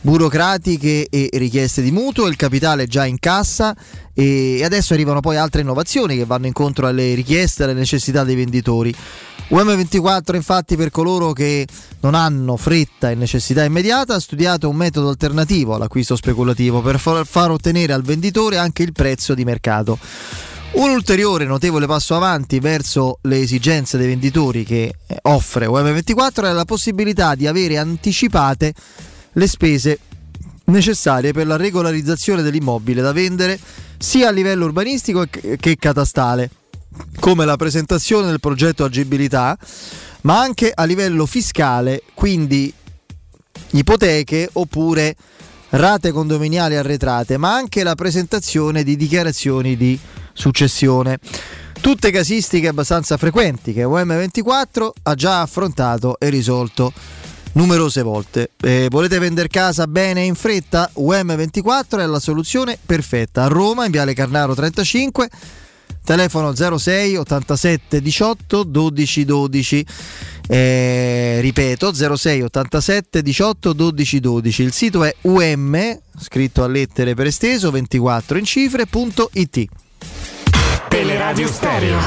[0.02, 3.76] burocratiche e richieste di mutuo, il capitale è già in cassa
[4.12, 8.36] e adesso arrivano poi altre innovazioni che vanno incontro alle richieste e alle necessità dei
[8.36, 8.94] venditori.
[9.50, 11.68] UM24 infatti per coloro che
[12.00, 17.52] non hanno fretta e necessità immediata ha studiato un metodo alternativo all'acquisto speculativo per far
[17.52, 20.00] ottenere al venditore anche il prezzo di mercato.
[20.74, 26.52] Un ulteriore notevole passo avanti verso le esigenze dei venditori che eh, offre UM24 è
[26.52, 28.74] la possibilità di avere anticipate
[29.34, 30.00] le spese
[30.66, 33.60] necessarie per la regolarizzazione dell'immobile da vendere
[34.00, 36.50] sia a livello urbanistico che catastale,
[37.20, 39.56] come la presentazione del progetto agibilità,
[40.22, 42.74] ma anche a livello fiscale, quindi
[43.72, 45.16] ipoteche oppure
[45.70, 50.00] rate condominiali arretrate, ma anche la presentazione di dichiarazioni di
[50.34, 51.20] successione.
[51.80, 56.94] Tutte casistiche abbastanza frequenti che UM24 ha già affrontato e risolto
[57.54, 58.52] numerose volte.
[58.62, 60.90] Eh, volete vendere casa bene e in fretta?
[60.96, 63.44] UM24 è la soluzione perfetta.
[63.44, 65.30] A Roma, in Viale Carnaro 35,
[66.04, 69.86] telefono 06 87 18 12 12.
[70.48, 74.64] Eh, ripeto 06 87 18 12 12.
[74.64, 79.66] Il sito è um, scritto a lettere per esteso 24 in cifre.it.
[80.94, 81.98] Teleradio Stereo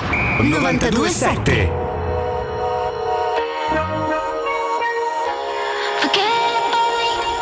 [0.42, 1.84] 927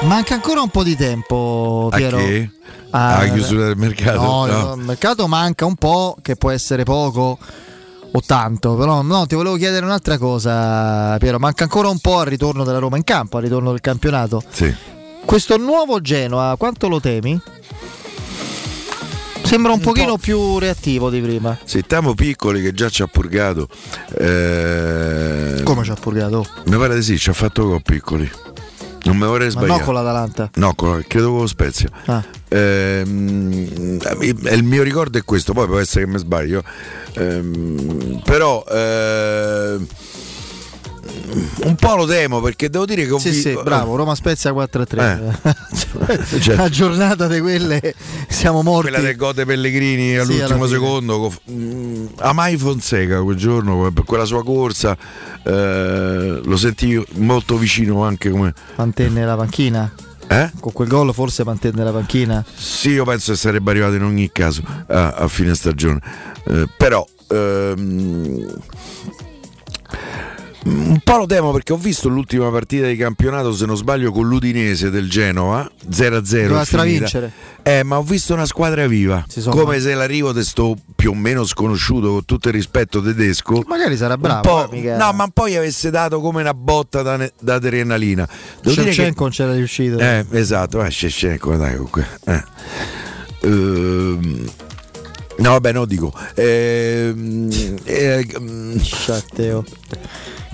[0.02, 2.18] Manca ancora un po' di tempo, Piero.
[2.18, 2.50] che?
[2.90, 4.20] Ah, Alla chiusura del mercato?
[4.20, 4.74] No, No.
[4.76, 7.38] il mercato manca un po', che può essere poco
[8.10, 8.74] o tanto.
[8.74, 11.38] Però no, ti volevo chiedere un'altra cosa, Piero.
[11.38, 14.42] Manca ancora un po' al ritorno della Roma in campo, al ritorno del campionato.
[14.50, 14.72] Sì.
[15.24, 17.40] Questo nuovo Genoa, quanto lo temi?
[19.44, 21.56] Sembra un, pochino più reattivo di prima.
[21.64, 23.68] Se stiamo piccoli che già ci ha purgato.
[24.18, 26.46] eh, Come ci ha purgato?
[26.66, 28.28] Mi pare di sì, ci ha fatto gol piccoli.
[29.04, 29.78] Non mi vorrei Ma sbagliare.
[29.80, 30.50] no con l'Atalanta.
[30.54, 31.90] No, con- credo con lo Spezia.
[32.06, 32.24] Ah.
[32.48, 33.98] Ehm,
[34.50, 36.62] il mio ricordo è questo, poi può essere che mi sbaglio.
[37.14, 39.86] Ehm, però ehm,
[41.64, 43.48] un po' lo temo perché devo dire che ho Sì, visto.
[43.48, 46.40] sì, bravo, Roma Spezia 4-3.
[46.40, 47.94] Cioè- La giornata di quelle
[48.28, 48.90] siamo morti.
[48.90, 50.68] Quella del Gote Pellegrini all'ultimo fine.
[50.68, 51.18] secondo.
[51.18, 54.96] co- mm, Amai Fonseca quel giorno per quella sua corsa
[55.44, 58.52] eh, lo sentii molto vicino anche come.
[58.76, 59.92] Mantenne la panchina.
[60.26, 60.50] Eh?
[60.58, 62.42] Con quel gol forse mantenne la panchina.
[62.54, 66.00] Sì, io penso che sarebbe arrivato in ogni caso a, a fine stagione.
[66.46, 68.46] Eh, però ehm,
[70.64, 74.26] un po' lo temo perché ho visto l'ultima partita di campionato, se non sbaglio, con
[74.28, 76.20] l'Udinese del Genova 0-0.
[76.20, 77.32] Doveva stravincere.
[77.62, 79.24] Eh, ma ho visto una squadra viva.
[79.48, 83.62] Come se l'arrivo di sto più o meno sconosciuto, con tutto il rispetto tedesco.
[83.66, 84.70] Magari sarà bravo.
[84.70, 88.26] eh, no, ma poi avesse dato come una botta da, ne- da adrenalina.
[88.62, 89.98] Che Shevchenko non c'era riuscito.
[89.98, 92.06] eh, esatto, ma Shevchenko, dai, comunque.
[92.24, 92.42] Eh.
[93.42, 94.44] Ehm,
[95.38, 96.12] no, vabbè, no, dico.
[96.34, 97.50] Ehm,
[97.84, 99.64] eh, mm, Sciatteo.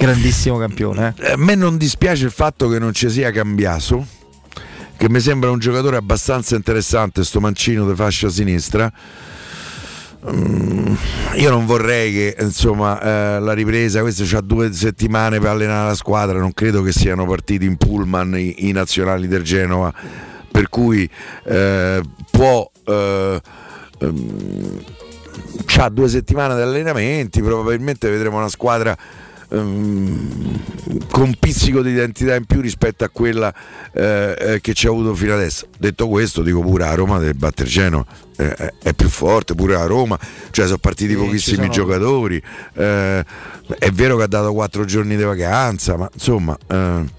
[0.00, 1.14] Grandissimo campione.
[1.18, 1.32] eh.
[1.32, 4.06] a me non dispiace il fatto che non ci sia Cambiaso,
[4.96, 8.90] che mi sembra un giocatore abbastanza interessante, sto mancino di fascia sinistra.
[10.26, 10.94] Mm,
[11.34, 15.94] io non vorrei che insomma eh, la ripresa, questo c'ha due settimane per allenare la
[15.94, 19.92] squadra, non credo che siano partiti in pullman i, i nazionali del Genova,
[20.50, 21.06] per cui
[21.44, 22.00] eh,
[22.30, 23.40] può eh,
[23.98, 24.84] ehm,
[25.66, 28.96] c'ha due settimane di allenamenti, probabilmente vedremo una squadra
[29.50, 30.60] ehm,
[31.10, 33.52] con un pizzico di identità in più rispetto a quella
[33.92, 35.66] eh, eh, che ci ha avuto fino adesso.
[35.78, 38.04] Detto questo, dico pure a Roma deve battere Genoa,
[38.36, 40.18] eh, è- più forte, pure a Roma,
[40.50, 42.42] cioè sono partiti Sì, pochissimi sono- giocatori,
[42.74, 43.24] eh,
[43.78, 46.56] è vero che ha dato quattro giorni di vacanza, ma insomma...
[46.66, 47.18] eh,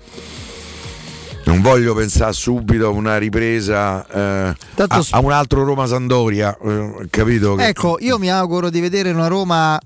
[1.43, 4.55] non voglio pensare subito a una ripresa eh,
[4.87, 7.55] a, a un altro Roma Sandoria, eh, capito?
[7.55, 9.77] Che- Ecco, io mi auguro di vedere una Roma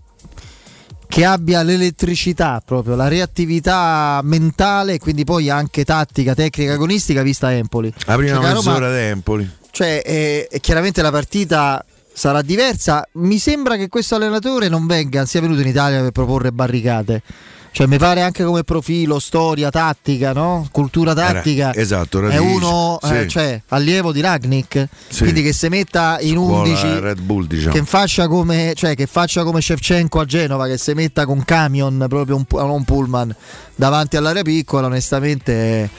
[1.07, 7.53] che abbia l'elettricità proprio, la reattività mentale e quindi poi anche tattica, tecnica, agonistica vista
[7.53, 7.93] Empoli.
[8.05, 9.49] la prima Cioè, Roma- mezz'ora di Empoli.
[9.71, 11.83] Cioè, eh, e chiaramente la partita
[12.13, 13.07] sarà diversa.
[13.13, 17.21] Mi sembra che questo allenatore non venga, sia venuto in Italia per proporre barricate.
[17.75, 20.65] Cioè, mi pare anche come profilo, storia, tattica, no?
[20.71, 21.71] Cultura tattica.
[21.73, 23.27] Era- esatto, È radici, uno, eh, sì.
[23.27, 24.87] cioè, allievo di Ragnick.
[25.09, 25.23] Sì.
[25.23, 26.99] Quindi che si metta in Scuola 11.
[27.01, 27.73] Red Bull, diciamo.
[27.73, 32.05] Che faccia come, cioè, che faccia come Shevchenko a Genova, che si metta con camion,
[32.07, 33.35] proprio un, un pullman,
[33.75, 35.89] davanti all'area piccola, onestamente è,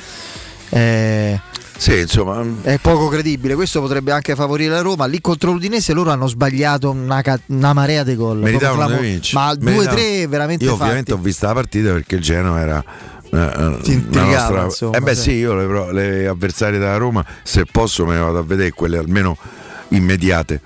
[0.70, 1.40] è-
[1.78, 3.55] Sì, insomma, è poco credibile.
[3.55, 5.05] Questo potrebbe anche favorire la Roma.
[5.07, 8.39] Lì contro l'Udinese loro hanno sbagliato una, ca- una marea di gol.
[8.39, 9.43] meritavano clamo- vincere.
[9.43, 10.01] Ma Meritavano.
[10.01, 10.82] 2-3 veramente Io fatti.
[10.82, 12.85] ovviamente ho visto la partita perché il Genoa era
[13.31, 15.32] eh, eh, una nostra- insomma, eh beh sì.
[15.32, 19.36] io le, le avversarie della Roma, se posso me ne vado a vedere quelle almeno
[19.89, 20.61] immediate.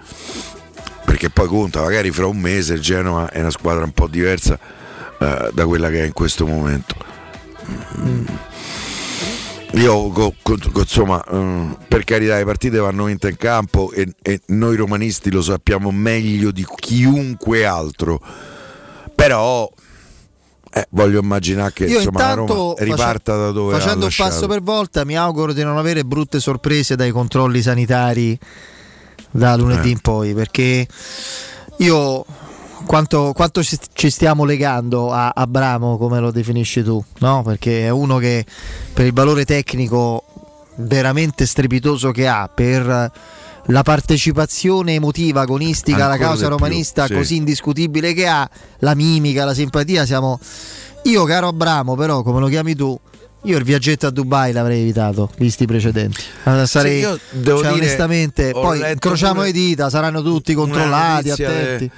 [1.04, 4.56] Perché poi conta, magari fra un mese il Genoa è una squadra un po' diversa
[5.18, 6.94] eh, da quella che è in questo momento.
[7.98, 8.24] Mm.
[9.74, 10.32] Io
[10.74, 15.42] insomma, eh, per carità, le partite vanno vinte in campo e, e noi romanisti lo
[15.42, 18.20] sappiamo meglio di chiunque altro.
[19.14, 19.70] Però
[20.72, 25.04] eh, voglio immaginare che Io insomma, Roma riparta da dove facendo un passo per volta
[25.04, 28.38] mi auguro di non avere brutte sorprese dai controlli sanitari
[29.30, 29.92] da lunedì Eh.
[29.92, 30.86] in poi perché
[31.78, 32.24] io
[32.86, 37.42] quanto, quanto ci ci stiamo legando a Abramo come lo definisci tu no?
[37.42, 38.44] perché è uno che
[38.92, 40.24] per il valore tecnico
[40.76, 43.12] veramente strepitoso che ha per
[43.66, 47.14] la partecipazione emotiva agonistica alla Ancora causa di più, romanista sì.
[47.14, 48.48] così indiscutibile che ha
[48.78, 50.38] la mimica, la simpatia siamo
[51.04, 52.98] io caro Abramo però come lo chiami tu
[53.44, 57.62] io il viaggetto a Dubai l'avrei evitato visti i precedenti Allora, sarei, Sì, io devo
[57.62, 61.90] cioè, dire, onestamente poi incrociamo le dita saranno tutti controllati attenti de-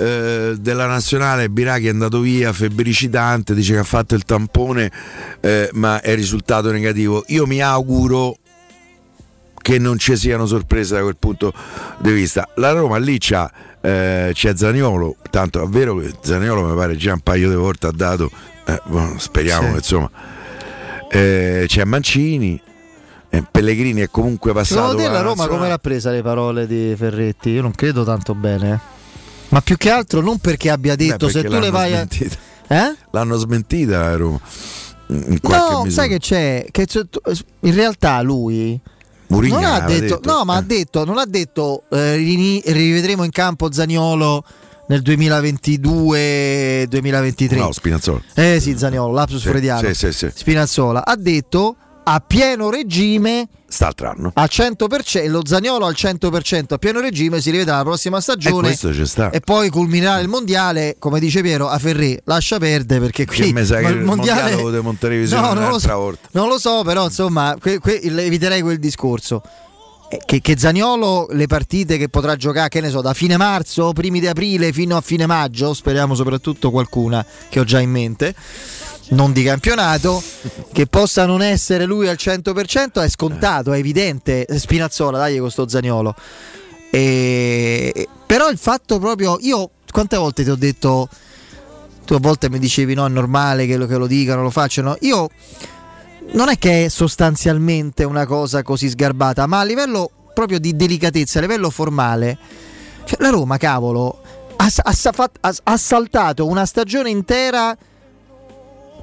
[0.00, 4.90] eh, della nazionale Biraghi è andato via febbricitante dice che ha fatto il tampone
[5.40, 8.36] eh, ma è risultato negativo io mi auguro
[9.60, 11.52] che non ci siano sorprese da quel punto
[11.98, 13.50] di vista la Roma lì c'ha
[13.82, 17.86] eh, c'è Zaniolo tanto è vero che Zaniolo mi pare già un paio di volte
[17.86, 18.30] ha dato
[18.64, 19.68] eh, boh, speriamo Sì.
[19.70, 20.10] che insomma
[21.10, 22.60] eh, c'è Mancini
[23.50, 27.50] Pellegrini è comunque passato secondo te la Roma come l'ha presa le parole di Ferretti?
[27.50, 28.98] io non credo tanto bene.
[29.50, 32.06] Ma più che altro non perché abbia detto Beh, se perché tu le vai a...
[32.68, 32.96] Eh?
[33.12, 34.40] L'hanno smentita la Roma.
[35.08, 36.02] In qualche No, misura.
[36.02, 36.66] sai che c'è?
[36.70, 37.02] Che c'è-
[37.60, 38.80] in realtà lui
[39.26, 40.64] Mourinho non ha detto, detto, no, ma ha eh.
[40.64, 44.44] detto, non ha detto eh, rivedremo in campo Zaniolo
[44.88, 47.56] nel 2022-2023.
[47.56, 48.20] No, Spinazzola.
[48.34, 49.86] Eh sì, Zaniolo, lapsus Sì, freudiano.
[49.88, 50.30] sì, sì, sì.
[50.32, 51.76] Spinazzola ha detto
[52.12, 54.32] a pieno regime St'altro anno.
[54.34, 58.74] al 100%, lo Zaniolo al 100% a pieno regime si rivede la prossima E stagione
[58.74, 59.30] sta.
[59.30, 63.60] e poi culminerà il mondiale, come dice Piero, a Ferré, lascia perdere perché qui ma
[63.60, 67.78] il mondiale lo devo in televisione non lo, so, non lo so, però insomma, que-
[67.78, 69.40] que- eviterei quel discorso.
[70.12, 73.92] Eh, Che, che Zaniolo le partite che potrà giocare, che ne so, da fine marzo,
[73.92, 78.34] primi di aprile fino a fine maggio, speriamo soprattutto qualcuna che ho già in mente,
[79.10, 80.22] non di campionato,
[80.72, 84.46] che possa non essere lui al 100% è scontato, è evidente.
[84.48, 86.14] Spinazzola, dai con sto Zaniolo.
[86.90, 91.08] E- però il fatto proprio, io quante volte ti ho detto,
[92.04, 94.96] tu a volte mi dicevi no, è normale che lo, che lo dicano, lo facciano,
[95.00, 95.28] io
[96.32, 101.38] non è che è sostanzialmente una cosa così sgarbata, ma a livello proprio di delicatezza,
[101.38, 102.38] a livello formale,
[103.04, 104.22] cioè, la Roma, cavolo,
[104.56, 104.94] ha, ha
[105.40, 107.76] ha- ha saltato una stagione intera.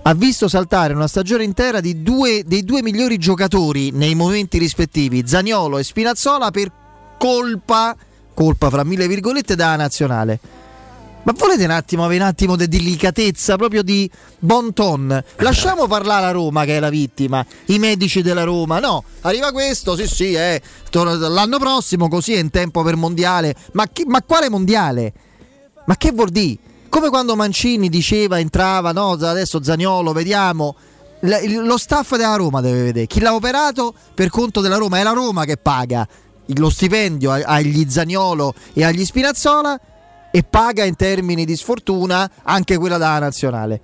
[0.08, 5.80] Ha visto saltare una stagione intera due, dei due migliori giocatori nei momenti rispettivi, Zaniolo
[5.80, 6.72] e Spinazzola, per
[7.20, 7.94] colpa,
[8.34, 10.40] colpa fra mille virgolette, della nazionale.
[11.24, 14.10] Ma volete un attimo avere un attimo di delicatezza, proprio di
[14.40, 15.22] bon ton?
[15.40, 18.80] Lasciamo parlare la Roma che è la vittima, i medici della Roma.
[18.80, 23.54] No, arriva questo, sì sì, eh, l'anno prossimo così è in tempo per mondiale.
[23.74, 25.12] Ma, chi- ma quale mondiale?
[25.86, 26.60] Ma che vuol dire?
[26.90, 30.76] Come quando Mancini diceva, entrava, no, adesso Zagnolo, vediamo.
[31.22, 33.08] L- lo staff della Roma deve vedere.
[33.08, 36.08] Chi l'ha operato per conto della Roma, è la Roma che paga
[36.56, 39.80] lo stipendio agli Zagnolo e agli Spinazzola
[40.32, 43.82] e paga in termini di sfortuna anche quella della nazionale.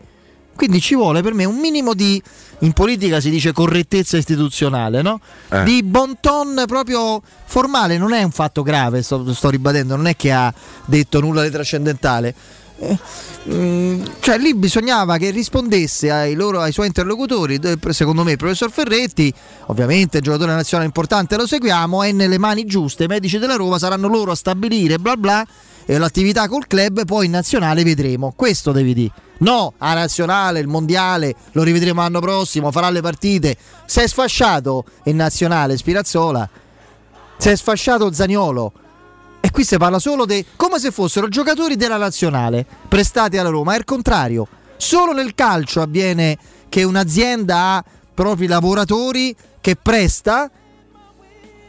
[0.55, 2.21] Quindi ci vuole per me un minimo di,
[2.59, 5.19] in politica si dice correttezza istituzionale, no?
[5.49, 5.63] Eh.
[5.63, 10.15] Di bon ton proprio formale, non è un fatto grave, sto, sto ribadendo, non è
[10.15, 10.53] che ha
[10.85, 12.35] detto nulla di trascendentale.
[13.49, 18.71] Mm, cioè lì bisognava che rispondesse ai, loro, ai suoi interlocutori, secondo me il professor
[18.71, 19.33] Ferretti,
[19.65, 24.07] ovviamente giocatore nazionale importante lo seguiamo, è nelle mani giuste, i medici della Roma saranno
[24.07, 25.45] loro a stabilire bla bla
[25.85, 29.11] e l'attività col club, poi in nazionale vedremo, questo devi dire.
[29.39, 33.57] No, a nazionale, il mondiale, lo rivedremo l'anno prossimo, farà le partite.
[33.85, 36.49] Si è sfasciato in nazionale Spirazzola,
[37.37, 38.71] si è sfasciato Zaniolo.
[39.45, 43.73] E qui si parla solo di come se fossero giocatori della nazionale prestati alla Roma,
[43.73, 44.47] è il contrario.
[44.77, 46.37] Solo nel calcio avviene
[46.69, 47.83] che un'azienda ha
[48.13, 50.49] propri lavoratori che presta,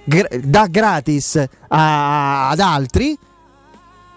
[0.05, 3.11] gra- dà gratis a- ad altri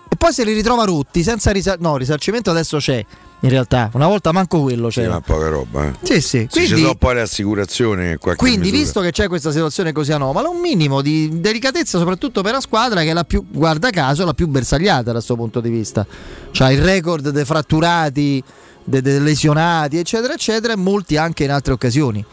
[0.10, 3.04] e poi se li ritrova rotti senza risar- no, risarcimento adesso c'è.
[3.42, 5.14] In realtà, una volta manco quello Sì, c'era.
[5.14, 5.86] ma poca roba.
[5.86, 5.94] Eh.
[6.02, 6.22] Sì, sì.
[6.22, 8.78] Sì, Quindi- ci sono poi le assicurazioni Quindi, misura.
[8.78, 13.02] visto che c'è questa situazione così anomala, un minimo di delicatezza, soprattutto per la squadra
[13.04, 16.06] che è la più, guarda caso, la più bersagliata da questo punto di vista.
[16.52, 18.44] Cioè il record dei fratturati,
[18.84, 22.26] dei, dei lesionati, eccetera, eccetera, e molti anche in altre occasioni.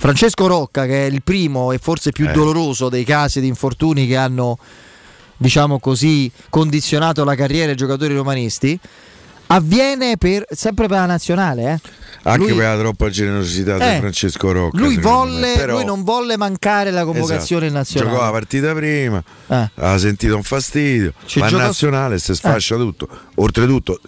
[0.00, 2.32] Francesco Rocca, che è il primo e forse più Eh.
[2.32, 4.56] doloroso dei casi di infortuni che hanno,
[5.36, 8.78] diciamo così, condizionato la carriera dei giocatori romanisti,
[9.48, 11.72] avviene per, sempre per la nazionale.
[11.82, 11.90] Eh.
[12.24, 14.78] Anche Lui- per la troppa generosità Eh, di Francesco Rocca.
[14.78, 15.52] lui, volle.
[15.56, 17.78] Però- lui non volle mancare la convocazione Esatto.
[17.78, 18.10] nazionale.
[18.12, 19.70] Giocò la partita prima, Eh.
[19.74, 23.08] ha sentito un fastidio, Ci in giocò- nazionale si sfascia tutto.
[23.36, 24.00] Oltretutto,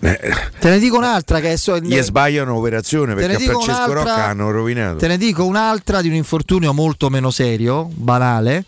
[0.00, 0.18] eh,
[0.58, 4.96] Te ne dico un'altra che so- gli sbagliano operazione perché a Francesco Rocca hanno rovinato.
[4.96, 8.64] Te ne dico un'altra di un infortunio molto meno serio, banale,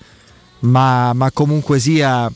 [0.61, 2.31] ma, ma comunque sia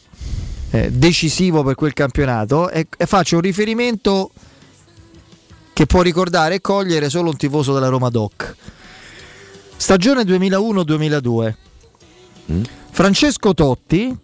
[0.70, 2.70] eh, decisivo per quel campionato.
[2.70, 4.30] E, e faccio un riferimento
[5.72, 8.56] che può ricordare e cogliere solo un tifoso della Roma Doc.
[9.76, 11.54] Stagione 2001-2002.
[12.90, 14.16] Francesco Totti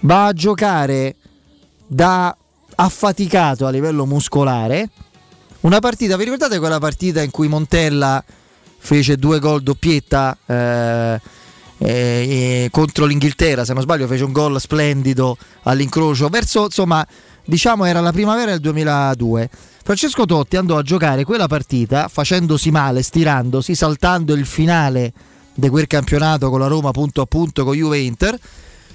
[0.00, 1.16] va a giocare
[1.86, 2.36] da
[2.76, 4.90] affaticato a livello muscolare
[5.64, 8.22] una partita, vi ricordate quella partita in cui Montella
[8.76, 11.20] fece due gol doppietta eh,
[11.86, 17.06] eh, contro l'Inghilterra, se non sbaglio fece un gol splendido all'incrocio, verso insomma
[17.44, 19.50] diciamo era la primavera del 2002.
[19.84, 25.12] Francesco Totti andò a giocare quella partita facendosi male, stirandosi, saltando il finale
[25.52, 28.38] di quel campionato con la Roma punto a punto con Juve Inter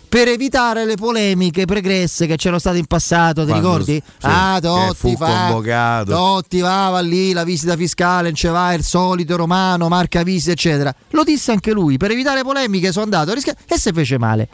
[0.09, 4.01] per evitare le polemiche pregresse che c'erano state in passato, ti Quando- ricordi?
[4.03, 6.11] sì, ah, Totti fu fa, convocato.
[6.11, 10.51] Totti va, va lì, la visita fiscale, non ce va, il solito romano, marca visita,
[10.51, 10.93] eccetera.
[11.11, 14.49] Lo disse anche lui, per evitare polemiche sono andato a rischiare e si fece male.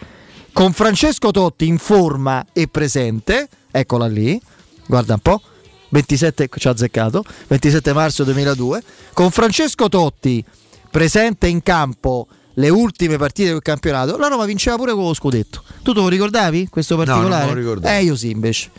[0.52, 4.40] Con Francesco Totti in forma e presente, eccola lì,
[4.86, 5.42] guarda un po',
[5.90, 8.84] 27, ci ha azzeccato, 27 marzo 2002,
[9.14, 10.44] con Francesco Totti
[10.92, 15.64] presente in campo le ultime partite del campionato, la Roma vinceva pure con lo scudetto.
[15.84, 17.54] Tu te lo ricordavi questo non me lo particolare?
[17.54, 17.94] ricordavo.
[17.96, 18.72] eh, io sì invece.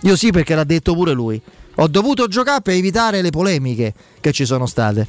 [0.00, 1.40] Io sì perché l'ha detto pure lui.
[1.76, 5.06] Ho dovuto giocare per evitare le polemiche che ci sono state.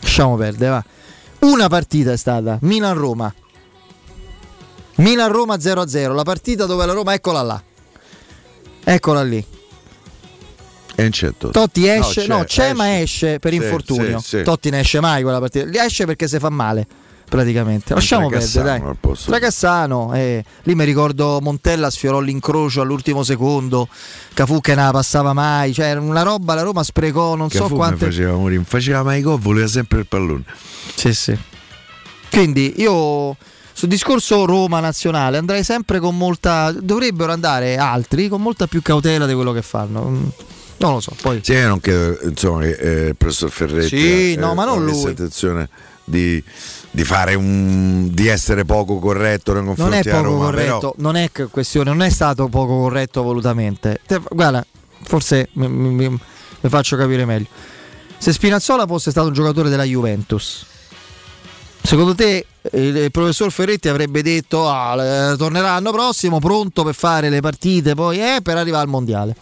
[0.00, 0.84] Lasciamo perdere, va.
[1.40, 3.32] Una partita è stata, Milan-Roma.
[4.96, 7.62] Milan-Roma 0-0, la partita dove la Roma, eccola là.
[8.84, 9.44] Eccola lì.
[10.94, 11.86] E non c'è Totti.
[11.86, 12.74] Esce, no, c'è, esce.
[12.74, 14.18] ma esce per Sì, infortunio.
[14.20, 14.42] sì, sì.
[14.42, 15.64] Totti ne esce mai quella partita.
[15.66, 16.86] Li esce perché si fa male,
[17.28, 17.94] praticamente.
[17.94, 18.82] Lasciamo perdere, dai.
[19.24, 23.88] Tracassano, eh, lì mi ricordo Montella sfiorò l'incrocio all'ultimo secondo,
[24.34, 27.68] Cafu che non la passava mai, cioè una roba la Roma sprecò non Che so
[27.68, 28.04] quante...
[28.06, 30.44] faceva non faceva mai gol, voleva sempre il pallone.
[30.94, 31.36] Sì, sì.
[32.30, 33.36] Quindi io
[33.74, 36.70] sul discorso Roma nazionale andrei sempre con molta...
[36.72, 40.32] dovrebbero andare altri con molta più cautela di quello che fanno.
[40.82, 41.40] Non lo so, poi...
[41.42, 45.00] Sì, io non credo insomma, eh, il professor Ferretti Sì, eh, no, ma non lui.
[45.00, 45.68] intenzione
[46.04, 46.42] di,
[46.90, 50.78] di fare un di essere poco corretto nei Non confronti è della poco Roma, corretto,
[50.78, 54.00] però non è questione, non è stato poco corretto volutamente.
[54.04, 54.66] Te- guarda,
[55.04, 57.46] forse mi, mi- mi faccio capire meglio.
[58.18, 60.66] Se Spinazzola fosse stato un giocatore della Juventus,
[61.80, 67.28] secondo te il, professor Ferretti avrebbe detto ah, eh, tornerà l'anno prossimo pronto per fare
[67.30, 69.36] le partite, poi eh, per arrivare al mondiale?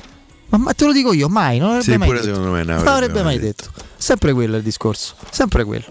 [0.50, 2.32] Ma, ma te lo dico io, mai, non avrebbe Sì, mai pure detto.
[2.34, 3.70] secondo me non Non avrebbe avrebbe mai mai detto.
[3.96, 5.84] Sempre quello è il discorso, sempre quello.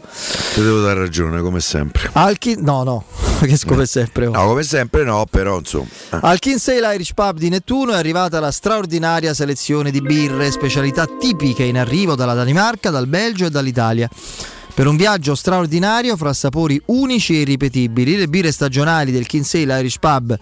[0.53, 2.09] ti devo dare ragione come sempre.
[2.13, 3.03] Alchi, no, no,
[3.39, 4.25] che come sempre.
[4.25, 4.31] oh.
[4.31, 5.85] No, come sempre no, però insomma.
[6.11, 6.17] eh.
[6.21, 11.63] Al Kinsale Irish Pub di Nettuno è arrivata la straordinaria selezione di birre, specialità tipiche
[11.63, 14.09] in arrivo dalla Danimarca, dal Belgio e dall'Italia.
[14.73, 19.99] Per un viaggio straordinario fra sapori unici e irripetibili, le birre stagionali del Kinsale Irish
[19.99, 20.37] Pub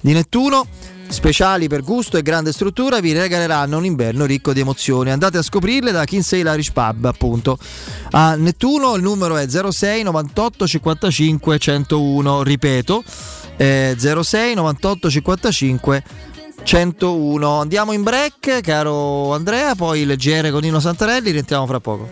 [0.00, 0.66] di Nettuno,
[1.12, 5.10] speciali per gusto e grande struttura, vi regaleranno un inverno ricco di emozioni.
[5.10, 7.58] Andate a scoprirle da Kinsale Irish Pub, appunto.
[8.12, 13.04] A Nettuno il numero è 06 98 55 101, ripeto,
[13.56, 16.04] eh, 06 98 55
[16.62, 17.60] 101.
[17.60, 22.08] Andiamo in break, caro Andrea, poi il GR con Nino Santarelli, rientriamo fra poco.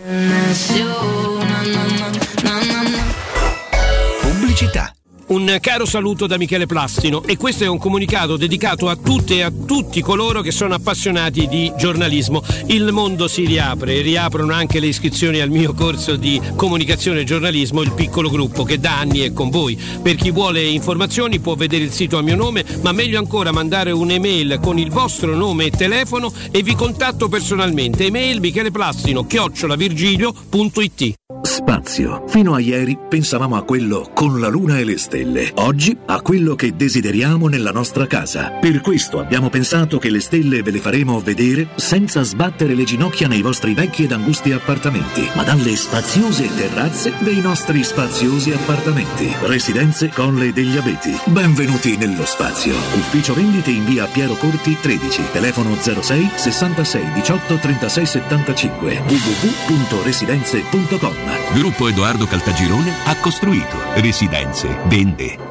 [4.21, 4.93] Pubblicità.
[5.31, 9.41] Un caro saluto da Michele Plastino e questo è un comunicato dedicato a tutte e
[9.43, 12.43] a tutti coloro che sono appassionati di giornalismo.
[12.65, 17.81] Il mondo si riapre, riaprono anche le iscrizioni al mio corso di comunicazione e giornalismo,
[17.81, 19.79] il piccolo gruppo che da anni è con voi.
[20.01, 23.91] Per chi vuole informazioni può vedere il sito a mio nome, ma meglio ancora mandare
[23.91, 28.03] un'email con il vostro nome e telefono e vi contatto personalmente.
[28.03, 32.23] Email micheleplastino chiocciolavirgilio.it Spazio.
[32.27, 35.51] Fino a ieri pensavamo a quello con la luna e le stelle.
[35.55, 38.51] Oggi a quello che desideriamo nella nostra casa.
[38.59, 43.27] Per questo abbiamo pensato che le stelle ve le faremo vedere senza sbattere le ginocchia
[43.27, 49.33] nei vostri vecchi ed angusti appartamenti, ma dalle spaziose terrazze dei nostri spaziosi appartamenti.
[49.41, 51.15] Residenze Colle degli Abeti.
[51.25, 52.73] Benvenuti nello spazio.
[52.73, 55.23] Ufficio vendite in via Piero Corti 13.
[55.31, 59.01] Telefono 06 66 18 36 75.
[59.07, 61.15] www.residenze.com
[61.53, 64.77] Gruppo Edoardo Caltagirone ha costruito residenze,
[65.17, 65.50] vende.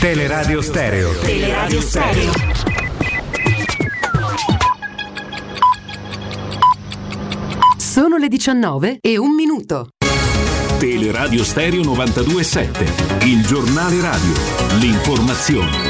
[0.00, 1.12] Teleradio Stereo.
[1.18, 2.32] Teleradio Stereo.
[7.76, 9.90] Sono le 19 e un minuto.
[10.78, 13.26] Teleradio Stereo 927.
[13.26, 14.32] Il giornale radio.
[14.78, 15.89] L'informazione.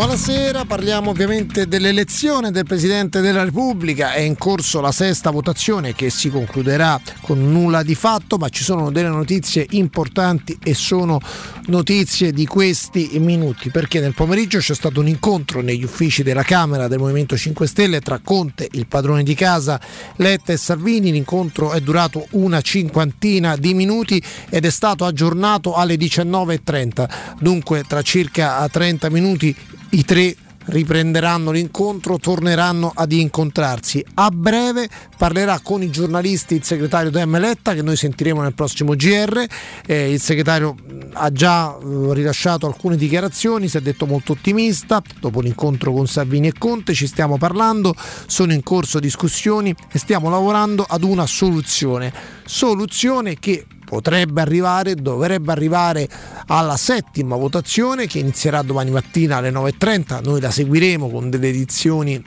[0.00, 6.08] Buonasera, parliamo ovviamente dell'elezione del Presidente della Repubblica, è in corso la sesta votazione che
[6.08, 11.20] si concluderà con nulla di fatto, ma ci sono delle notizie importanti e sono
[11.66, 16.88] notizie di questi minuti, perché nel pomeriggio c'è stato un incontro negli uffici della Camera
[16.88, 19.78] del Movimento 5 Stelle tra Conte, il padrone di casa,
[20.16, 25.96] Letta e Salvini, l'incontro è durato una cinquantina di minuti ed è stato aggiornato alle
[25.96, 29.54] 19.30, dunque tra circa 30 minuti
[29.90, 30.36] i tre
[30.66, 34.04] riprenderanno l'incontro, torneranno ad incontrarsi.
[34.14, 38.94] A breve parlerà con i giornalisti il segretario Dem Letta che noi sentiremo nel prossimo
[38.94, 39.44] GR.
[39.86, 40.76] Eh, il segretario
[41.12, 45.02] ha già eh, rilasciato alcune dichiarazioni, si è detto molto ottimista.
[45.18, 47.94] Dopo l'incontro con Salvini e Conte ci stiamo parlando,
[48.26, 52.12] sono in corso discussioni e stiamo lavorando ad una soluzione.
[52.44, 56.08] Soluzione che potrebbe arrivare, dovrebbe arrivare
[56.46, 62.22] alla settima votazione che inizierà domani mattina alle 9.30, noi la seguiremo con delle edizioni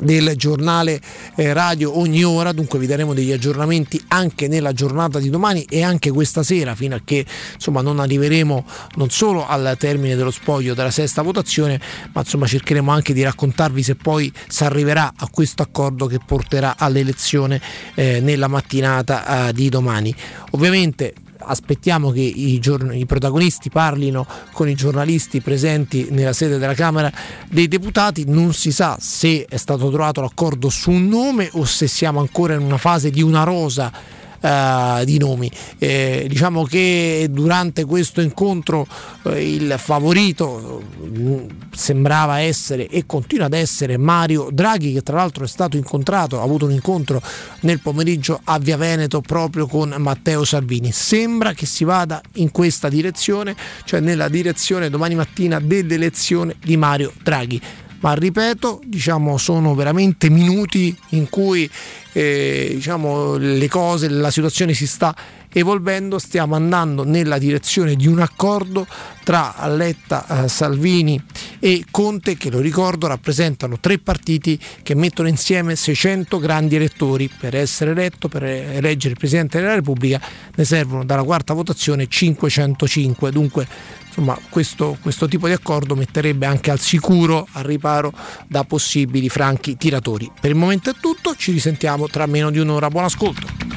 [0.00, 1.00] del giornale
[1.36, 5.82] eh, radio ogni ora, dunque vi daremo degli aggiornamenti anche nella giornata di domani e
[5.82, 7.24] anche questa sera fino a che
[7.54, 8.64] insomma, non arriveremo
[8.96, 11.80] non solo al termine dello spoglio della sesta votazione,
[12.12, 16.76] ma insomma cercheremo anche di raccontarvi se poi si arriverà a questo accordo che porterà
[16.78, 17.60] all'elezione
[17.94, 20.14] eh, nella mattinata eh, di domani.
[20.50, 26.74] Ovviamente aspettiamo che i, giorn- i, protagonisti parlino con i giornalisti presenti nella sede della
[26.74, 27.12] Camera
[27.48, 31.86] dei Deputati, non si sa se è stato trovato l'accordo su un nome o se
[31.86, 33.92] siamo ancora in una fase di una rosa
[34.40, 35.50] uh, di nomi.
[35.78, 38.86] Eh, diciamo che durante questo incontro
[39.24, 45.44] eh, il favorito eh, sembrava essere e continua ad essere Mario Draghi che tra l'altro
[45.44, 47.20] è stato incontrato, ha avuto un incontro
[47.60, 50.92] nel pomeriggio a Via Veneto proprio con Matteo Salvini.
[50.92, 57.12] Sembra che si vada in questa direzione, cioè nella direzione domani mattina dell'elezione di Mario
[57.22, 57.60] Draghi
[58.06, 61.68] ma ripeto, diciamo, sono veramente minuti in cui
[62.12, 65.12] eh, diciamo, le cose, la situazione si sta
[65.58, 68.86] evolvendo, stiamo andando nella direzione di un accordo
[69.24, 71.20] tra Letta, eh, Salvini
[71.58, 77.56] e Conte che lo ricordo rappresentano tre partiti che mettono insieme 600 grandi elettori per
[77.56, 80.20] essere eletto, per eleggere il Presidente della Repubblica
[80.54, 83.66] ne servono dalla quarta votazione 505, dunque
[84.06, 88.12] insomma, questo, questo, tipo di accordo metterebbe anche al sicuro, al riparo
[88.46, 90.30] da possibili franchi tiratori.
[90.38, 92.88] Per il momento è tutto, ci risentiamo tra meno di un'ora.
[92.88, 93.76] Buon ascolto.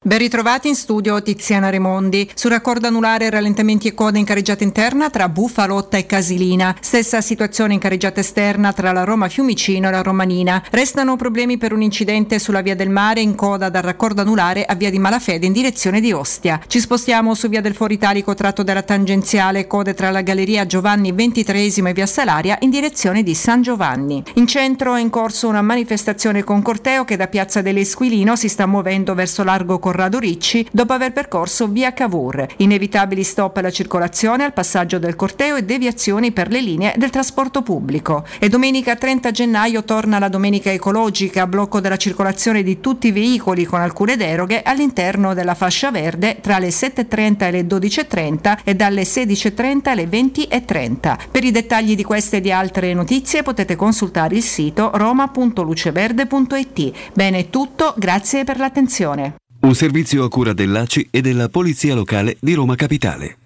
[0.00, 2.30] Ben ritrovati in studio Tiziana Remondi.
[2.32, 6.76] Sul raccordo anulare rallentamenti e coda in carreggiata interna tra Buffalotta e Casilina.
[6.80, 10.62] Stessa situazione in carreggiata esterna tra la Roma Fiumicino e la Romanina.
[10.70, 14.76] Restano problemi per un incidente sulla via del mare in coda dal raccordo anulare a
[14.76, 16.60] via di Malafede in direzione di Ostia.
[16.64, 21.12] Ci spostiamo su via del Foro Italico tratto dalla tangenziale code tra la Galleria Giovanni
[21.12, 24.22] XXIII e via Salaria in direzione di San Giovanni.
[24.34, 28.64] In centro è in corso una manifestazione con corteo che da Piazza dell'Esquilino si sta
[28.64, 32.46] muovendo verso largo Corrado Ricci dopo aver percorso via Cavour.
[32.58, 37.62] Inevitabili stop alla circolazione al passaggio del corteo e deviazioni per le linee del trasporto
[37.62, 38.26] pubblico.
[38.38, 43.64] E domenica 30 gennaio torna la domenica ecologica, blocco della circolazione di tutti i veicoli
[43.64, 49.04] con alcune deroghe all'interno della fascia verde tra le 7.30 e le 12.30 e dalle
[49.04, 51.16] 16.30 alle 20.30.
[51.30, 56.92] Per i dettagli di queste e di altre notizie potete consultare il sito roma.luceverde.it.
[57.14, 59.36] Bene è tutto, grazie per l'attenzione.
[59.60, 63.36] Un servizio a cura dell'ACI e della Polizia Locale di Roma Capitale.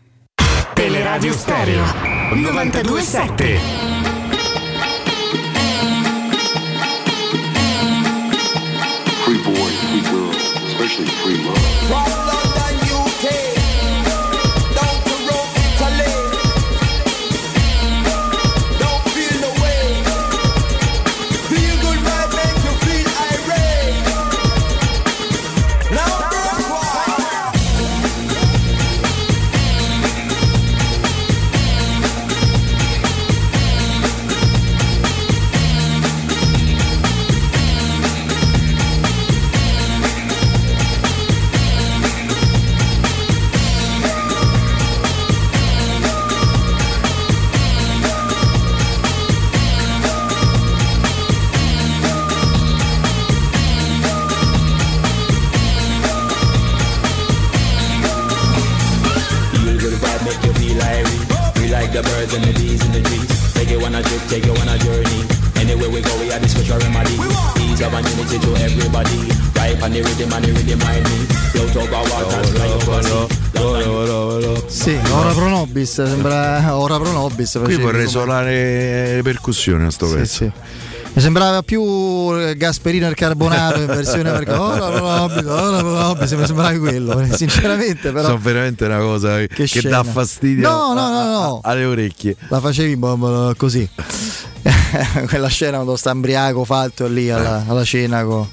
[0.75, 1.83] Teleradio Stereo
[2.35, 3.59] 927.
[9.25, 10.31] Free boy, free girl,
[10.67, 11.72] especially free love.
[65.93, 67.17] We go, we are the special remedy.
[67.55, 69.29] Peace, love and unity to everybody.
[69.55, 71.27] Right on the rhythm and the rhythm mind me.
[71.53, 73.29] Float over waters, fly over sea.
[74.67, 77.61] Sì, ora pro nobis, sembra ora pro nobis.
[77.63, 80.35] Qui vorrei suonare le percussioni a sto Sì, pezzo.
[80.37, 80.53] sì.
[81.15, 81.83] Mi sembrava più
[82.39, 86.79] eh, Gasperino al carbonato in versione perché ora pro nobis, ora pro nobis, mi sembrava
[86.79, 88.25] quello, eh, sinceramente però.
[88.25, 91.61] Sono veramente una cosa che, che dà fastidio No, no, no, no.
[91.63, 92.35] a- alle orecchie.
[92.49, 92.99] La facevi
[93.59, 93.87] così.
[95.29, 98.47] Quella scena quando sta imbriaco fatto lì alla, alla cena con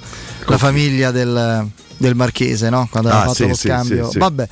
[0.45, 1.67] la famiglia del,
[1.97, 2.87] del marchese, no?
[2.91, 4.05] Quando aveva Ah, fatto sì, lo scambio.
[4.05, 4.17] sì, sì.
[4.19, 4.47] Vabbè.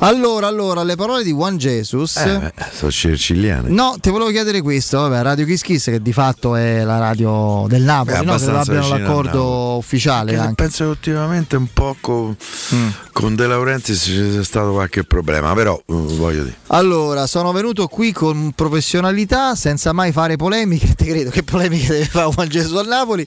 [0.00, 2.16] Allora, allora, le parole di Juan Jesus.
[2.16, 3.68] Eh, beh, sono siciliane.
[3.70, 7.66] No, ti volevo chiedere questo, vabbè, Radio Kiss Kiss che di fatto è la radio
[7.68, 8.32] del Napoli, È no?
[8.32, 12.36] Abbastanza abbiano l'accordo ufficiale Che penso che ultimamente un po' con,
[12.74, 12.88] Mm.
[13.12, 16.56] con De Laurentiis ci sia stato qualche problema, però eh, voglio dire.
[16.68, 22.04] Allora, sono venuto qui con professionalità, senza mai fare polemiche, ti credo che polemiche deve
[22.04, 23.26] fare Juan Gesù al Napoli,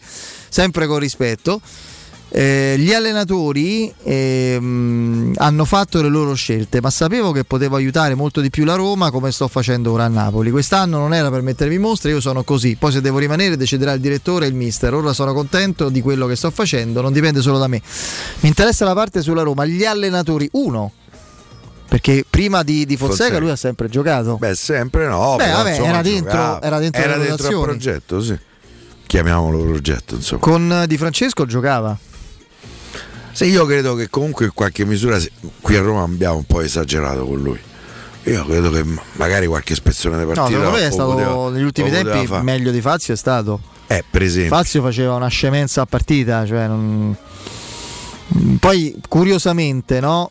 [0.49, 1.61] sempre con rispetto.
[2.31, 8.39] Eh, gli allenatori ehm, hanno fatto le loro scelte, ma sapevo che potevo aiutare molto
[8.39, 10.51] di più la Roma come sto facendo ora a Napoli.
[10.51, 12.75] Quest'anno non era per mettermi in mostra, io sono così.
[12.75, 14.93] Poi se devo rimanere deciderà il direttore e il mister.
[14.93, 17.81] Ora sono contento di quello che sto facendo, non dipende solo da me.
[18.41, 20.91] Mi interessa la parte sulla Roma, gli allenatori, uno.
[21.87, 23.39] Perché prima di, di Fonseca, Fonseca.
[23.39, 24.37] lui ha sempre giocato.
[24.37, 25.35] Beh, sempre no.
[25.35, 28.37] Beh, vabbè, insomma, era dentro- era dentro Era dentro il progetto, sì.
[29.07, 30.39] Chiamiamolo progetto, insomma.
[30.39, 31.97] Con eh, Di Francesco giocava.
[33.31, 35.17] Sì, io credo che comunque in qualche misura
[35.61, 37.59] qui a Roma abbiamo un po' esagerato con lui.
[38.23, 38.83] Io credo che
[39.13, 40.47] magari qualche spezzone di No, partita.
[40.49, 42.43] secondo me è stato poteva- negli ultimi tempi fare.
[42.43, 43.59] meglio di Fazio è stato.
[43.87, 44.55] Eh, per esempio.
[44.55, 47.15] Fazio faceva una scemenza a partita, cioè non-
[48.59, 50.29] Poi curiosamente, no?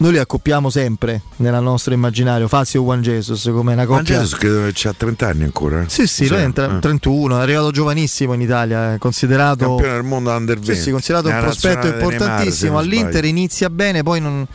[0.00, 4.18] Noi li accoppiamo sempre nel nostro immaginario, Fazio e Juan Jesus come una coppia.
[4.18, 5.82] Jesus credo che c'ha 30 anni ancora.
[5.82, 5.88] eh.
[5.88, 6.78] Sì, sì, Sì, lui è tre- eh.
[6.78, 10.74] 31, è arrivato giovanissimo in Italia, è considerato Campione del mondo under 20.
[10.74, 12.72] Sì, sì, considerato un prospetto Neymar, importantissimo.
[12.74, 14.46] non All'Inter inizia bene, poi non,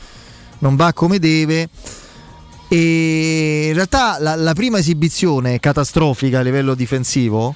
[0.60, 1.68] non va come deve.
[2.70, 7.54] E in realtà la, la prima esibizione catastrofica a livello difensivo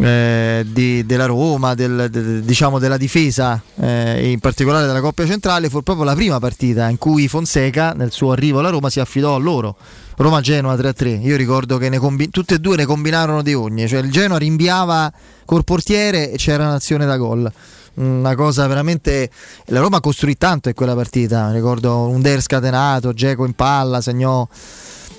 [0.00, 5.68] eh, di- della Roma, del- de- diciamo della difesa eh, in particolare della coppia centrale,
[5.68, 9.34] fu proprio la prima partita in cui Fonseca, nel suo arrivo alla Roma, si affidò
[9.34, 9.76] a loro.
[10.16, 11.20] Roma-Genoa 3-3.
[11.22, 15.12] Io ricordo che combi- tutte e due ne combinarono di ogni, cioè il Genoa rinviava
[15.44, 17.50] col portiere e c'era un'azione da gol.
[17.94, 19.28] Una cosa veramente.
[19.66, 21.50] La Roma costruì tanto in quella partita.
[21.50, 24.46] Ricordo un Der scatenato, Geco in palla, segnò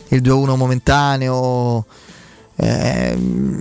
[0.09, 1.85] il 2-1 momentaneo.
[2.61, 3.17] Eh,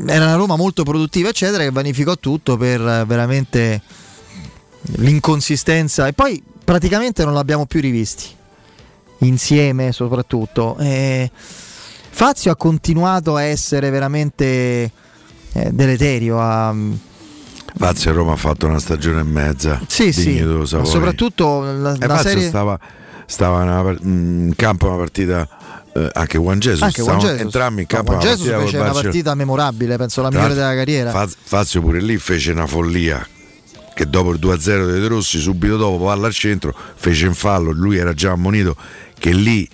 [0.06, 3.80] era una Roma molto produttiva, eccetera, che vanificò tutto per eh, veramente
[4.96, 6.06] l'inconsistenza.
[6.06, 8.26] E poi praticamente non l'abbiamo più rivisti
[9.18, 10.76] insieme, soprattutto.
[10.78, 11.30] Eh,
[12.10, 14.90] Fazio ha continuato a essere veramente
[15.52, 16.40] eh, deleterio.
[16.40, 16.74] A,
[17.76, 19.80] Fazio a Roma ha fatto una stagione e mezza.
[19.86, 22.48] Sì, sì, soprattutto la, la Fazio serie.
[22.48, 22.78] stava,
[23.26, 25.48] stava in campo una partita
[26.06, 26.82] eh, anche Juan Jesus.
[26.82, 27.40] Anche Juan Jesus.
[27.40, 30.54] entrambi in No, campo Juan una Jesus partita fece una partita memorabile, penso la migliore
[30.54, 31.10] della carriera.
[31.10, 33.26] Faz- Fazio pure lì fece una follia
[33.94, 37.72] che dopo il 2-0 dei De Rossi, subito dopo palla al centro, fece in fallo,
[37.72, 38.76] lui era già ammonito
[39.18, 39.68] che lì,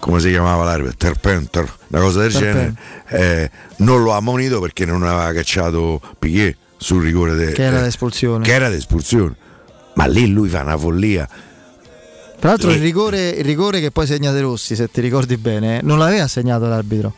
[0.00, 2.72] come si chiamava l'arbitro, Terpenter, una cosa del Terpenter.
[3.08, 7.62] genere, eh, non lo ha ammonito perché non aveva cacciato Piquet sul rigore de- Che
[7.62, 8.44] era eh, l'espulsione.
[8.44, 9.34] che era l'espulsione.
[9.94, 11.26] Ma lì lui fa una follia.
[12.44, 15.80] Tra l'altro il rigore, il rigore che poi segna De Rossi, se ti ricordi bene,
[15.82, 17.14] non l'aveva segnato l'arbitro.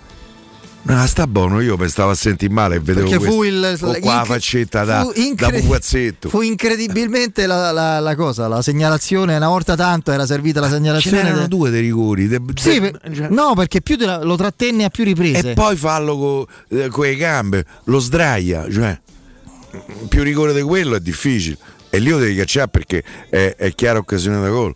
[0.83, 4.15] No, sta buono, io mi stavo a sentire male e vedevo Perché fu il qua
[4.19, 6.29] la faccetta da, fu da incredi- pupazzetto.
[6.29, 10.75] Fu incredibilmente la, la- la cosa, la segnalazione, una volta tanto era servita la Ce
[10.75, 11.23] segnalazione.
[11.25, 12.29] n'erano de- due dei rigori.
[12.29, 15.51] de- Sì, de- per- no, perché più della- lo trattenne a più riprese.
[15.51, 18.97] E poi fallo con le gambe, lo sdraia, cioè
[20.09, 21.59] più rigore di quello è difficile.
[21.91, 24.73] E lì lo devi cacciare perché è, è chiara occasione da gol.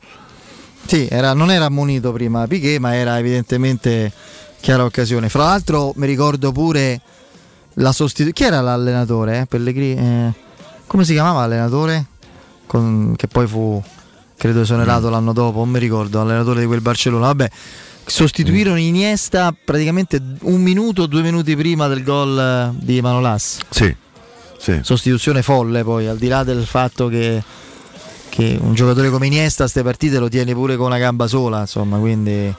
[0.91, 4.11] Sì, era- non era ammonito prima Piquet, ma era evidentemente
[4.61, 5.29] chiara occasione.
[5.29, 7.01] Fra l'altro mi ricordo pure
[7.75, 8.33] la sostituzione.
[8.33, 9.39] Chi era l'allenatore?
[9.43, 9.47] eh?
[9.47, 10.01] Pellegrini?
[10.01, 10.33] eh,
[10.89, 12.07] come si chiamava l'allenatore?
[12.67, 13.81] Con- che poi fu,
[14.37, 15.11] credo, esonerato Mm.
[15.13, 17.27] l'anno dopo, non mi ricordo, allenatore di quel Barcellona.
[17.27, 17.49] Vabbè,
[18.05, 18.81] sostituirono Mm.
[18.81, 23.59] Iniesta praticamente un minuto, due minuti prima del gol di Manolas.
[23.71, 23.95] Sì,
[24.59, 24.81] sì.
[24.83, 27.41] Sostituzione folle poi, al di là del fatto che,
[28.31, 31.61] che un giocatore come Iniesta a queste partite lo tiene pure con una gamba sola,
[31.61, 32.53] insomma, quindi...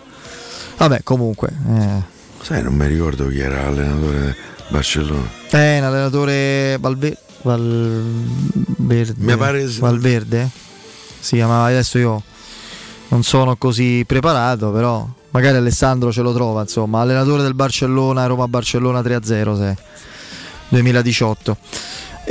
[0.78, 1.50] Vabbè, comunque...
[1.68, 2.20] Eh.
[2.42, 4.36] Sai, non mi ricordo chi era l'allenatore
[4.70, 5.28] Barcellona.
[5.50, 9.14] È un allenatore Valve- Valverde.
[9.18, 10.50] Mi pare- Valverde?
[11.20, 12.24] Si chiamava adesso io
[13.10, 18.48] non sono così preparato, però magari Alessandro ce lo trova, insomma, allenatore del Barcellona, Roma
[18.48, 19.78] Barcellona 3-0 se
[20.70, 21.58] 2018.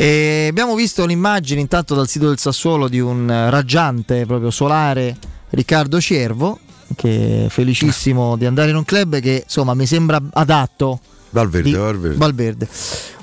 [0.00, 5.14] E abbiamo visto un'immagine intanto dal sito del Sassuolo di un raggiante proprio solare
[5.50, 6.58] Riccardo Ciervo,
[6.96, 11.00] che è felicissimo di andare in un club che insomma mi sembra adatto.
[11.28, 12.16] Valverde, Valverde.
[12.16, 12.68] Valverde.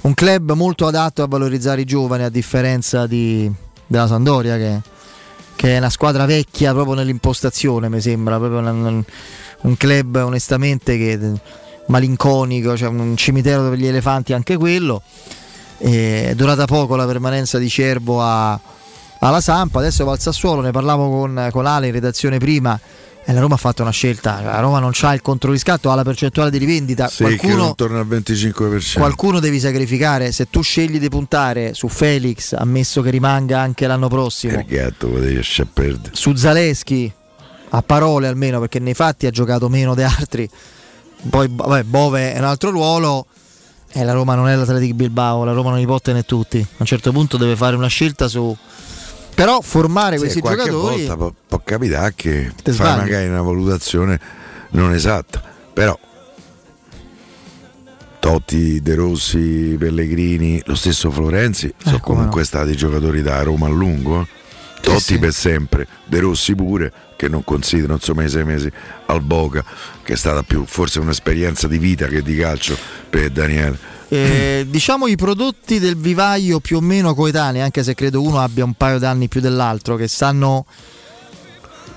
[0.01, 3.51] Un club molto adatto a valorizzare i giovani a differenza di-
[3.87, 4.79] della Sandoria che,
[5.55, 9.03] che è una squadra vecchia proprio nell'impostazione mi sembra, proprio un,
[9.61, 11.19] un club onestamente che
[11.87, 15.01] malinconico, cioè un cimitero per gli elefanti anche quello.
[15.77, 18.59] È durata poco la permanenza di Cervo a-
[19.19, 22.79] alla Sampa, adesso va al Sassuolo, ne parlavo con, con Ale in redazione prima.
[23.29, 26.03] E la Roma ha fatto una scelta, la Roma non ha il controriscatto, ha la
[26.03, 27.09] percentuale di rivendita.
[27.09, 28.93] Sì, qualcuno, non torna al 25%.
[28.95, 30.31] qualcuno devi sacrificare.
[30.31, 35.09] Se tu scegli di puntare su Felix, ammesso che rimanga anche l'anno prossimo, Il gatto
[35.09, 36.11] perdere.
[36.13, 37.11] su Zaleschi,
[37.71, 40.49] a parole almeno, perché nei fatti ha giocato meno di altri.
[41.29, 43.25] Poi vabbè, Bove è un altro ruolo.
[43.89, 46.59] E la Roma non è l'Atletic Bilbao, la Roma non tenere tutti.
[46.59, 48.55] A un certo punto deve fare una scelta su.
[49.33, 50.95] Però formare Sì, questi qualche giocatori.
[51.05, 52.97] volta può, può capitare che fai sbagli.
[52.97, 54.19] magari una valutazione
[54.71, 55.41] non esatta,
[55.73, 55.97] però
[58.19, 64.21] Totti, De Rossi, Pellegrini, lo stesso Florenzi sono comunque stati giocatori da Roma a lungo.
[64.21, 64.27] eh.
[64.81, 65.19] Totti sì.
[65.19, 68.71] per sempre, De Rossi pure, che non considero insomma i sei mesi
[69.07, 69.65] al Boca,
[70.03, 72.77] che è stata più forse un'esperienza di vita che di calcio
[73.09, 73.77] per Daniele.
[74.07, 78.63] Eh, diciamo i prodotti del vivaio più o meno coetanei, anche se credo uno abbia
[78.63, 80.65] un paio d'anni più dell'altro, che stanno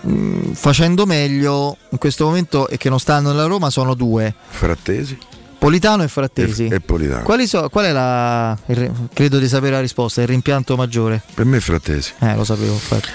[0.08, 5.18] mm, facendo meglio in questo momento e che non stanno nella Roma sono due, Frattesi
[5.60, 6.68] Politano e Frattesi.
[6.68, 7.22] e, e Politano.
[7.22, 8.56] Quali so- qual è la.
[8.68, 11.20] il credo di sapere la risposta, il rimpianto maggiore?
[11.34, 12.14] Per me Frattesi.
[12.20, 13.08] Eh, lo sapevo, infatti.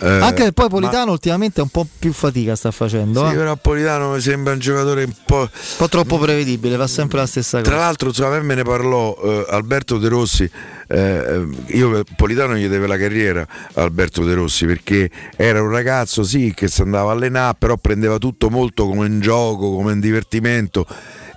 [0.00, 3.26] Eh, Anche poi ma- Politano ultimamente un po' più fatica sta facendo.
[3.26, 3.36] Sì, eh.
[3.36, 5.40] però Politano mi sembra un giocatore un po'.
[5.40, 5.48] Un
[5.78, 7.70] po' troppo prevedibile, fa sempre la stessa cosa.
[7.70, 10.50] Tra l'altro, a me me ne parlò eh, Alberto De Rossi.
[10.88, 16.22] eh, io Politano gli deve la carriera a Alberto De Rossi perché era un ragazzo,
[16.22, 20.00] sì, che si andava a allenare, però prendeva tutto molto come un gioco, come un
[20.00, 20.86] divertimento.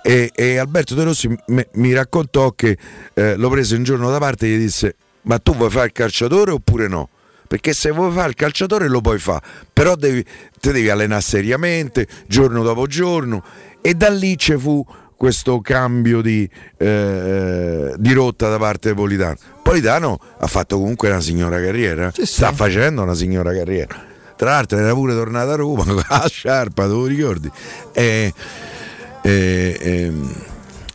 [0.02, 2.76] E, e Alberto De Rossi me- mi raccontò che
[3.14, 5.92] eh, lo prese un giorno da parte e gli disse: Ma tu vuoi fare il
[5.92, 7.08] calciatore oppure no?
[7.48, 9.40] Perché se vuoi fare il calciatore lo puoi fare,
[9.72, 10.24] però devi,
[10.60, 13.42] te devi allenare seriamente, giorno dopo giorno.
[13.80, 14.84] E da lì ci fu
[15.16, 19.36] questo cambio di, eh, di rotta da parte di Politano.
[19.62, 24.06] Politano ha fatto comunque una signora carriera, sta facendo una signora carriera.
[24.36, 27.50] Tra l'altro era pure tornato a Roma con la sciarpa, te lo ricordi?
[27.92, 28.32] E,
[29.22, 30.12] e, e,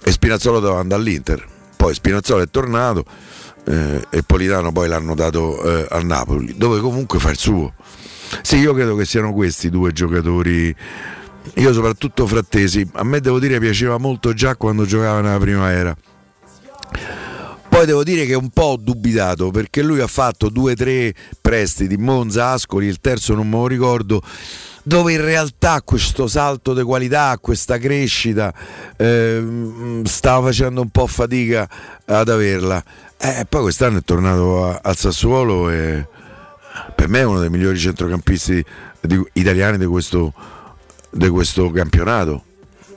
[0.01, 1.45] e Spinazzola doveva andare all'Inter.
[1.75, 3.03] Poi Spinazzola è tornato
[3.65, 7.73] eh, e Politano poi l'hanno dato eh, al Napoli, dove comunque fa il suo.
[8.41, 10.75] Sì, io credo che siano questi due giocatori.
[11.55, 15.95] Io soprattutto Frattesi, a me devo dire piaceva molto già quando giocava nella primavera.
[17.73, 21.13] Poi devo dire che un po' ho dubitato perché lui ha fatto due o tre
[21.41, 24.21] prestiti, Monza, Ascoli, il terzo non me lo ricordo,
[24.83, 28.53] dove in realtà questo salto di qualità, questa crescita,
[28.95, 31.67] ehm, stava facendo un po' fatica
[32.05, 32.83] ad averla.
[33.25, 36.05] E poi quest'anno è tornato a- al Sassuolo e
[36.93, 38.61] per me è uno dei migliori centrocampisti
[38.99, 40.33] di- italiani di questo,
[41.09, 42.43] di questo campionato.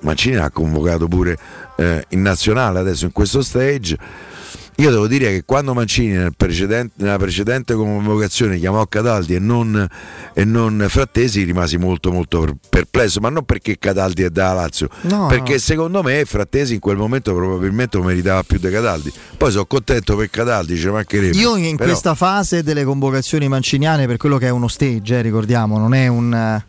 [0.01, 1.39] Mancini ha convocato pure
[1.77, 3.97] eh, in nazionale adesso in questo stage.
[4.79, 9.87] Io devo dire che quando Mancini nel precedente- nella precedente convocazione chiamò Cataldi e non,
[10.35, 14.89] e non Frattesi rimasi molto molto per- perplesso, ma non perché Cataldi è da Lazio,
[15.03, 15.59] No, perché no.
[15.59, 19.11] secondo me Frattesi in quel momento probabilmente lo meritava più di Cataldi.
[19.39, 21.37] Poi sono contento per Cataldi, ci mancherebbe.
[21.39, 25.23] Io in Però- questa fase delle convocazioni manciniane, per quello che è uno stage, eh,
[25.23, 26.63] ricordiamo, non è un.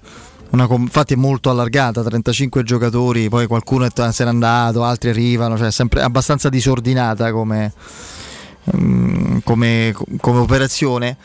[0.49, 5.57] Una, infatti è molto allargata, 35 giocatori, poi qualcuno è se n'è andato, altri arrivano,
[5.57, 7.73] cioè è sempre abbastanza disordinata come,
[8.75, 11.17] mm, come, come operazione.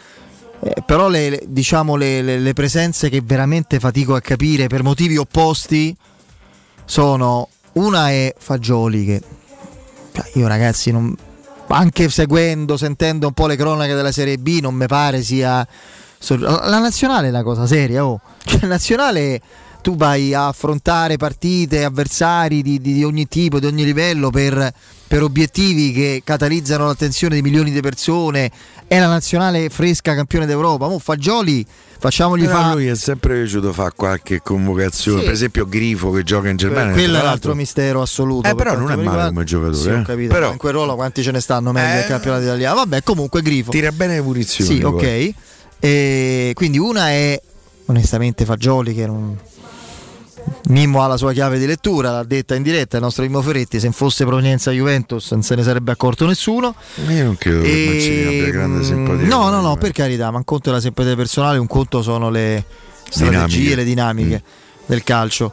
[0.60, 5.16] Eh, però le, le- diciamo le, le- presenze che veramente fatico a capire per motivi
[5.16, 5.96] opposti
[6.84, 9.22] sono una è Fagioli che
[10.12, 11.16] cioè, io ragazzi non-
[11.68, 15.66] anche seguendo, sentendo un po' le cronache della Serie B non mi pare sia
[16.38, 18.20] la nazionale è una cosa seria oh.
[18.44, 19.40] cioè, la nazionale
[19.82, 24.72] tu vai a affrontare partite, avversari di, di- di ogni tipo, di ogni livello per,
[25.08, 28.48] per obiettivi che catalizzano l'attenzione di milioni di persone
[28.86, 31.66] è la nazionale fresca campione d'Europa Mo Fagioli
[31.98, 35.24] facciamogli Però a fare lui è sempre piaciuto fare qualche convocazione, Sì.
[35.24, 36.92] per esempio Grifo che gioca in Germania.
[36.92, 40.02] quello è l'altro- mistero assoluto Eh, per però non è male come giocatore, Sì, eh.
[40.02, 43.02] capito, Però- in quel ruolo quanti ce ne stanno meglio Eh, del campionato italiano vabbè
[43.02, 44.74] comunque Grifo Tira bene le punizioni.
[44.74, 44.92] Sì, poi.
[44.92, 45.34] ok.
[45.84, 47.40] E quindi una è
[47.86, 49.36] onestamente Fagioli che non,
[50.68, 53.80] Mimmo ha la sua chiave di lettura, l'ha detta in diretta il nostro Mimmo Ferretti,
[53.80, 56.76] se fosse provenienza Juventus non se ne sarebbe accorto nessuno.
[57.08, 59.26] Io non credo che Mancini abbia grande simpatia.
[59.26, 62.30] No, no, no, per carità, ma un conto è la simpatia personale, un conto sono
[62.30, 62.64] le
[63.08, 63.74] strategie, Dinamiche.
[63.74, 64.42] le dinamiche
[64.86, 65.52] del calcio.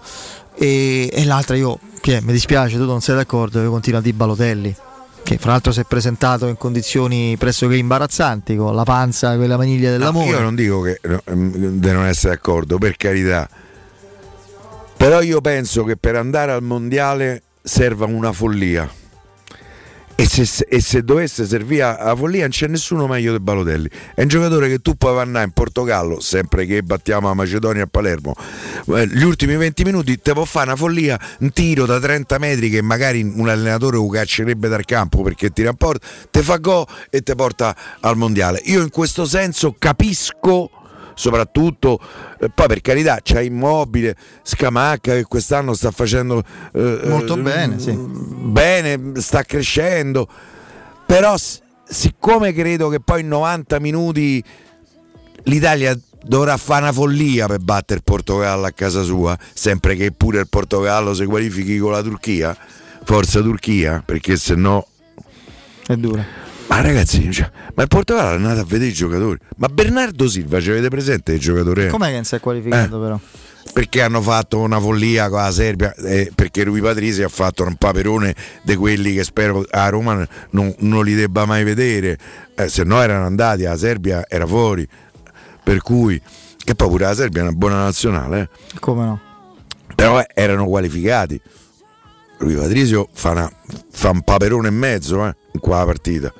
[0.53, 4.15] E, e l'altra io, Pie, mi dispiace, tu non sei d'accordo, io continuo a dire
[4.15, 4.75] Balotelli.
[5.23, 9.91] Che fra l'altro si è presentato in condizioni pressoché imbarazzanti, con la panza, quella maniglia
[9.91, 10.27] No, dell'amore.
[10.29, 13.47] io non dico che no, ehm, di non essere d'accordo, per carità.
[14.97, 18.89] Però io penso che per andare al mondiale serva una follia.
[20.19, 23.89] E se, e se dovesse servire la follia non c'è nessuno meglio di Balotelli.
[24.13, 27.87] È un giocatore che tu puoi andare in Portogallo, sempre che battiamo la Macedonia a
[27.89, 28.33] Palermo.
[28.95, 32.69] eh, Gli ultimi 20 minuti te può fare una follia, un tiro da 30 metri
[32.69, 36.85] che magari un allenatore lo caccerebbe dal campo perché tira a porta, te fa go
[37.09, 38.59] e te porta al mondiale.
[38.65, 40.69] Io in questo senso capisco
[41.19, 41.99] soprattutto
[42.39, 46.41] eh, poi per carità c'è immobile Scamacca che quest'anno sta facendo
[46.73, 47.91] eh, Molto eh, bene, sì.
[47.93, 50.29] bene sta crescendo
[51.05, 51.35] però
[51.83, 54.41] siccome credo che poi in 90 minuti
[55.43, 60.39] l'Italia dovrà fare una follia per battere il Portogallo a casa sua sempre che pure
[60.39, 62.55] il Portogallo si qualifichi con la Turchia
[63.03, 64.87] forza Turchia perché se no
[65.85, 69.37] è dura ma ragazzi, cioè, ma il Portogallo è andato a vedere i giocatori.
[69.57, 71.87] Ma Bernardo Silva, ci avete presente il giocatore?
[71.87, 73.01] Com'è che non si è qualificato Eh.
[73.01, 73.19] però?
[73.73, 75.93] Perché hanno fatto una follia con la Serbia?
[75.95, 78.33] Eh, perché Rui Patrisi ha fatto un paperone
[78.63, 82.17] di quelli che spero a Roma non, non li debba mai vedere.
[82.55, 84.87] Eh, se no erano andati, la Serbia era fuori.
[85.63, 86.19] Per cui,
[86.57, 88.41] che poi pure la Serbia è una buona nazionale,
[88.73, 88.79] eh.
[88.79, 89.19] Come no?
[89.95, 91.39] però erano qualificati.
[92.37, 93.51] Rui Patrisio fa, una-
[93.91, 96.33] fa un paperone e mezzo eh, in quella partita.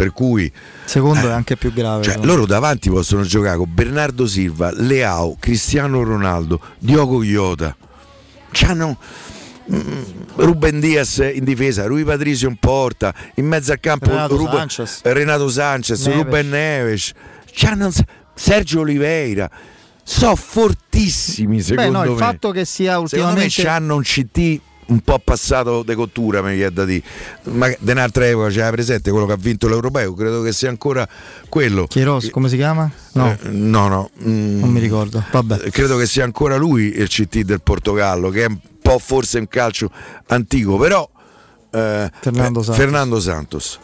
[0.00, 0.50] Per cui
[0.86, 2.02] Secondo è anche più grave.
[2.02, 7.76] cioè, loro davanti possono giocare con Bernardo Silva, Leao, Cristiano Ronaldo, Diogo Iota.
[8.50, 8.96] C'hanno
[9.70, 10.02] mm,
[10.36, 15.00] Ruben Diaz in difesa, Rui Patricio in porta, in mezzo al campo Renato Ruben- Sanchez.
[15.02, 16.22] Renato Sanchez, Neves.
[16.22, 17.12] Ruben Neves,
[18.34, 19.50] Sergio Oliveira.
[20.02, 22.16] So fortissimi Beh, secondo no, il me.
[22.16, 24.60] fatto che sia Secondo me ultimamente c'hanno un CT
[24.90, 27.02] un po' passato di cottura, mi viene da dire.
[27.44, 31.08] Ma di un'altra epoca c'era presente quello che ha vinto l'Europeo, credo che sia ancora
[31.48, 31.86] quello.
[31.86, 32.90] Chieros, come si chiama?
[33.12, 34.10] No, Eh, no, no.
[34.24, 35.24] mm, non mi ricordo.
[35.30, 35.60] Vabbè.
[35.64, 39.38] eh, Credo che sia ancora lui il CT del Portogallo, che è un po' forse
[39.38, 39.90] un calcio
[40.26, 41.08] antico, però
[41.72, 42.76] eh, Fernando eh, Santos.
[42.76, 43.78] Fernando Santos.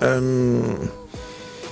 [0.00, 0.90] Ehm,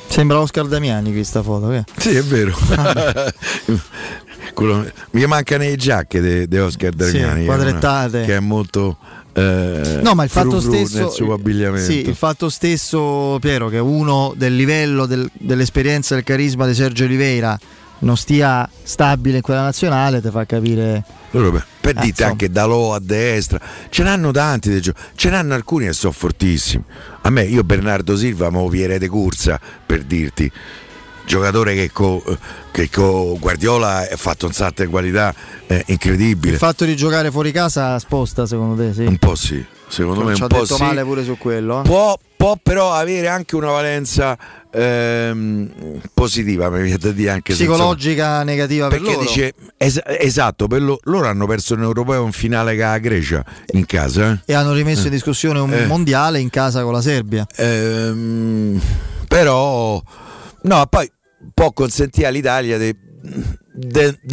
[0.09, 1.69] Sembra Oscar Damiani questa foto.
[1.69, 1.85] che?
[1.97, 2.55] sì, è vero.
[4.55, 8.23] Quello- mi mancano le giacche di Oscar Damiani, che è una- quadrettate.
[8.25, 8.97] che è molto
[9.35, 11.91] eh, No, ma il fatto stesso, nel suo abbigliamento.
[11.91, 16.75] sì, il fatto stesso, Piero, che uno del livello del- dell'esperienza e del carisma di
[16.75, 17.59] Sergio Oliveira
[18.01, 21.03] non stia stabile in quella nazionale, ti fa capire.
[21.31, 22.29] Loro per, Eh, dite insomma.
[22.31, 23.59] anche Dalò a destra,
[23.89, 26.85] ce n'hanno tanti dei gio- ce n'hanno alcuni che sono fortissimi.
[27.23, 30.51] A me, io Bernardo Silva, mo Pierre de Cursa per dirti,
[31.27, 32.21] giocatore che con
[32.71, 35.35] che co Guardiola ha fatto un salto di qualità
[35.67, 36.53] eh, incredibile.
[36.55, 38.93] Il fatto di giocare fuori casa sposta, secondo te?
[38.95, 39.05] Sì.
[39.05, 40.83] Un po' sì, secondo me Ci un ha po' detto sì.
[40.83, 41.81] male pure su quello.
[41.81, 41.83] eh.
[41.85, 44.37] Può, può però avere anche una valenza
[44.71, 49.27] ehm, positiva, mi viene da dire anche Psicologica negativa per perché loro.
[49.27, 53.45] dice es- esatto, per lo- loro hanno perso in europeo un finale con la Grecia
[53.73, 54.33] in casa.
[54.33, 54.53] eh.
[54.53, 55.07] E hanno rimesso Eh.
[55.07, 55.87] in discussione un Eh.
[55.87, 57.47] mondiale in casa con la Serbia.
[57.57, 58.81] Ehm,
[59.29, 60.03] però
[60.63, 61.11] no, poi
[61.55, 62.95] può consentire all'Italia di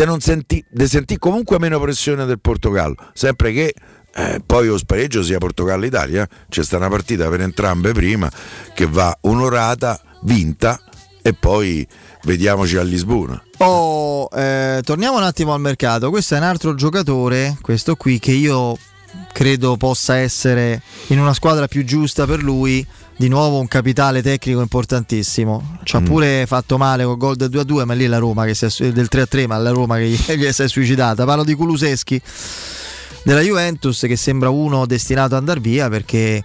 [0.05, 3.73] non sentire sentire comunque meno pressione del Portogallo, sempre che
[4.15, 8.29] eh, poi lo spareggio sia Portogallo-Italia, c'è sta una partita per entrambe prima
[8.73, 10.79] che va onorata, vinta
[11.21, 11.87] e poi
[12.23, 13.41] vediamoci a Lisbona.
[13.57, 16.09] Oh, eh, torniamo un attimo al mercato.
[16.09, 18.77] Questo è un altro giocatore, questo qui, che io
[19.31, 22.85] credo possa essere in una squadra più giusta per lui.
[23.19, 25.79] Di nuovo un capitale tecnico importantissimo.
[25.83, 26.05] Ci ha Mm.
[26.05, 28.91] pure fatto male col gol del 2-2, ma lì è la Roma che si è,
[28.93, 31.25] del 3-3, ma la Roma che gli, gli si è suicidata.
[31.25, 32.21] Parlo di Kuluseschi
[33.23, 36.35] della Juventus che sembra uno destinato ad andare via perché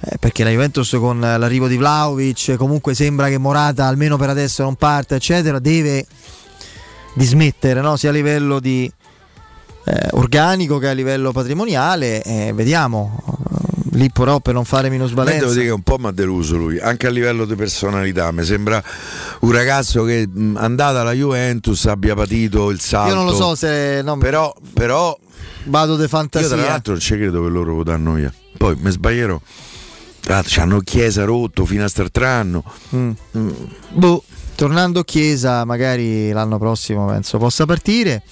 [0.00, 4.62] eh, perché la Juventus con l'arrivo di Vlaovic comunque sembra che Morata almeno per adesso
[4.62, 6.06] non parte eccetera deve
[7.14, 7.96] dismettere no?
[7.96, 8.90] sia a livello di
[9.84, 13.22] eh, organico che a livello patrimoniale eh, vediamo
[13.96, 16.78] lì però per non fare minusvalenza devo dire che un po' mi ha deluso lui,
[16.78, 18.30] anche a livello di personalità.
[18.30, 18.82] Mi sembra
[19.40, 23.08] un ragazzo che mh, andata alla Juventus abbia patito il salto.
[23.10, 25.18] io non lo so se no, Però, però
[25.64, 28.32] vado di io tra fantasia l'altro non ci credo che loro lo danno via.
[28.56, 29.40] Poi mi sbaglierò.
[30.20, 33.10] Tra l'altro c'hanno Chiesa rotto fino a st'altro Mm.
[33.92, 34.24] Boh,
[34.56, 38.22] tornando Chiesa, magari l'anno prossimo penso possa partire.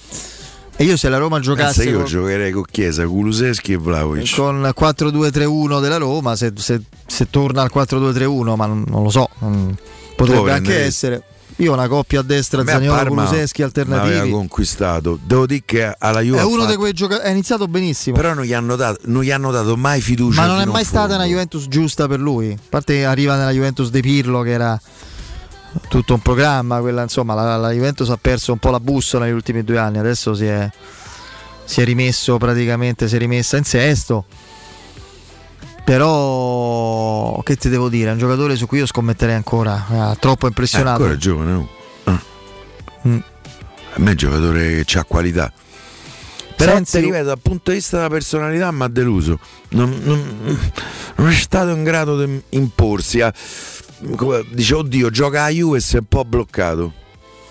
[0.77, 4.35] E io se la Roma giocasse Pensa, io con, giocherei con Chiesa, Kuluseschi e Vlaovic.
[4.35, 9.29] con 4-2-3-1 della Roma, se, se- se torna al 4-2-3-1, ma non, non lo so,
[9.43, 9.69] mm,
[10.17, 11.23] potrebbe anche essere.
[11.59, 14.31] Io una coppia a destra, A Zaniolo, Parma Kuluseschi mi aveva alternativi.
[14.33, 15.17] conquistato.
[15.23, 17.25] Devo dire che alla Juve È uno fatto- di quei giocatori.
[17.29, 18.17] È iniziato benissimo.
[18.17, 20.41] Però non gli hanno dato, non gli hanno dato mai fiducia.
[20.41, 22.51] Ma non è mai stata una Juventus giusta per lui.
[22.51, 24.77] A parte arriva nella Juventus De Pirlo, che era
[25.89, 26.79] tutto un programma.
[26.79, 29.97] Quella, insomma, la, la Juventus ha perso un po' la bussola negli ultimi due anni.
[29.97, 30.69] Adesso si è,
[31.65, 34.25] si è rimesso praticamente, si è rimessa in sesto.
[35.83, 38.09] Però, che ti devo dire?
[38.09, 39.85] È un giocatore su cui io scommetterei ancora.
[39.87, 41.01] Ha troppo È impressionato.
[41.03, 41.51] ancora giovane.
[41.51, 41.69] no?
[42.05, 42.21] Ah.
[43.07, 43.17] Mm.
[43.93, 45.51] A me è un giocatore che ha qualità.
[46.55, 49.37] Però Sensi- ti ripeto, dal punto di vista della personalità mi ha deluso.
[49.69, 50.71] Non, non-
[51.17, 53.21] non è stato in grado di imporsi.
[53.21, 53.84] Ha- come-
[54.49, 57.03] dice, oddio, gioca a Juve e si è un po' bloccato.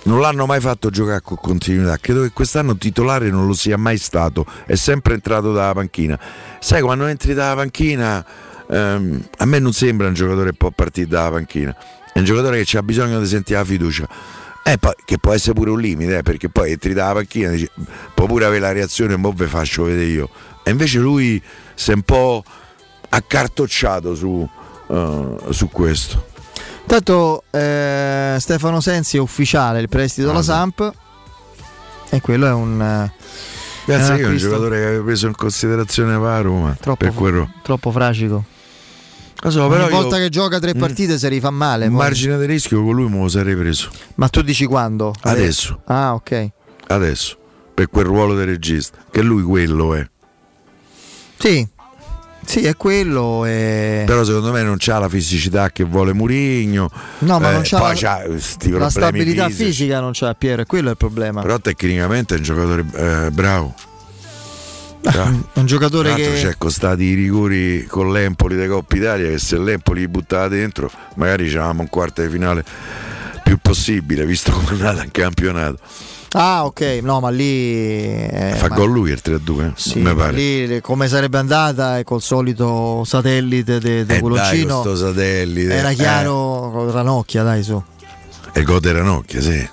[0.05, 1.97] Non l'hanno mai fatto giocare con continuità.
[1.97, 4.45] Credo che quest'anno titolare non lo sia mai stato.
[4.67, 6.19] È sempre entrato dalla panchina.
[6.61, 8.25] Sai, quando entri dalla panchina,
[8.69, 11.75] ehm, a me non sembra un giocatore che può partire dalla panchina.
[12.13, 14.09] È un giocatore che ha bisogno di sentire la fiducia.
[14.63, 17.71] Eh, che può essere pure un limite, eh, perché poi entri dalla panchina e dici,
[18.15, 20.29] può pure avere la reazione, mo ve faccio vedere io.
[20.63, 21.43] E invece lui
[21.75, 22.45] si è un po'
[23.09, 24.47] accartocciato su,
[24.89, 26.33] eh, su questo.
[26.87, 30.93] Intanto eh, Stefano Sensi è ufficiale il prestito alla Samp.
[32.11, 32.81] E quello è un.
[32.81, 33.13] eh,
[33.87, 36.77] Grazie, è io è un giocatore che avevo preso in considerazione per la Roma.
[36.79, 37.51] Troppo, per quello.
[37.63, 38.45] troppo fragico.
[39.41, 40.79] Lo so, Ogni però io- volta che gioca tre Mm.
[40.79, 41.87] partite si rifà male.
[41.87, 41.95] Poi.
[41.97, 43.91] margine di rischio con lui me lo sarei preso.
[44.15, 45.13] Ma tu dici quando?
[45.23, 45.83] Adesso.
[45.87, 46.49] Ah, ok.
[46.89, 47.37] Adesso.
[47.75, 48.99] Per quel ruolo di regista.
[49.11, 50.09] Che lui quello è.
[51.39, 51.67] Sì,
[52.47, 53.45] sì, è quello.
[53.45, 54.05] E...
[54.07, 56.91] Però secondo me non c'ha la fisicità che vuole Murigno.
[57.21, 58.23] No, ma Eh, non c'ha la- c'ha
[58.79, 59.65] La stabilità fisici.
[59.65, 61.43] fisica non c'ha Piero, e quello è il problema.
[61.43, 63.75] Però tecnicamente è un giocatore eh, bravo.
[65.03, 69.59] È un giocatore che- c'è costati i rigori con l'Empoli dei Coppa Italia che se
[69.59, 72.65] l'Empoli li buttava dentro magari c'avevamo un quarto di finale
[73.43, 75.77] più possibile visto come è andata in campionato.
[76.37, 77.45] Ah, ok, no, ma lì.
[77.45, 80.33] eh, Fa ma- gol lui il 3-2, Sì, mi pare.
[80.37, 85.73] lì come sarebbe andata e col solito satellite di Eh, dai, Coloncino sto satellite.
[85.75, 85.95] era Eh.
[85.95, 87.81] chiaro con Ranocchia, dai su.
[88.53, 89.69] E gol di Ranocchia, sì.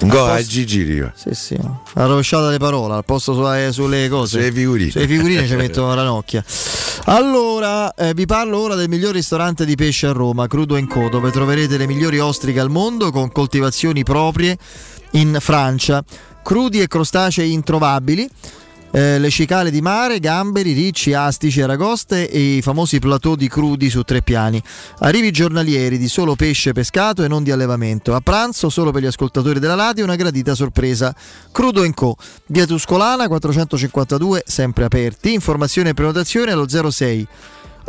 [0.00, 1.12] Un gol a Gigi Riva.
[1.16, 1.58] Sì, sì.
[1.94, 4.38] La rovesciata delle parole, al posto sulle, sulle cose.
[4.38, 4.90] Sulle figurine.
[4.92, 6.44] Sulle figurine ci mettono Ranocchia.
[7.06, 11.32] Allora, eh, vi parlo ora del miglior ristorante di pesce a Roma, Crudo Co, dove
[11.32, 14.56] troverete le migliori ostriche al mondo con coltivazioni proprie
[15.12, 16.02] in Francia.
[16.42, 18.28] Crudi e crostacei introvabili.
[18.90, 23.90] eh, le cicale di mare, gamberi, ricci, astici, aragoste e i famosi plateau di crudi
[23.90, 24.62] su tre piani.
[25.00, 28.14] Arrivi giornalieri di solo pesce pescato e non di allevamento.
[28.14, 31.14] A pranzo, solo per gli ascoltatori della radio, una gradita sorpresa.
[31.52, 32.16] Crudo Co.
[32.46, 35.32] Via Tuscolana 452, sempre aperti.
[35.32, 37.26] Informazioni e prenotazione allo 06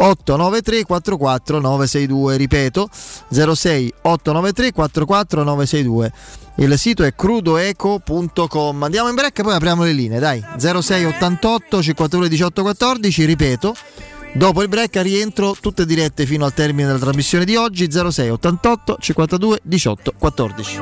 [0.02, 2.90] 893 44 962 ripeto
[3.30, 6.12] 06 893 44 962
[6.60, 10.44] il sito è crudoeco.com andiamo in break e poi apriamo le linee dai.
[10.58, 13.76] 06 88 52 18 14 ripeto.
[14.34, 17.90] Dopo il break rientro tutte dirette fino al termine della trasmissione di oggi.
[17.90, 20.82] 06 88 52 18 14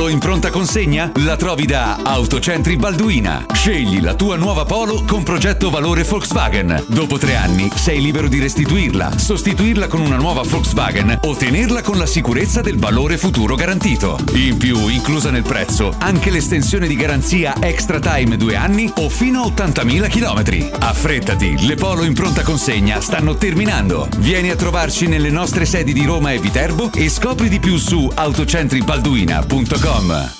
[0.00, 1.12] Polo in pronta consegna?
[1.16, 3.44] La trovi da Autocentri Balduina.
[3.52, 6.84] Scegli la tua nuova Polo con progetto valore Volkswagen.
[6.86, 11.98] Dopo tre anni sei libero di restituirla, sostituirla con una nuova Volkswagen o tenerla con
[11.98, 14.18] la sicurezza del valore futuro garantito.
[14.32, 19.42] In più, inclusa nel prezzo, anche l'estensione di garanzia Extra Time due anni o fino
[19.42, 20.78] a 80.000 km.
[20.78, 24.08] Affrettati, le Polo in pronta consegna stanno terminando.
[24.16, 28.10] Vieni a trovarci nelle nostre sedi di Roma e Viterbo e scopri di più su
[28.14, 29.89] autocentribalduina.com.
[29.90, 30.39] Toma!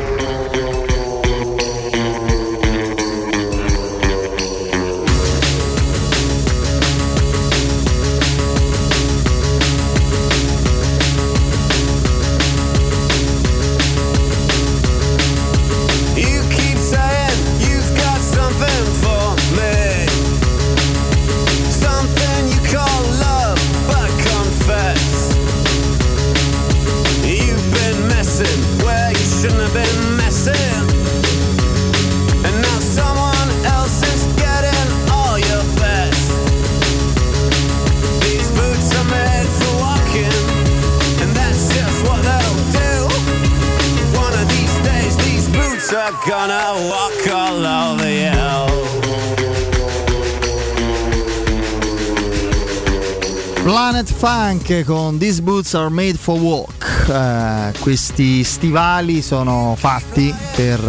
[54.01, 57.07] Planet Funk con These Boots Are Made for Walk.
[57.07, 60.79] Eh, questi stivali sono fatti per,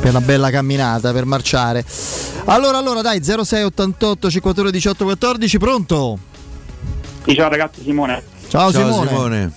[0.00, 1.84] per una bella camminata, per marciare.
[2.46, 6.18] Allora, allora, dai, 0688 51 18 14, pronto?
[7.26, 8.22] Sì, ciao ragazzi, Simone.
[8.48, 9.52] Ciao, Simone.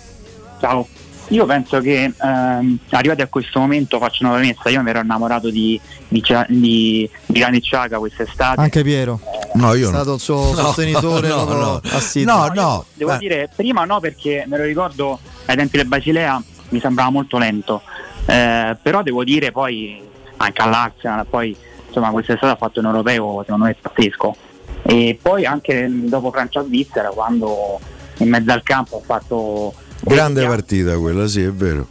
[0.59, 0.87] Ciao.
[1.29, 4.69] Io penso che ehm, arrivati a questo momento faccio una premessa.
[4.69, 8.61] Io mi ero innamorato di, di, di, di Xhaka quest'estate.
[8.61, 9.19] Anche Piero.
[9.55, 9.95] No, È io no.
[9.95, 11.81] stato il suo No, sostenitore no, no.
[11.91, 12.33] assiduo.
[12.33, 12.85] No, no.
[12.93, 13.17] Devo Beh.
[13.17, 17.81] dire, prima no perché me lo ricordo ai tempi del Basilea mi sembrava molto lento.
[18.25, 20.01] Eh, però devo dire poi
[20.37, 21.55] anche all'Arsenal, poi
[21.87, 24.35] insomma quest'estate ha fatto un europeo secondo me pazzesco.
[24.83, 27.79] E poi anche dopo Francia-Svizzera quando
[28.19, 31.87] in mezzo al campo ha fatto Grande partita quella, sì, è vero.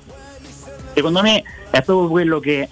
[0.94, 2.68] secondo me è proprio quello che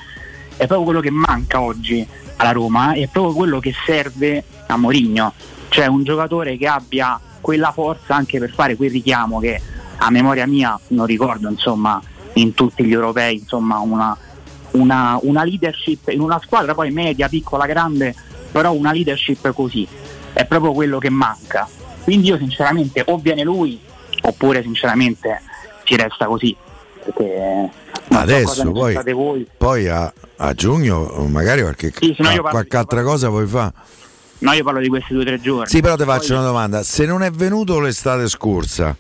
[0.57, 2.07] è proprio quello che manca oggi
[2.37, 5.33] alla Roma e è proprio quello che serve a Mourinho,
[5.69, 9.61] cioè un giocatore che abbia quella forza anche per fare quel richiamo che
[9.97, 12.01] a memoria mia non ricordo insomma
[12.35, 14.17] in tutti gli europei insomma una,
[14.73, 18.15] una, una leadership in una squadra poi media, piccola, grande,
[18.51, 19.87] però una leadership così
[20.33, 21.69] è proprio quello che manca.
[22.03, 23.81] Quindi io sinceramente o viene lui
[24.27, 25.41] oppure sinceramente
[25.85, 26.57] si resta così.
[27.05, 27.71] Perché
[28.09, 33.03] so cosa Adesso ne poi, poi a, a giugno magari qualche, Sì, parlo- qualche altra
[33.03, 33.73] cosa puoi fare.
[34.39, 35.69] No, io parlo di questi due o tre giorni.
[35.69, 36.83] Sì, però ti Poi- faccio una domanda.
[36.83, 38.95] Se non è venuto l'estate scorsa,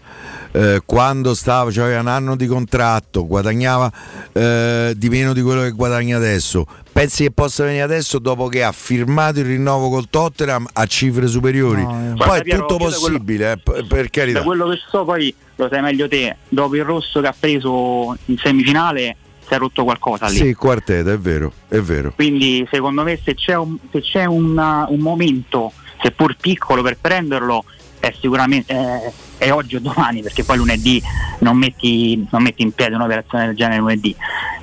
[0.53, 3.91] eh, quando stava, cioè aveva un anno di contratto, guadagnava
[4.33, 8.63] eh, di meno di quello che guadagna adesso, pensi che possa venire adesso dopo che
[8.63, 11.83] ha firmato il rinnovo col Tottenham a cifre superiori?
[11.85, 14.39] Poi Guarda, è Piero, tutto da quello- possibile, eh, per carità.
[14.39, 18.17] Da quello che so poi lo sai meglio te, dopo il rosso che ha preso
[18.27, 19.17] in semifinale
[19.47, 20.37] si è rotto qualcosa lì.
[20.37, 22.13] Sì, il quartetto, è vero, è vero.
[22.15, 27.65] Quindi secondo me se c'è un, se c'è una- un momento, seppur piccolo, per prenderlo,
[28.01, 31.03] è sicuramente eh, è oggi o domani, perché poi lunedì
[31.41, 34.15] non metti, non metti in piedi un'operazione del genere lunedì.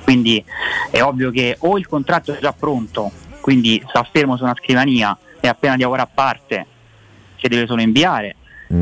[0.02, 0.44] Quindi
[0.90, 5.16] è ovvio che o il contratto è già pronto, quindi sta fermo su una scrivania
[5.40, 6.66] e appena di lavoro a parte
[7.36, 8.36] si deve solo inviare.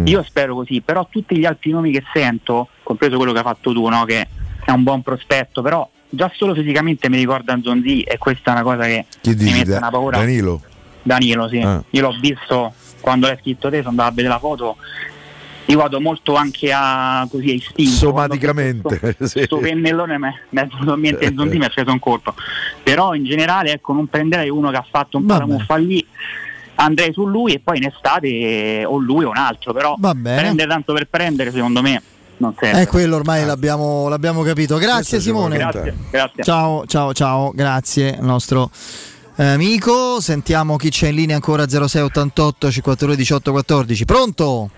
[0.05, 3.73] Io spero così, però tutti gli altri nomi che sento, compreso quello che hai fatto
[3.73, 4.05] tu, no?
[4.05, 4.25] che
[4.71, 8.63] è un buon prospetto, però già solo fisicamente mi ricorda Zonzi e questa è una
[8.63, 9.53] cosa che Chi mi dici?
[9.53, 10.19] mette Da- una paura.
[10.19, 10.61] Danilo?
[11.03, 11.59] Danilo, sì.
[11.61, 11.83] Ah.
[11.91, 14.77] Io l'ho visto quando l'hai scritto te, sono andato a vedere la foto.
[15.67, 17.91] Io vado molto anche a così a istinto.
[17.93, 19.63] Somaticamente, Questo sì.
[19.63, 22.35] pennellone mi è venuto in mente Zonzi mi ha preso un colpo.
[22.83, 26.05] Però in generale ecco non prenderei uno che ha fatto un po' la muffa lì.
[26.77, 30.41] Andrei su lui e poi in estate o lui o un altro, però Va bene.
[30.41, 32.03] prendere tanto per prendere secondo me
[32.41, 32.81] non serve.
[32.83, 34.79] È quello ormai l'abbiamo, l'abbiamo capito.
[34.79, 35.57] Grazie Simone.
[35.57, 36.43] Grazie, grazie.
[36.43, 38.71] Ciao, ciao, ciao, grazie nostro
[39.37, 40.21] eh, amico.
[40.21, 44.05] Sentiamo chi c'è in linea ancora 0688 52 18 14.
[44.05, 44.71] Pronto?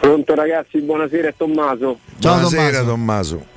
[0.00, 1.98] Pronto ragazzi, buonasera Tommaso.
[2.18, 3.52] Ciao, Buonasera Tommaso.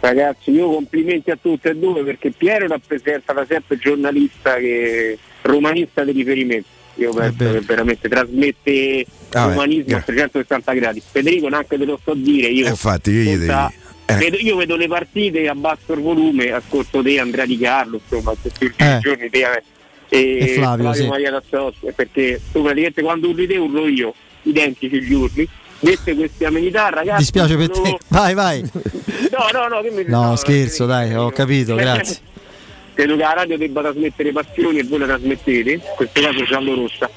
[0.00, 5.18] Ragazzi, io complimenti a tutte e due perché Piero rappresenta da sempre il giornalista che,
[5.42, 6.68] romanista di riferimento.
[6.96, 11.02] Io penso che veramente trasmette Ah, umanismo a 360 gradi.
[11.10, 13.72] Federico neanche te lo so dire, io, Eh, infatti, io senza-
[14.06, 14.14] eh.
[14.14, 18.72] vedo, io vedo le partite, abbasso il volume, ascolto te, Andrea Di Carlo, insomma, questi
[18.76, 18.98] Eh.
[19.00, 19.62] giorni te
[20.10, 21.06] eh, E Flavio, sì.
[21.08, 25.48] Maria Tazzossi, perché tu praticamente quando urli te urlo io, identici gli urli.
[25.80, 27.18] Dette queste amenità, ragazzi.
[27.18, 27.74] Dispiace per te.
[27.74, 28.60] sono- Vai, vai.
[28.62, 32.18] No, no, no, mi No, scherzo, dai, ho capito, grazie.
[32.94, 36.74] Credo che la radio debba trasmettere passioni e voi la trasmettete, in questo caso giallo
[36.74, 37.10] rossa.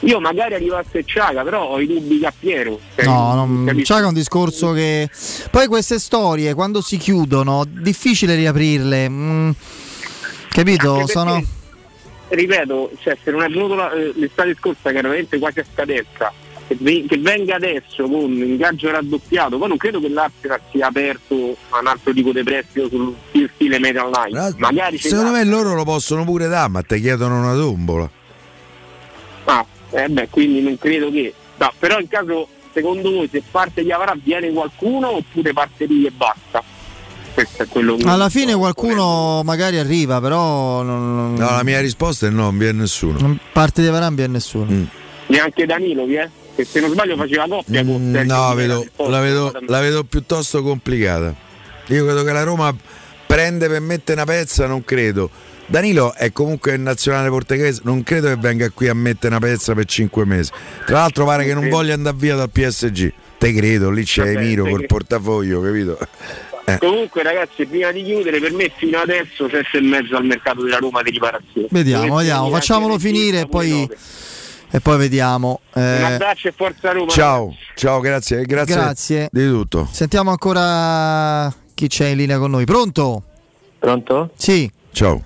[0.00, 2.78] Io magari arrivasse Ciaga, però ho i dubbi che a Piero.
[2.94, 3.92] Cioè, No, non, capisci?
[3.92, 5.08] c'è un discorso che.
[5.50, 9.08] Poi queste storie quando si chiudono, difficile riaprirle.
[9.08, 9.50] mm,
[10.50, 11.06] capito?
[11.06, 11.42] Sono.
[12.28, 15.64] Ripeto, cioè, se non è venuto la- eh, l'estate scorsa, che era veramente quasi a
[15.72, 16.32] scadenza,
[16.66, 20.86] che, ve- che venga adesso con un ingaggio raddoppiato, poi non credo che l'Arsenal sia
[20.86, 23.14] aperto a un altro tipo di prestito sul
[23.54, 24.54] stile Metal Line.
[24.58, 28.10] Magari Secondo me loro lo possono pure dare, ma ti chiedono una tombola.
[29.44, 31.32] Ah, eh beh, quindi non credo che.
[31.58, 36.04] No, però in caso, secondo voi, se parte di Avarà viene qualcuno oppure parte lì
[36.04, 36.62] e basta?
[37.32, 38.08] Questo è quello che.
[38.08, 40.82] Alla fine qualcuno magari arriva, però.
[40.82, 43.18] Non, No, la mia risposta è no, non viene nessuno.
[43.20, 44.66] non parte di Varambia a nessuno.
[45.26, 46.28] Neanche Danilo, vi è?
[46.56, 50.62] Che se non sbaglio faceva coppia con Sergio No, vedo- la, vedo, la vedo piuttosto
[50.62, 51.34] complicata.
[51.88, 52.74] Io credo che la Roma
[53.26, 55.30] prende per mettere una pezza, non credo.
[55.66, 59.74] Danilo è comunque il nazionale portoghese, non credo che venga qui a mettere una pezza
[59.74, 60.50] per 5 mesi.
[60.86, 63.12] Tra l'altro pare che non voglia andare via dal PSG.
[63.38, 64.86] Te credo, lì c'è Vabbè, Emiro col credo.
[64.86, 65.98] portafoglio, capito?
[66.64, 66.78] Eh.
[66.78, 70.78] Comunque ragazzi, prima di chiudere, per me fino adesso 7 e mezzo al mercato della
[70.78, 71.68] Roma di riparazione.
[71.70, 73.88] Vediamo, vediamo, facciamolo finire e poi,
[74.70, 75.60] e poi vediamo.
[75.74, 77.10] Un Eh, abbraccio e forza Roma.
[77.10, 79.28] Ciao, ciao, grazie, grazie, Grazie.
[79.32, 79.88] di tutto.
[79.90, 82.64] sentiamo ancora chi c'è in linea con noi.
[82.64, 83.22] Pronto?
[83.78, 84.30] Pronto?
[84.36, 84.70] Sì.
[84.92, 85.22] Ciao.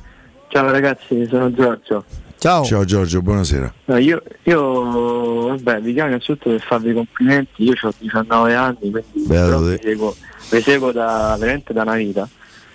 [0.48, 2.04] Ciao ragazzi, sono Giorgio.
[2.38, 2.64] Ciao.
[2.64, 3.72] Ciao Giorgio, buonasera.
[3.84, 8.76] No, io, io vabbè, vi chiamo innanzitutto per farvi i complimenti, io ho 19 anni,
[8.90, 10.16] quindi vi seguo,
[10.62, 12.26] seguo da, veramente da una vita.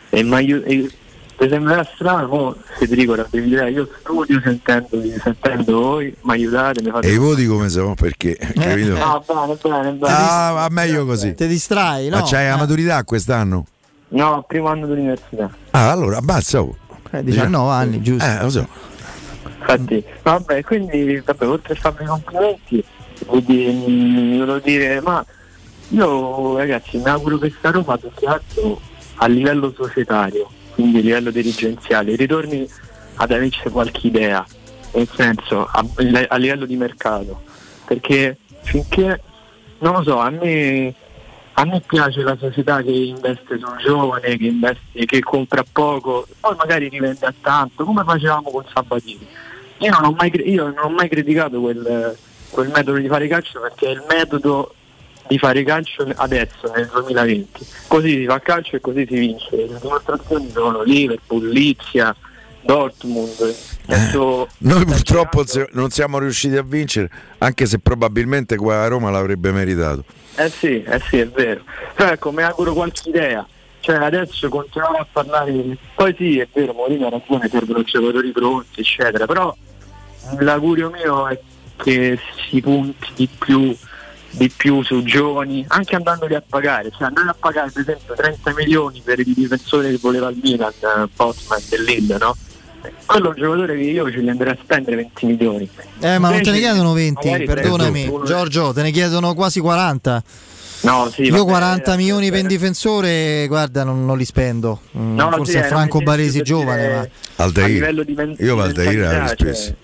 [0.09, 0.89] E mi aiu- e-
[1.37, 4.87] mi sembrerà strano, Federico, io studio sentendo,
[5.21, 7.93] sentendo voi, mi aiutate, mi fate E i voti come sono?
[7.93, 8.95] Perché, capito?
[8.95, 10.13] Ah, bene, bene, bene.
[10.13, 11.33] Ah, ma meglio così.
[11.33, 12.17] Ti distrai, no?
[12.17, 12.57] Ma c'hai la Eh.
[12.57, 13.65] maturità quest'anno?
[14.09, 15.49] No, primo anno d'università.
[15.71, 16.61] Ah, allora abbazza.
[16.61, 16.75] Oh.
[17.11, 18.25] Eh, 19 anni, giusto.
[18.25, 18.67] Eh, lo so.
[19.59, 22.83] Infatti, vabbè, quindi vabbè, oltre a farmi i complimenti,
[23.25, 25.25] volevo dire, mm, volevo dire, ma
[25.89, 28.79] io ragazzi mi auguro che sta Roma più che altro
[29.15, 32.69] a livello societario, quindi a livello dirigenziale, ritorni
[33.15, 34.45] ad averci qualche idea.
[34.93, 35.83] nel senso a,
[36.27, 37.41] a livello di mercato,
[37.85, 39.21] perché finché
[39.79, 40.93] non lo so, a me,
[41.53, 46.55] a me piace la società che investe sul giovane, che, investe, che compra poco, poi
[46.57, 49.25] magari rivende a tanto, come facevamo con Sabatini.
[49.79, 52.17] Io non ho mai, io non ho mai criticato quel,
[52.49, 54.73] quel metodo di fare calcio perché è il metodo
[55.27, 59.55] di fare calcio adesso nel 2020 così si fa calcio e così si vince.
[59.55, 62.15] Le dimostrazioni sono Liverpool, Lizia
[62.61, 63.55] Dortmund.
[63.87, 69.51] Adesso Noi purtroppo non siamo riusciti a vincere, anche se probabilmente qua a Roma l'avrebbe
[69.51, 70.03] meritato.
[70.35, 71.61] eh sì, eh sì è vero.
[71.93, 73.47] Però ecco mi auguro qualche idea.
[73.79, 78.79] Cioè adesso continuiamo a parlare poi sì è vero Mourinho ha ragione servono giocatori pronti
[78.79, 79.55] eccetera però
[80.39, 81.39] l'augurio mio è
[81.75, 82.17] che
[82.49, 83.77] si punti di più
[84.37, 88.53] di più su giovani, anche andandoli a pagare, cioè andare a pagare per esempio 30
[88.53, 92.35] milioni per il difensore che voleva il Milan, eh, Potman dell'Ill, no?
[93.05, 95.69] Quello è un giocatore che io ce li andrei a spendere 20 milioni.
[96.01, 98.11] Eh, ma non te ne chiedono 20, magari perdonami.
[98.25, 100.23] Giorgio, te ne chiedono quasi 40.
[100.81, 102.53] No, sì, Io vabbè, 40 eh, milioni per un vabbè.
[102.53, 104.81] difensore, guarda, non, non li spendo.
[104.97, 107.09] Mm, No, Forse sì, è Franco Baresi giovane, ma a
[107.43, 107.69] Altair.
[107.69, 109.75] livello di men- Io mentalità, l'avrei cioè, speso.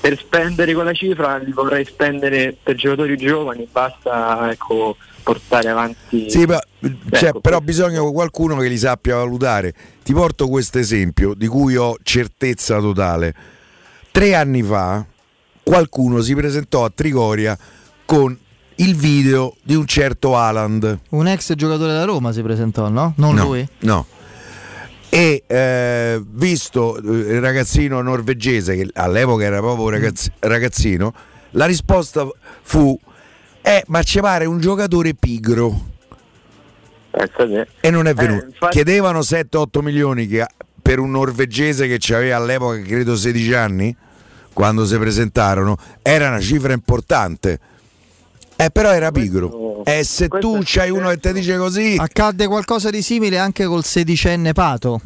[0.00, 6.30] Per spendere quella cifra li vorrei spendere per giocatori giovani, basta ecco, portare avanti.
[6.30, 6.58] Sì, ma,
[7.12, 9.74] cioè, Ecco, però bisogna qualcuno che li sappia valutare.
[10.02, 13.34] Ti porto questo esempio di cui ho certezza totale.
[14.10, 15.04] Tre anni fa
[15.62, 17.56] qualcuno si presentò a Trigoria
[18.04, 18.36] con
[18.76, 20.98] il video di un certo Haaland.
[21.10, 23.12] un ex giocatore da Roma si presentò, no?
[23.16, 23.68] Non no, lui?
[23.80, 24.06] No.
[25.12, 31.12] E eh, visto eh, il ragazzino norvegese, che all'epoca era proprio un ragazz- ragazzino,
[31.50, 32.26] la risposta
[32.62, 32.98] fu:
[33.62, 35.88] Eh, ma ci pare un giocatore pigro.
[37.80, 38.46] E non è venuto.
[38.46, 40.46] infatti- Chiedevano 7-8 milioni che-
[40.80, 43.94] per un norvegese che aveva all'epoca, credo 16 anni,
[44.52, 45.76] quando si presentarono.
[46.02, 47.58] Era una cifra importante.
[48.64, 49.82] Eh, però era pigro.
[49.84, 51.96] E se tu c'hai uno che ti dice così.
[51.98, 55.00] Accadde qualcosa di simile anche col sedicenne Pato.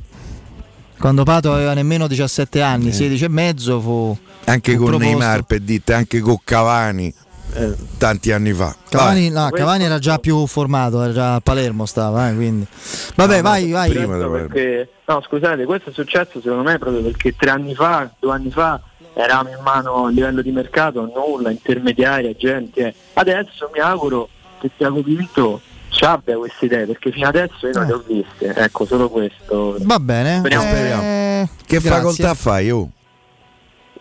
[0.98, 4.16] Quando Pato aveva nemmeno 17 anni, 16 e mezzo fu.
[4.44, 5.08] anche fu con proposto.
[5.08, 7.12] Neymar per dite, anche con Cavani
[7.54, 8.74] eh, tanti anni fa.
[8.88, 12.66] Cavani, no, Cavani era già più formato, era già a Palermo stava, eh, quindi.
[13.14, 13.90] Vabbè, No, vai, vai.
[13.92, 18.50] perché- no, scusate, questo è successo secondo me proprio perché tre anni fa, due anni
[18.50, 18.80] fa
[19.14, 22.80] eravamo in mano a livello di mercato, nulla, intermediari, agenti.
[22.80, 22.94] eh.
[23.14, 24.28] Adesso mi auguro
[24.60, 25.60] che Tiago Pinto
[25.90, 28.52] ci abbia queste idee, perché fino adesso io non le ho viste.
[28.54, 29.76] Ecco, solo questo.
[29.80, 30.38] Va bene.
[30.38, 31.02] Speriamo.
[31.02, 31.90] eh, Che grazie.
[31.90, 32.70] facoltà fai?
[32.70, 32.90] Oh?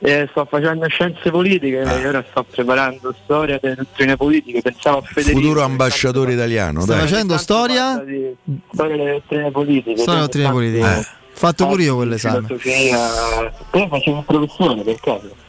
[0.05, 4.61] Eh, sto facendo scienze politiche e ora sto preparando storia delle dottrine politiche.
[4.61, 5.39] Pensavo a Federico.
[5.39, 6.81] Futuro ambasciatore italiano.
[6.81, 7.07] Stai dai.
[7.07, 8.03] facendo storia?
[8.05, 8.35] di
[8.73, 9.97] storia delle dottrine politiche.
[10.01, 10.85] Storia delle dottrine politiche.
[10.99, 11.05] Eh.
[11.33, 12.45] Fatto pure io quell'esame.
[12.45, 13.51] Filosofia.
[13.71, 15.42] Te facevo un professore per caso.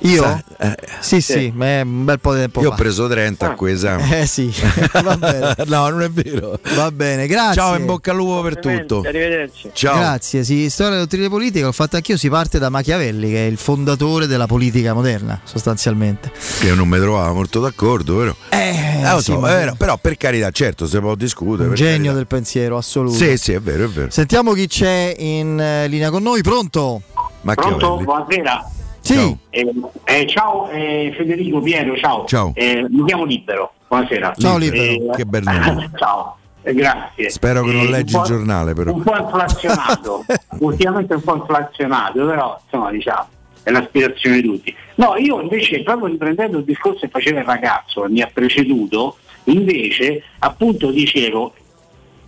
[0.00, 0.42] Io?
[0.58, 2.76] Eh, Sì, sì, ma è un bel po' di tempo Io ho fa.
[2.76, 4.04] preso 30 a quell'esame.
[4.20, 4.52] Eh sì,
[5.02, 5.54] va bene.
[5.66, 6.58] no, non è vero.
[6.74, 7.54] Va bene, grazie.
[7.60, 9.02] Ciao, in bocca al lupo per tutto.
[9.06, 9.70] Arrivederci.
[9.72, 9.98] Ciao.
[9.98, 13.48] Grazie, sì, storia delle dottrine politiche, l'ho fatto anch'io, si parte da Machiavelli, che è
[13.48, 16.30] il fondatore della politica moderna, sostanzialmente.
[16.60, 18.36] Che io non mi trovavo molto d'accordo, vero?
[18.50, 21.64] Eh, lo sì, so, vero, però per carità, certo, si può discutere.
[21.64, 22.12] Un per genio carità.
[22.14, 23.16] del pensiero, assoluto.
[23.16, 24.10] Sì, sì, è vero, è vero.
[24.10, 27.02] Sentiamo chi c'è in eh, linea con noi, pronto?
[27.42, 27.96] Pronto?
[28.02, 28.70] Buonasera.
[29.06, 29.36] Sì.
[29.50, 29.72] Eh,
[30.04, 32.24] eh, ciao eh, Federico Piero, ciao.
[32.26, 32.50] Ciao.
[32.54, 33.72] Eh, mi chiamo Libero.
[33.86, 34.34] Buonasera.
[34.36, 35.12] Ciao, Libero.
[35.14, 35.90] Che bel nome.
[35.96, 36.36] ciao.
[36.62, 37.30] Grazie.
[37.30, 38.92] Spero che non Eh, leggi il giornale, però.
[38.92, 40.24] Un po' inflazionato.
[40.58, 43.26] Ultimamente un po' inflazionato, però insomma diciamo
[43.62, 44.74] è l'aspirazione di tutti.
[44.96, 49.18] No, io invece proprio riprendendo il discorso che faceva il ragazzo che mi ha preceduto,
[49.44, 51.52] invece appunto dicevo,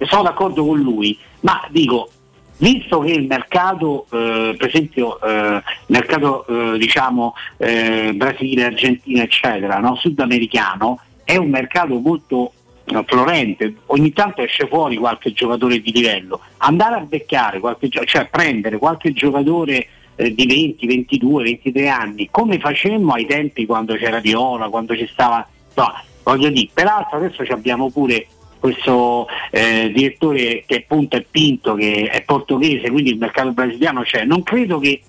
[0.00, 2.10] sono d'accordo con lui, ma dico,
[2.58, 9.78] visto che il mercato, eh, per esempio, eh, mercato eh, diciamo eh, Brasile, Argentina, eccetera,
[9.78, 9.96] no?
[9.96, 12.52] sudamericano, è un mercato molto
[12.84, 18.28] eh, florente, ogni tanto esce fuori qualche giocatore di livello, andare a beccare qualche cioè
[18.28, 24.18] prendere qualche giocatore eh, di 20, 22, 23 anni, come facemmo ai tempi quando c'era
[24.20, 25.46] Viola, quando ci stava.
[25.74, 28.26] No, voglio dire, peraltro adesso abbiamo pure
[28.58, 34.24] questo eh, direttore che appunto è Pinto, che è portoghese, quindi il mercato brasiliano c'è.
[34.24, 35.02] Non credo che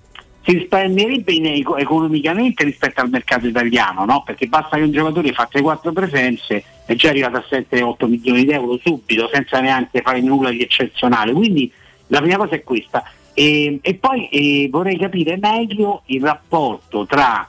[0.43, 4.23] si risparmierebbe in- eco- economicamente rispetto al mercato italiano, no?
[4.23, 8.45] perché basta che un giocatore fa 3-4 presenze e già è arrivato a 7-8 milioni
[8.45, 11.33] di euro subito, senza neanche fare nulla di eccezionale.
[11.33, 11.71] Quindi
[12.07, 13.03] la prima cosa è questa.
[13.33, 17.47] E, e poi eh, vorrei capire meglio il rapporto tra,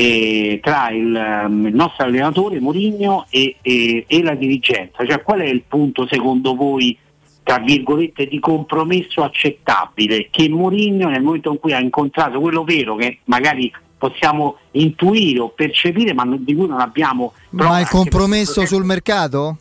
[0.00, 5.40] eh, tra il, ehm, il nostro allenatore Mourinho e, e- e la dirigenza, cioè qual
[5.40, 6.96] è il punto secondo voi
[7.42, 12.94] tra virgolette di compromesso accettabile che Mourinho nel momento in cui ha incontrato quello vero
[12.94, 18.64] che magari possiamo intuire o percepire ma di cui non abbiamo prova Ma il compromesso
[18.66, 19.56] sul mercato?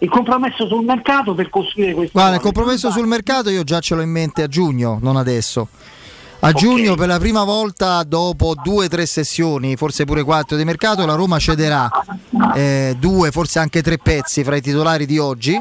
[0.00, 3.94] il compromesso sul mercato per costruire questo Guarda, il compromesso sul mercato io già ce
[3.94, 5.68] l'ho in mente a giugno, non adesso.
[6.40, 10.64] A giugno per la prima volta dopo due o tre sessioni, forse pure quattro di
[10.64, 11.88] mercato, la Roma cederà
[12.54, 15.58] eh, due, forse anche tre pezzi fra i titolari di oggi.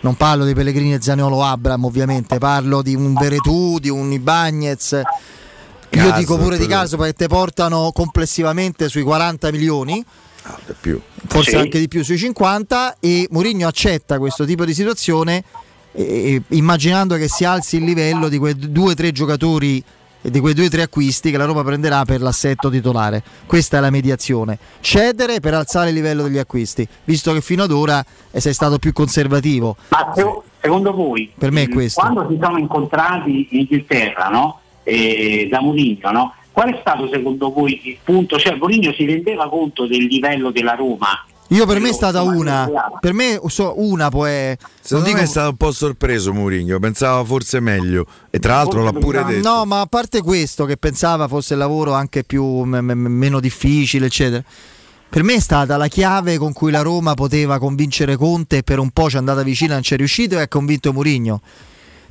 [0.00, 5.00] Non parlo di Pellegrini e Zaniolo Abram ovviamente, parlo di un Veretù, di un Ibagnez.
[5.90, 10.04] Io dico pure di caso perché te portano complessivamente sui 40 milioni
[10.80, 11.00] più.
[11.26, 11.56] forse Sì.
[11.56, 15.42] anche di più sui 50 e Mourinho accetta questo tipo di situazione
[15.92, 19.82] eh, immaginando che si alzi il livello di quei due o tre giocatori
[20.20, 23.22] di quei due o tre acquisti che la Roma prenderà per l'assetto titolare.
[23.46, 24.58] Questa è la mediazione.
[24.80, 28.78] Cedere per alzare il livello degli acquisti, visto che fino ad ora eh, sei stato
[28.78, 29.76] più conservativo.
[29.88, 30.24] Ma se-
[30.60, 32.00] secondo voi, Per me è questo.
[32.00, 34.60] quando si sono incontrati in Inghilterra no?
[34.82, 36.32] Eh, da Mourinho, no?
[36.52, 38.38] qual è stato secondo voi il punto?
[38.38, 41.24] Cioè Mourinho si rendeva conto del livello della Roma?
[41.50, 42.68] Io per me è stata una,
[43.00, 46.32] per me so- una può è- non Secondo me dico- è stato un po' sorpreso
[46.34, 49.48] Mourinho, pensava forse meglio e tra l'altro l'ha pure detto.
[49.48, 53.40] No, ma a parte questo, che pensava fosse il lavoro anche più m- m- meno
[53.40, 54.42] difficile, eccetera.
[55.08, 58.78] Per me è stata la chiave con cui la Roma poteva convincere Conte e per
[58.78, 61.40] un po' ci è andata vicina, non ci è riuscito e ha convinto Mourinho.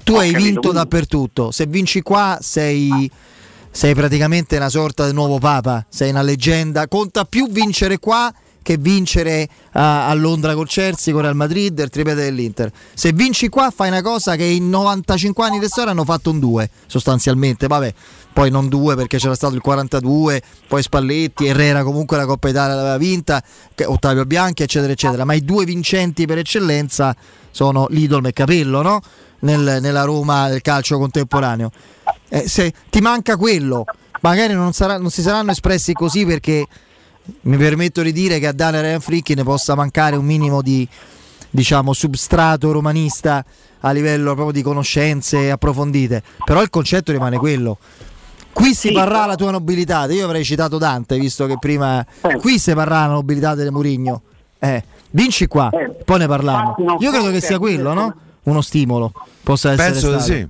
[0.04, 1.52] Tu Ho hai capito, vinto quindi- dappertutto.
[1.52, 3.08] Se vinci qua sei,
[3.70, 6.88] sei praticamente una sorta di nuovo Papa, sei una leggenda.
[6.88, 8.34] Conta più vincere qua
[8.68, 12.70] che vincere a, a Londra col Chelsea, con Real Madrid, il triplete dell'Inter.
[12.94, 16.40] Se vinci qua fai una cosa che in 95 anni di storia hanno fatto un
[16.40, 17.68] 2, sostanzialmente.
[17.68, 17.94] Vabbè,
[18.34, 22.76] poi non 2 perché c'era stato il 42, poi Spalletti, Herrera comunque la Coppa Italia
[22.76, 23.42] l'aveva vinta,
[23.86, 25.24] Ottavio Bianchi, eccetera, eccetera.
[25.24, 27.16] Ma i due vincenti per eccellenza
[27.52, 29.00] sono Lidl e Capello, no?
[29.40, 31.72] Nel- nella Roma del calcio contemporaneo.
[32.28, 33.86] Eh, se ti manca quello,
[34.20, 36.68] magari non, sarà- non si saranno espressi così perché
[37.42, 40.88] mi permetto di dire che a Daniel Ryan Fricchi ne possa mancare un minimo di
[41.50, 43.44] diciamo substrato romanista
[43.80, 46.24] a livello proprio di conoscenze approfondite.
[46.46, 47.78] Però il concetto rimane quello.
[48.52, 50.06] Qui si parrà la tua nobilità.
[50.06, 52.06] Io avrei citato Dante visto che prima
[52.40, 54.22] qui si parrà la nobilità del Murigno
[54.60, 55.70] eh, vinci qua
[56.04, 56.76] poi ne parliamo.
[57.00, 58.16] Io credo che sia quello no?
[58.44, 59.12] uno stimolo.
[59.44, 60.34] Possa essere Penso di stato.
[60.34, 60.48] sì.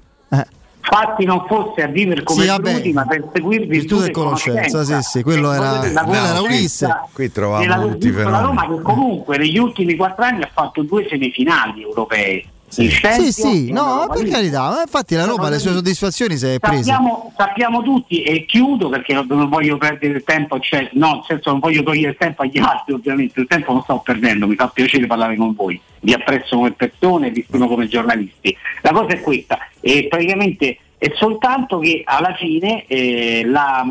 [0.90, 2.72] Fatti non fosse a vivere come Sì, vabbè.
[2.72, 6.42] Bruti, ma per seguire Virtù del conoscenza, sì, sì, quello era, la quello era conoscenza
[6.42, 6.96] Ulisse.
[7.12, 11.82] Qui trovavamo tutti i Roma che comunque negli ultimi quattro anni ha fatto due semifinali
[11.82, 12.46] europee.
[12.70, 12.90] Sì,
[13.32, 16.94] sì, e no, per carità, infatti la Roma le sue soddisfazioni si è prese.
[17.36, 21.60] Sappiamo, tutti e chiudo perché non, voglio perdere il tempo, cioè, no, nel senso non
[21.60, 25.08] voglio togliere il tempo agli altri, ovviamente, il tempo non sto perdendo, mi fa piacere
[25.08, 28.56] parlare con voi, vi apprezzo come persone, vi stimo come giornalisti.
[28.82, 33.86] La cosa è questa, e praticamente è soltanto che alla fine eh, la,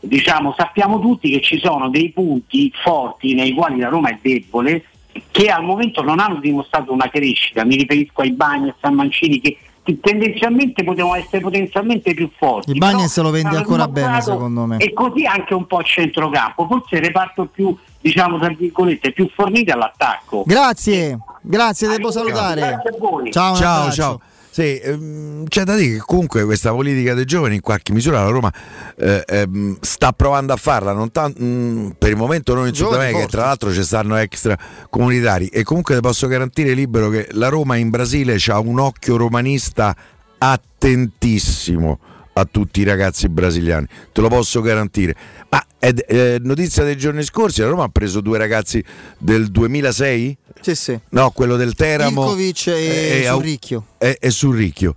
[0.00, 4.84] diciamo, sappiamo tutti che ci sono dei punti forti nei quali la Roma è debole
[5.30, 9.40] che al momento non hanno dimostrato una crescita, mi riferisco ai Bagni, a San Mancini
[9.40, 9.58] che
[10.00, 12.72] tendenzialmente potevano essere potenzialmente più forti.
[12.72, 14.76] Il Bagnes però lo vende ancora bene, secondo me.
[14.78, 19.30] E così anche un po' a centrocampo, forse il reparto più, diciamo tra virgolette, più
[19.34, 20.42] fornito all'attacco.
[20.46, 22.60] Grazie, grazie, devo salutare.
[22.60, 23.32] Grazie a voi.
[23.32, 24.20] Ciao, ciao, ciao.
[24.58, 28.30] Sì, ehm, c'è da dire che comunque questa politica dei giovani in qualche misura la
[28.30, 28.52] Roma
[28.96, 32.92] eh, ehm, sta provando a farla, non tan- mm, per il momento non in Sud
[32.92, 34.58] America, che tra l'altro ci stanno extra
[34.90, 39.16] comunitari e comunque ti posso garantire libero che la Roma in Brasile ha un occhio
[39.16, 39.94] romanista
[40.38, 42.00] attentissimo
[42.38, 45.14] a tutti i ragazzi brasiliani, te lo posso garantire.
[45.48, 48.82] Ma è eh, notizia dei giorni scorsi, la Roma ha preso due ragazzi
[49.18, 50.36] del 2006?
[50.60, 50.98] Sì, sì.
[51.10, 53.84] No, quello del Teramo Ilkovic e Au- Surricchio.
[53.98, 54.94] e, e Surricchio.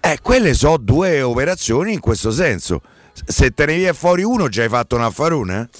[0.00, 2.80] Eh, quelle sono due operazioni in questo senso.
[3.12, 5.60] Se te ne viene fuori uno, già hai fatto un affarone?
[5.60, 5.78] eh?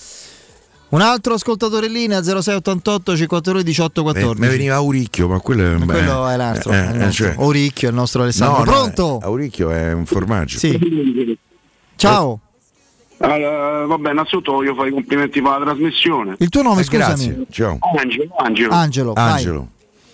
[0.92, 4.46] Un altro ascoltatore in linea 0688 52 18 Mi 14.
[4.50, 7.24] veniva Auricchio, ma quello è, Quello beh, è l'altro, eh, è il eh, nostro.
[7.26, 8.58] cioè- Oricchio, il nostro Alessandro.
[8.58, 9.20] No, no, Pronto?
[9.22, 10.58] eh, Auricchio è un formaggio.
[10.58, 11.38] Sì.
[11.96, 12.40] Ciao.
[13.18, 16.34] Allora, vabbè, innanzitutto voglio fare i complimenti per la trasmissione.
[16.38, 17.06] Il tuo nome, Eh, scusami.
[17.26, 17.46] grazie.
[17.50, 17.78] Ciao.
[17.98, 18.72] Angelo, Angelo.
[18.74, 19.12] Angelo.
[19.16, 19.68] Angelo.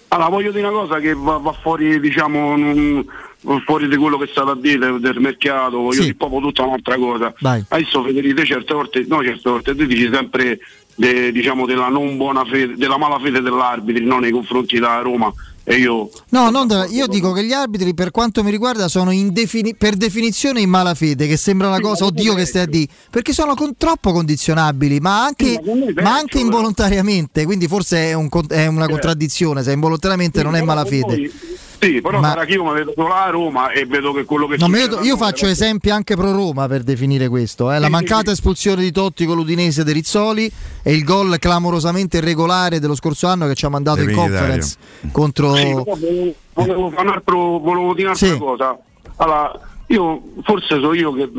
[0.09, 3.05] Allora, voglio dire una cosa che va, va fuori, diciamo, non-
[3.65, 6.01] fuori di quello che è stato a dire del mercato, voglio Sì.
[6.03, 7.33] dire proprio tutta un'altra cosa.
[7.41, 7.62] Vai.
[7.69, 10.59] Adesso Federico certe volte, no certe volte, tu dici sempre
[10.95, 15.33] de- diciamo, della non buona fede, della mala fede dell'arbitro no, nei confronti della Roma
[15.69, 19.11] e io No, non da- io dico che gli arbitri, per quanto mi riguarda, sono
[19.11, 22.91] in defini- per definizione in malafede, che sembra una cosa, oddio che stai a dire,
[23.11, 25.61] perché sono con- troppo condizionabili, ma anche,
[26.03, 31.31] ma anche involontariamente, quindi forse è, un è una contraddizione, se involontariamente non è malafede.
[31.81, 34.49] Sì, però Ma- sarà che io mi vedo solo a Roma e vedo che quello
[34.49, 37.71] che No, io, io faccio esempi anche pro Roma per definire questo.
[37.71, 37.79] eh.
[37.79, 40.51] La Sì, mancata sì, espulsione di Totti con l'Udinese De Rizzoli
[40.83, 44.77] e il gol clamorosamente irregolare dello scorso anno che ci ha mandato in conference
[45.13, 45.55] contro.
[45.55, 48.39] Sì, volevo, volevo fare un altro, volevo dire un'altra Sì.
[48.39, 48.77] cosa.
[49.17, 51.31] Allora, io forse so io che.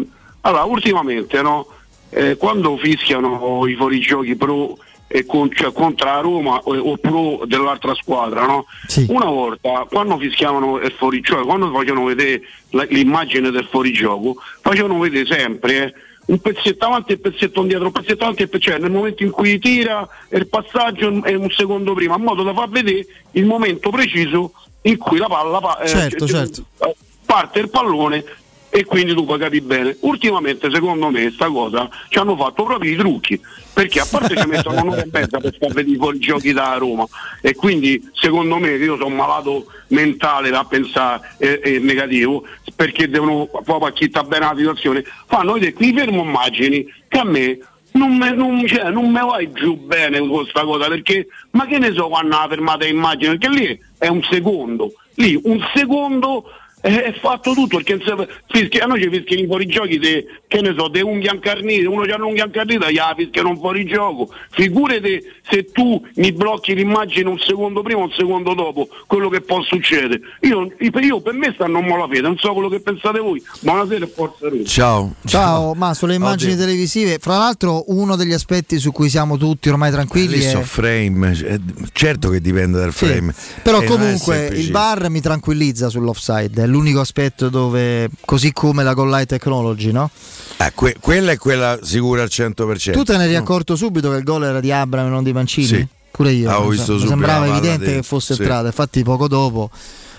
[0.42, 1.68] Allora, ultimamente, no?
[2.11, 4.77] Eh, quando fischiano i fuorigiochi pro
[5.25, 8.65] con- cioè, contro la Roma o, o pro dell'altra squadra, no?
[9.09, 15.25] Una volta, quando fischiavano il fuorigioco, quando facevano vedere la- l'immagine del fuorigioco, facevano vedere
[15.25, 15.83] sempre.
[15.85, 15.93] eh,
[16.29, 18.91] un pezzetto avanti e un pezzetto indietro, un pezzetto avanti e un pezzetto, cioè nel
[18.91, 23.03] momento in cui tira il passaggio è un secondo prima, in modo da far vedere
[23.31, 24.51] il momento preciso
[24.83, 26.65] in cui la palla pa- eh, Certo, cioè, certo.
[26.85, 28.23] eh, parte il pallone
[28.69, 29.98] e quindi tu capire bene.
[30.01, 33.39] Ultimamente secondo me sta cosa ci hanno fatto proprio i trucchi,
[33.73, 37.06] perché a parte ci mettono un'ora e mezza per far vedere i fuorigiochi da Roma.
[37.41, 42.43] E quindi secondo me io sono malato mentale da pensare eh, eh, negativo,
[42.75, 47.59] perché devono proprio acchittare bene la situazione, fanno vedere qui fermo immagini che a me
[47.91, 52.38] non non, cioè, vai giù bene con questa cosa perché ma che ne so quando
[52.38, 53.38] la fermata immagine?
[53.38, 54.93] Perché lì è un secondo.
[55.15, 56.45] Lì un secondo
[56.82, 60.74] è, fatto tutto perché se, fischia, a noi ci fischiano i fuorigiochi de, che ne
[60.77, 66.01] so de unghie incarnite uno c'ha un'unghia incarnita gli fischiano un fuorigioco figurati se tu
[66.16, 70.72] mi blocchi l'immagine un secondo prima o un secondo dopo quello che può succedere io,
[70.80, 74.08] io per me stanno non la fede non so quello che pensate voi buonasera e
[74.08, 75.16] forza Roma Ciao.
[75.25, 76.66] Ciao, ma sulle immagini Oddio.
[76.66, 80.61] televisive, fra l'altro uno degli aspetti su cui siamo tutti ormai tranquilli Lì è...
[80.61, 81.59] frame, eh,
[81.91, 83.33] certo che dipende dal Sì, frame.
[83.64, 88.93] Però E è comunque il bar mi tranquillizza sull'offside, l'unico aspetto dove, così come la
[88.93, 90.09] goal line technology, no?
[90.57, 92.91] Eh, que- quella è quella sicura al 100%.
[92.91, 95.33] Tu te ne eri accorto subito che il gol era di Abram e non di
[95.33, 95.67] Mancini?
[95.67, 95.88] Sì.
[96.11, 96.49] Pure io.
[96.61, 98.41] Mi visto mi subito sembrava evidente dentro, che fosse sì.
[98.41, 99.69] entrata, infatti poco dopo.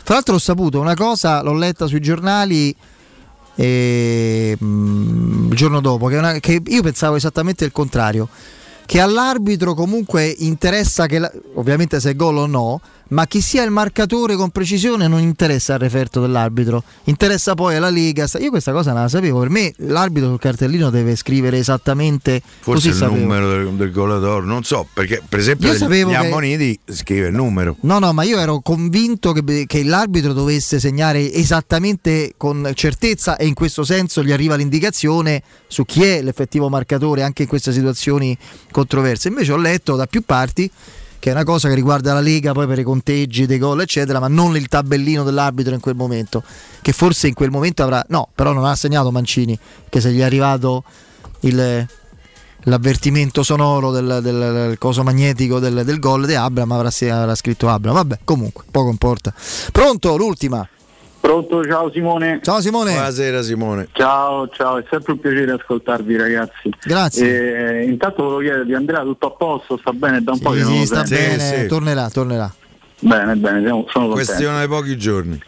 [0.03, 2.75] Tra l'altro ho saputo una cosa, l'ho letta sui giornali
[3.55, 8.29] e, mm, il giorno dopo, che, una- che io pensavo esattamente il contrario,
[8.87, 12.81] che all'arbitro comunque interessa che, la- ovviamente se è gol o no,
[13.11, 17.91] ma chi sia il marcatore con precisione non interessa il referto dell'arbitro, interessa poi alla
[17.91, 18.27] Lega.
[18.41, 22.89] Io questa cosa non la sapevo, per me l'arbitro sul cartellino deve scrivere esattamente Forse
[22.89, 23.17] il sapevo.
[23.21, 27.35] numero del, del goleador, non so, perché per esempio Io gli che- Ammoniti scrive il
[27.35, 27.77] numero.
[27.81, 33.47] No, no, ma io ero convinto che, che l'arbitro dovesse segnare esattamente con certezza e
[33.47, 38.37] in questo senso gli arriva l'indicazione su chi è l'effettivo marcatore anche in queste situazioni
[38.71, 39.29] controverse.
[39.29, 40.71] Invece ho letto da più parti
[41.21, 44.19] che è una cosa che riguarda la Lega poi per i conteggi dei gol eccetera,
[44.19, 46.43] ma non il tabellino dell'arbitro in quel momento,
[46.83, 49.57] che forse in quel momento avrà no, però non ha segnato Mancini,
[49.89, 50.83] che se gli è arrivato
[51.41, 51.87] il
[52.65, 57.69] l'avvertimento sonoro del, del- del coso magnetico del, del gol di Abram avrà, avrà scritto
[57.69, 57.95] Abram.
[57.95, 59.33] Vabbè, comunque, poco importa.
[59.73, 60.69] Pronto, l'ultima.
[61.21, 62.41] Pronto, ciao Simone.
[62.43, 62.93] Ciao Simone.
[62.93, 63.89] Buonasera Simone.
[63.93, 66.71] Ciao, ciao, è sempre un piacere ascoltarvi ragazzi.
[66.83, 67.81] Grazie.
[67.81, 70.59] Eh, intanto volevo chiedere di Andrea tutto a posto, sta bene da un po' che
[70.59, 72.53] Sì, non sì, lo sta bene, tornerà, tornerà.
[73.03, 74.13] Bene, bene, siamo- sono contento.
[74.33, 75.43] Questione di pochi giorni.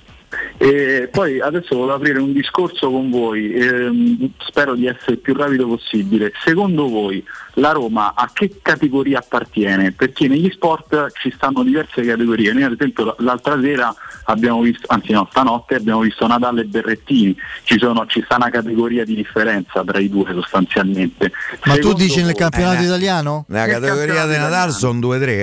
[0.65, 5.35] E poi adesso volevo aprire un discorso con voi, ehm, spero di essere il più
[5.35, 6.31] rapido possibile.
[6.45, 7.21] Secondo voi
[7.55, 9.91] la Roma a che categoria appartiene?
[9.91, 12.53] Perché negli sport ci stanno diverse categorie.
[12.53, 13.93] Noi ad esempio l'altra sera
[14.27, 18.51] abbiamo visto, anzi no, stanotte abbiamo visto Natale e Berrettini, ci, sono, ci sta una
[18.51, 21.33] categoria di differenza tra i due sostanzialmente.
[21.65, 23.45] Ma tu Secondo dici nel voi- campionato Eh, italiano?
[23.49, 25.35] Nel categoria di Nadal sono due o tre,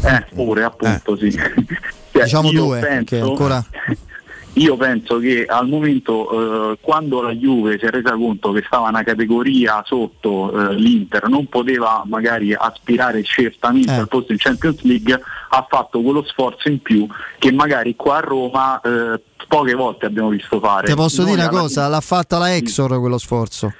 [0.00, 0.08] eh?
[0.08, 1.30] Eh, pure appunto sì.
[1.30, 3.62] Cioè, Diciamo io due, penso- ancora-
[4.58, 8.88] Io penso che al momento eh, quando la Juve si è resa conto che stava
[8.88, 13.96] una categoria sotto eh, l'Inter non poteva magari aspirare certamente Eh.
[13.98, 15.20] al posto in Champions League,
[15.50, 17.06] ha fatto quello sforzo in più
[17.38, 20.86] che magari qua a Roma eh, poche volte abbiamo visto fare.
[20.86, 21.86] Ti posso Noi dire una cosa?
[21.88, 23.72] L'ha fatta la Exor quello sforzo.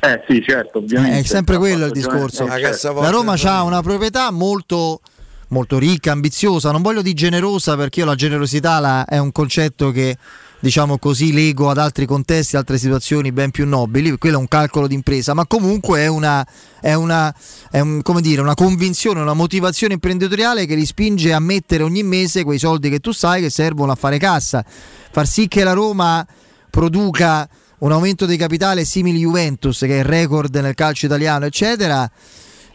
[0.00, 1.18] Eh sì, certo, ovviamente.
[1.20, 2.44] È sempre quello il discorso.
[2.46, 3.00] eh, certo.
[3.00, 5.00] La Roma ha una proprietà molto,
[5.48, 9.90] molto ricca, ambiziosa, non voglio dire generosa perché io la generosità la- è un concetto
[9.90, 10.16] che
[10.60, 14.86] diciamo così lego ad altri contesti, altre situazioni ben più nobili, quello è un calcolo
[14.86, 16.46] d'impresa, ma comunque è una,
[16.80, 17.34] è una,
[17.70, 22.44] è un- dire, una convinzione, una motivazione imprenditoriale che li spinge a mettere ogni mese
[22.44, 24.64] quei soldi che tu sai che servono a fare cassa,
[25.10, 26.26] far sì che la Roma
[26.70, 32.10] produca un aumento dei capitali simili Juventus, che è il record nel calcio italiano, eccetera.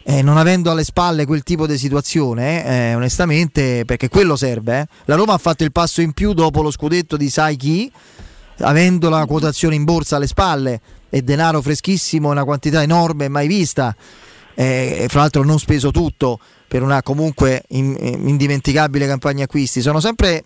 [0.04, 4.80] Eh, non avendo alle spalle quel tipo di situazione, eh, onestamente, perché quello serve.
[4.80, 4.86] eh.
[5.06, 7.90] La Roma ha fatto il passo in più dopo lo scudetto di sai chi,
[8.58, 13.94] avendo la quotazione in borsa alle spalle e denaro freschissimo, una quantità enorme mai vista.
[14.56, 19.80] eh, fra l'altro non speso tutto per una comunque in- indimenticabile campagna acquisti.
[19.80, 20.44] Sono sempre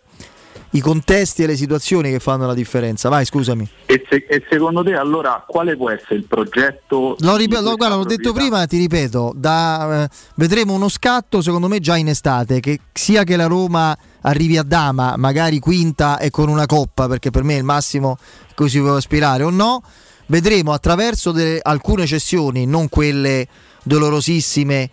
[0.73, 3.09] i contesti e le situazioni che fanno la differenza.
[3.09, 3.69] Vai, scusami.
[3.87, 7.17] E, se- e secondo te allora quale può essere il progetto?
[7.19, 10.89] L'ho, di rip- questa l'ho- guarda, l'ho detto prima, ti ripeto, da, eh, vedremo uno
[10.89, 15.59] scatto secondo me già in estate, che sia che la Roma arrivi a Dama, magari
[15.59, 18.17] quinta e con una coppa, perché per me è il massimo
[18.55, 19.83] cui si può aspirare o no,
[20.27, 23.47] vedremo attraverso delle- alcune cessioni, non quelle
[23.85, 24.91] dolorosissime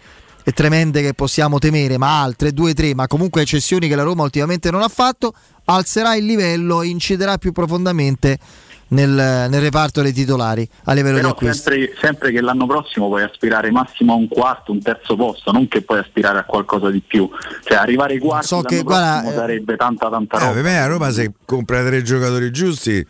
[0.48, 4.22] e tremende che possiamo temere, ma altre, due, tre, ma comunque cessioni che la Roma
[4.24, 5.34] ultimamente non ha fatto,
[5.66, 8.38] alzerà il livello e inciderà più profondamente
[8.88, 11.72] nel, nel reparto dei titolari a livello di Però acquisto.
[11.72, 15.68] sempre, sempre che l'anno prossimo puoi aspirare massimo a un quarto, un terzo posto, non
[15.68, 17.27] che puoi aspirare a qualcosa di più.
[17.64, 20.53] Cioè arrivare ai quarti so che, guarda, prossimo eh, sarebbe tanta tanta Eh, roba.
[20.53, 23.06] per me a Roma se compra tre giocatori giusti,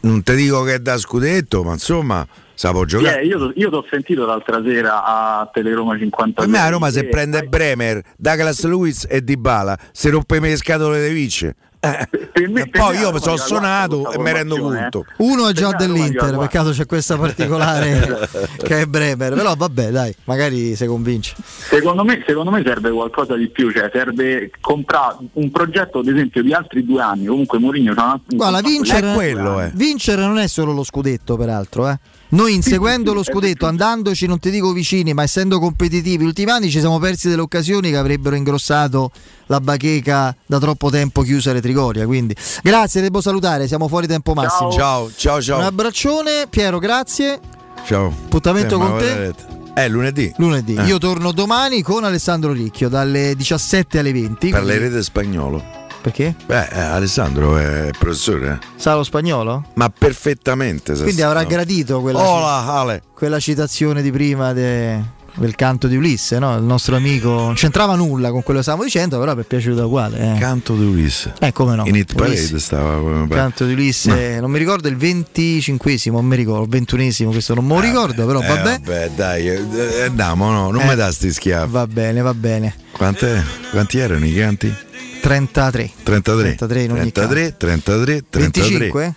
[0.00, 3.20] non ti dico che è da scudetto, ma insomma, sa può giocare.
[3.20, 6.90] Eh, io, io ti ho sentito l'altra sera a Teleroma 50 Per me a Roma
[6.90, 11.54] se prende Bremer, Douglas Lewis e Dybala, se rompe le scatole de vince.
[11.84, 15.06] Eh, poi io sono Roma suonato e mi rendo formazione, conto.
[15.16, 18.28] Uno è già Roma dell'Inter, peccato c'è questa particolare
[18.62, 21.34] che è Bremer, però vabbè dai, magari si convince.
[21.42, 26.44] Secondo me, secondo me serve qualcosa di più, cioè serve comprare un progetto ad esempio
[26.44, 29.70] di altri due anni, comunque Mourinho c'ha un altro Guarda, vincere, eh.
[29.74, 31.88] vincere non è solo lo scudetto, peraltro.
[31.88, 31.98] Eh.
[32.32, 36.78] Noi inseguendo lo scudetto, andandoci, non ti dico vicini, ma essendo competitivi, ultimi anni ci
[36.80, 39.10] siamo persi delle occasioni che avrebbero ingrossato
[39.46, 42.06] la bacheca da troppo tempo chiusa alle Trigoria.
[42.06, 44.72] Quindi, grazie, devo salutare, siamo fuori tempo massimo.
[44.72, 45.58] Ciao, ciao, ciao.
[45.58, 47.38] Un abbraccione, Piero, grazie.
[47.84, 48.06] Ciao.
[48.06, 49.04] Appuntamento Eh, con te?
[49.14, 49.60] vedete.
[49.74, 50.32] È lunedì.
[50.38, 50.74] Lunedì.
[50.74, 50.84] Eh.
[50.84, 54.50] Io torno domani con Alessandro Ricchio dalle 17 alle 20.
[54.50, 55.62] quindi- Parlerete spagnolo.
[56.02, 56.34] Perché?
[56.46, 58.58] Beh, eh, Alessandro è professore.
[58.60, 58.66] eh.
[58.76, 59.64] Sa lo spagnolo?
[59.74, 60.94] Ma perfettamente.
[60.94, 63.02] Quindi avrà gradito quella, Hola, Ale.
[63.14, 66.56] quella citazione di prima de- del canto di Ulisse, no?
[66.56, 70.34] Il nostro amico non c'entrava nulla con quello che stavamo dicendo, però per piaciuto uguale.
[70.34, 70.38] Eh.
[70.40, 71.34] Canto di Ulisse.
[71.38, 71.86] Eh, come no?
[71.86, 72.34] In Hit Ulisse.
[72.42, 72.96] Parade stava.
[72.98, 77.54] come- Canto di Ulisse, non mi ricordo il 25esimo, non mi ricordo, il 21esimo, questo
[77.54, 78.80] non me lo ricordo, però Eh, vabbè.
[78.82, 80.86] vabbè, dai, eh, eh, andiamo, no, non Eh.
[80.88, 81.70] mi dà sti schiaffi.
[81.70, 82.74] Va bene, va bene.
[82.90, 84.74] Quante- quanti erano i canti?
[85.22, 85.90] 33.
[86.02, 86.42] 33.
[86.56, 88.50] 33 in ogni 33, 33, 33.
[88.50, 89.14] 25?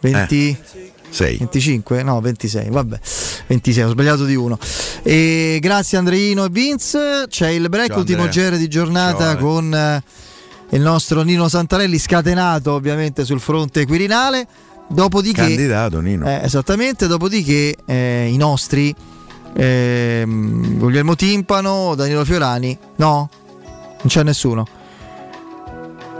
[0.00, 0.58] 20
[1.14, 1.36] 6.
[1.38, 2.02] 25?
[2.02, 2.98] No, 26, vabbè.
[3.46, 4.58] 26, ho sbagliato di uno.
[5.02, 7.26] E grazie Andreino e Vince.
[7.28, 10.02] C'è il break, Ciao, ultimo giro di giornata Ciao, con eh,
[10.70, 14.46] il nostro Nino Santarelli scatenato ovviamente sul fronte quirinale.
[14.88, 16.28] Dopodiché, Candidato, Nino.
[16.28, 18.94] eh, esattamente, dopodiché eh, i nostri
[19.56, 23.30] ehm, Guglielmo Timpano, Danilo Fiorani, no,
[23.62, 24.66] non c'è nessuno.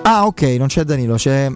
[0.06, 1.50] Ah, ok, non c'è Danilo, c'è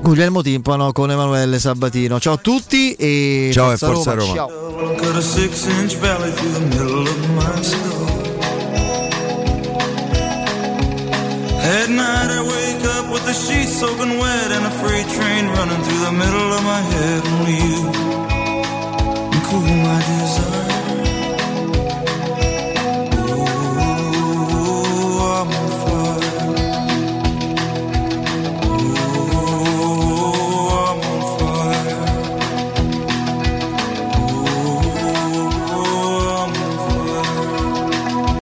[0.00, 2.18] Guglielmo Timpano con Emanuele Sabatino.
[2.18, 4.34] Ciao a tutti e Ciao e Forza Roma.
[4.34, 4.48] Ciao.
[4.96, 8.04] Cut a six inch valley through the middle of my skull.
[11.62, 15.80] At night I wake up with the sheets soaking wet and a freight train running
[15.84, 17.22] through the middle of my head.
[17.38, 17.92] Only you
[19.30, 20.35] can cool my desire.